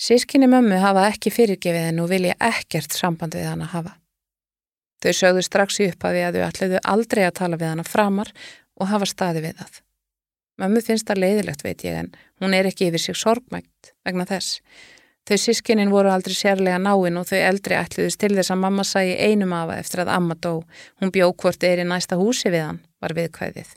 Sískinni 0.00 0.48
mömmu 0.48 0.78
hafa 0.80 1.08
ekki 1.08 1.32
fyrirgefið 1.32 1.88
henn 1.88 2.04
og 2.04 2.12
vilja 2.12 2.36
ekkert 2.40 2.92
samband 2.96 3.34
við 3.36 3.48
hann 3.50 3.64
að 3.64 3.74
hafa. 3.74 3.96
Þau 5.00 5.12
sögðu 5.16 5.42
strax 5.44 5.80
í 5.80 5.88
upphafi 5.88 6.22
að 6.24 6.38
þau 6.38 6.46
ætluðu 6.46 6.80
aldrei 6.92 7.22
að 7.24 7.36
tala 7.40 7.58
við 7.60 7.70
hann 7.72 7.82
að 7.82 7.88
framar 7.88 8.30
og 8.80 8.90
hafa 8.90 9.08
staði 9.08 9.44
við 9.44 9.60
það. 9.60 9.80
Mömmu 10.60 10.82
finnst 10.84 11.08
það 11.08 11.22
leiðilegt 11.24 11.62
veit 11.64 11.84
ég 11.86 11.98
en 12.02 12.10
hún 12.42 12.56
er 12.56 12.68
ekki 12.68 12.90
yfir 12.90 13.00
sig 13.00 13.16
sorgmægt 13.16 13.94
vegna 14.04 14.26
þess. 14.28 14.60
Þau 15.28 15.36
sískinin 15.38 15.92
voru 15.92 16.10
aldrei 16.10 16.34
sérlega 16.34 16.80
náinn 16.80 17.20
og 17.20 17.28
þau 17.28 17.38
eldri 17.38 17.76
ætluðist 17.78 18.20
til 18.20 18.32
þess 18.34 18.52
að 18.52 18.62
mamma 18.64 18.84
sæi 18.84 19.14
einum 19.14 19.52
afa 19.56 19.76
eftir 19.80 20.02
að 20.04 20.12
amma 20.16 20.36
dó. 20.36 20.62
Hún 21.00 21.12
bjó 21.14 21.30
hvort 21.32 21.64
er 21.64 21.82
í 21.82 21.86
næsta 21.86 22.18
húsi 22.20 22.52
við 22.52 22.66
hann, 22.66 22.80
var 23.00 23.14
viðkvæðið. 23.16 23.72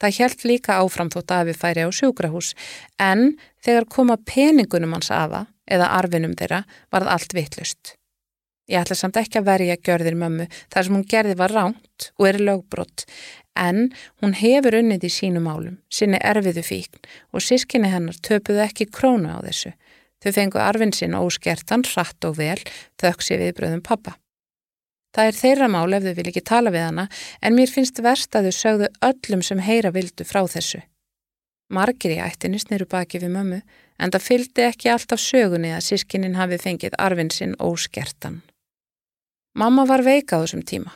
Það 0.00 0.16
hjælt 0.16 0.44
líka 0.48 0.78
áfram 0.80 1.10
þótt 1.12 1.34
afi 1.36 1.54
færi 1.58 1.84
á 1.84 1.90
sjúkrahús 1.92 2.54
en 2.96 3.34
þegar 3.60 3.90
koma 3.92 4.16
peningunum 4.16 4.96
hans 4.96 5.10
afa 5.12 5.44
eða 5.68 5.90
arfinum 5.98 6.32
þeirra 6.38 6.62
varð 6.90 7.12
allt 7.12 7.36
vittlust. 7.36 7.96
Ég 8.70 8.80
ætla 8.80 8.96
samt 8.96 9.18
ekki 9.18 9.40
að 9.40 9.48
verja 9.50 9.76
gjörðir 9.76 10.16
mömmu 10.16 10.46
þar 10.72 10.86
sem 10.86 10.96
hún 10.96 11.06
gerði 11.10 11.36
var 11.36 11.52
ránt 11.52 12.10
og 12.16 12.28
er 12.30 12.38
lögbrott 12.40 13.04
en 13.60 13.90
hún 14.22 14.34
hefur 14.38 14.78
unnið 14.80 15.06
í 15.08 15.12
sínum 15.12 15.48
álum, 15.50 15.76
sinni 15.92 16.20
erfiðu 16.24 16.64
fíkn 16.64 17.04
og 17.34 17.44
sískinni 17.44 17.92
hennar 17.92 18.16
töpuðu 18.24 18.64
ekki 18.64 18.88
krónu 18.88 19.36
á 19.36 19.38
þessu. 19.44 19.74
Þau 20.20 20.32
fengu 20.36 20.60
arfin 20.60 20.92
sinn 20.92 21.16
óskertan, 21.16 21.84
hratt 21.88 22.24
og 22.28 22.36
vel, 22.40 22.58
þöksi 23.00 23.38
við 23.40 23.54
bröðum 23.56 23.84
pappa. 23.84 24.16
Það 25.16 25.30
er 25.30 25.38
þeirra 25.38 25.68
mál 25.72 25.96
ef 25.96 26.04
þau 26.04 26.14
vil 26.18 26.28
ekki 26.30 26.44
tala 26.46 26.70
við 26.70 26.86
hana 26.86 27.06
en 27.42 27.56
mér 27.56 27.72
finnst 27.72 27.98
verst 28.04 28.36
að 28.36 28.50
þau 28.50 28.58
sögðu 28.58 28.90
öllum 29.08 29.42
sem 29.42 29.62
heyra 29.66 29.90
vildu 29.94 30.26
frá 30.28 30.44
þessu. 30.46 30.82
Margir 31.70 32.14
í 32.14 32.20
ættinni 32.22 32.60
sniru 32.62 32.86
baki 32.90 33.20
við 33.22 33.34
mömmu 33.34 33.60
en 34.00 34.12
það 34.14 34.26
fylgdi 34.26 34.66
ekki 34.66 34.90
alltaf 34.92 35.22
sögunni 35.22 35.72
að 35.74 35.86
sískinnin 35.88 36.38
hafi 36.38 36.58
fengið 36.62 36.96
arfin 36.98 37.30
sinn 37.34 37.58
óskertan. 37.58 38.40
Mamma 39.54 39.86
var 39.86 40.04
veika 40.06 40.38
á 40.38 40.42
þessum 40.42 40.62
tíma. 40.66 40.94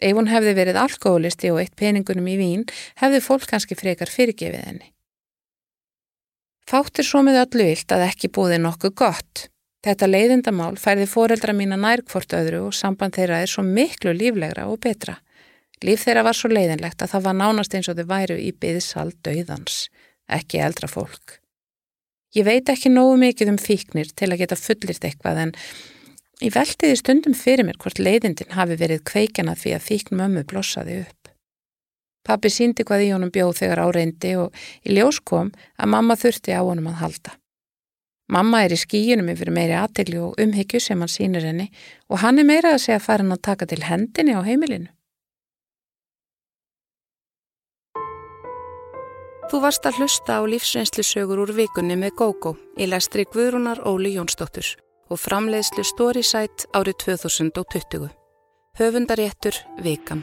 Ef 0.00 0.16
hún 0.16 0.30
hefði 0.32 0.54
verið 0.56 0.80
alkoholisti 0.80 1.50
og 1.52 1.60
eitt 1.60 1.76
peningunum 1.76 2.28
í 2.32 2.38
vín 2.40 2.64
hefði 3.02 3.20
fólk 3.24 3.46
kannski 3.50 3.76
frekar 3.76 4.08
fyrirgefið 4.08 4.66
henni. 4.66 4.92
Fáttir 6.70 7.04
svo 7.04 7.22
með 7.26 7.42
öllu 7.42 7.66
vilt 7.66 7.92
að 7.92 8.06
ekki 8.06 8.30
búði 8.32 8.60
nokkuð 8.62 8.94
gott. 8.96 9.48
Þetta 9.84 10.08
leiðindamál 10.10 10.74
færði 10.78 11.06
foreldra 11.08 11.54
mína 11.56 11.78
nærkvort 11.80 12.32
öðru 12.36 12.66
og 12.68 12.76
samband 12.76 13.16
þeirra 13.16 13.40
er 13.42 13.50
svo 13.50 13.64
miklu 13.66 14.12
líflegra 14.16 14.68
og 14.70 14.80
betra. 14.84 15.16
Líf 15.84 16.04
þeirra 16.04 16.26
var 16.26 16.36
svo 16.36 16.50
leiðinlegt 16.52 17.00
að 17.00 17.14
það 17.14 17.26
var 17.26 17.38
nánast 17.38 17.76
eins 17.76 17.88
og 17.88 17.96
þau 17.96 18.08
væru 18.10 18.36
í 18.36 18.50
byðsald 18.52 19.16
döðans, 19.24 19.86
ekki 20.28 20.60
eldra 20.60 20.90
fólk. 20.92 21.38
Ég 22.36 22.44
veit 22.46 22.68
ekki 22.70 22.92
nógu 22.92 23.16
mikið 23.18 23.54
um 23.54 23.58
fíknir 23.58 24.12
til 24.14 24.28
að 24.30 24.44
geta 24.44 24.60
fullirt 24.60 25.06
eitthvað 25.08 25.40
en 25.46 25.54
ég 26.40 26.54
veltiði 26.54 26.96
stundum 26.96 27.36
fyrir 27.36 27.66
mér 27.68 27.78
hvort 27.80 28.00
leiðindin 28.00 28.54
hafi 28.56 28.76
verið 28.80 29.04
kveikjana 29.08 29.56
því 29.58 29.74
að 29.76 29.86
fíkn 29.86 30.16
mömmu 30.20 30.44
blossaði 30.48 31.02
upp. 31.04 31.32
Pappi 32.24 32.50
síndi 32.52 32.84
hvað 32.84 33.04
í 33.06 33.12
honum 33.14 33.32
bjóð 33.32 33.54
þegar 33.62 33.82
áreindi 33.86 34.34
og 34.40 34.56
í 34.84 34.96
ljós 34.96 35.20
kom 35.24 35.52
að 35.80 35.92
mamma 35.94 36.16
þurfti 36.20 36.56
á 36.56 36.60
honum 36.60 36.90
að 36.92 37.00
halda. 37.04 37.36
Mamma 38.30 38.62
er 38.64 38.76
í 38.76 38.78
skíunum 38.78 39.32
yfir 39.32 39.50
meiri 39.50 39.74
aðtegli 39.74 40.20
og 40.22 40.38
umhyggju 40.40 40.80
sem 40.80 41.00
hann 41.00 41.10
sínir 41.10 41.46
henni 41.48 41.66
og 42.08 42.20
hann 42.22 42.38
er 42.38 42.46
meira 42.46 42.76
að 42.76 42.84
segja 42.84 43.02
farin 43.02 43.34
að 43.34 43.42
taka 43.48 43.66
til 43.66 43.82
hendinni 43.82 44.36
á 44.36 44.40
heimilinu. 44.46 44.92
Þú 49.50 49.64
varst 49.64 49.88
að 49.88 49.98
hlusta 49.98 50.36
á 50.38 50.46
lífsreynslusögur 50.46 51.40
úr 51.42 51.50
vikunni 51.56 51.96
með 51.98 52.14
GóGó 52.20 52.54
í 52.78 52.86
lestri 52.86 53.26
Guðrúnar 53.26 53.82
Óli 53.82 54.14
Jónsdóttur 54.14 54.76
og 55.10 55.18
framleiðslu 55.18 55.84
Storysight 55.84 56.68
árið 56.76 57.02
2020. 57.04 58.10
Höfundaréttur 58.78 59.58
Vikan. 59.82 60.22